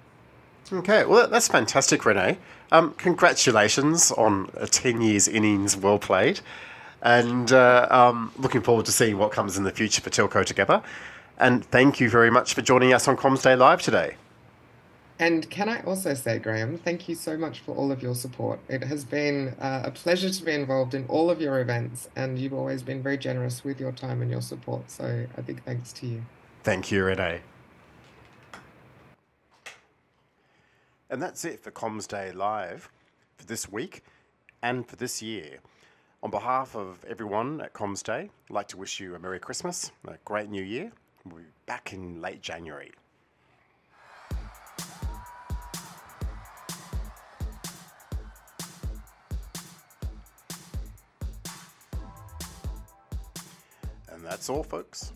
Okay, 0.71 1.05
well, 1.05 1.29
that's 1.29 1.47
fantastic, 1.47 2.05
Renee. 2.05 2.37
Um, 2.71 2.93
congratulations 2.97 4.11
on 4.11 4.49
a 4.55 4.67
10 4.67 5.01
years 5.01 5.27
innings 5.27 5.77
well 5.77 5.97
played. 5.97 6.41
And 7.01 7.51
uh, 7.51 7.87
um, 7.89 8.31
looking 8.37 8.61
forward 8.61 8.85
to 8.85 8.91
seeing 8.91 9.17
what 9.17 9.31
comes 9.31 9.57
in 9.57 9.63
the 9.63 9.71
future 9.71 10.01
for 10.01 10.09
Telco 10.09 10.45
Together. 10.45 10.81
And 11.37 11.65
thank 11.65 11.99
you 11.99 12.09
very 12.09 12.29
much 12.29 12.53
for 12.53 12.61
joining 12.61 12.93
us 12.93 13.07
on 13.07 13.17
CommsDay 13.17 13.57
Live 13.57 13.81
today. 13.81 14.15
And 15.23 15.49
can 15.49 15.69
I 15.69 15.79
also 15.83 16.15
say, 16.15 16.37
Graham, 16.37 16.77
thank 16.77 17.07
you 17.07 17.15
so 17.15 17.37
much 17.37 17.61
for 17.61 17.73
all 17.73 17.93
of 17.93 18.03
your 18.03 18.13
support. 18.13 18.59
It 18.67 18.83
has 18.83 19.05
been 19.05 19.55
uh, 19.57 19.83
a 19.85 19.91
pleasure 19.91 20.29
to 20.29 20.43
be 20.43 20.51
involved 20.51 20.93
in 20.93 21.05
all 21.07 21.29
of 21.29 21.39
your 21.39 21.61
events, 21.61 22.09
and 22.17 22.37
you've 22.37 22.51
always 22.51 22.83
been 22.83 23.01
very 23.01 23.17
generous 23.17 23.63
with 23.63 23.79
your 23.79 23.93
time 23.93 24.21
and 24.21 24.29
your 24.29 24.41
support. 24.41 24.91
So 24.91 25.25
a 25.37 25.41
big 25.41 25.63
thanks 25.63 25.93
to 25.93 26.07
you. 26.07 26.25
Thank 26.63 26.91
you, 26.91 27.05
Renee. 27.05 27.39
And 31.09 31.21
that's 31.21 31.45
it 31.45 31.63
for 31.63 31.71
CommsDay 31.71 32.35
Live 32.35 32.89
for 33.37 33.45
this 33.45 33.71
week 33.71 34.03
and 34.61 34.85
for 34.85 34.97
this 34.97 35.21
year. 35.21 35.59
On 36.21 36.31
behalf 36.31 36.75
of 36.75 37.05
everyone 37.07 37.61
at 37.61 37.71
CommsDay, 37.71 38.23
I'd 38.23 38.29
like 38.49 38.67
to 38.67 38.77
wish 38.77 38.99
you 38.99 39.15
a 39.15 39.19
Merry 39.19 39.39
Christmas, 39.39 39.89
a 40.05 40.17
great 40.25 40.49
New 40.49 40.63
Year, 40.63 40.91
We'll 41.25 41.37
be 41.37 41.43
back 41.65 41.93
in 41.93 42.21
late 42.21 42.41
January. 42.41 42.91
That's 54.33 54.49
all, 54.49 54.63
folks. 54.63 55.13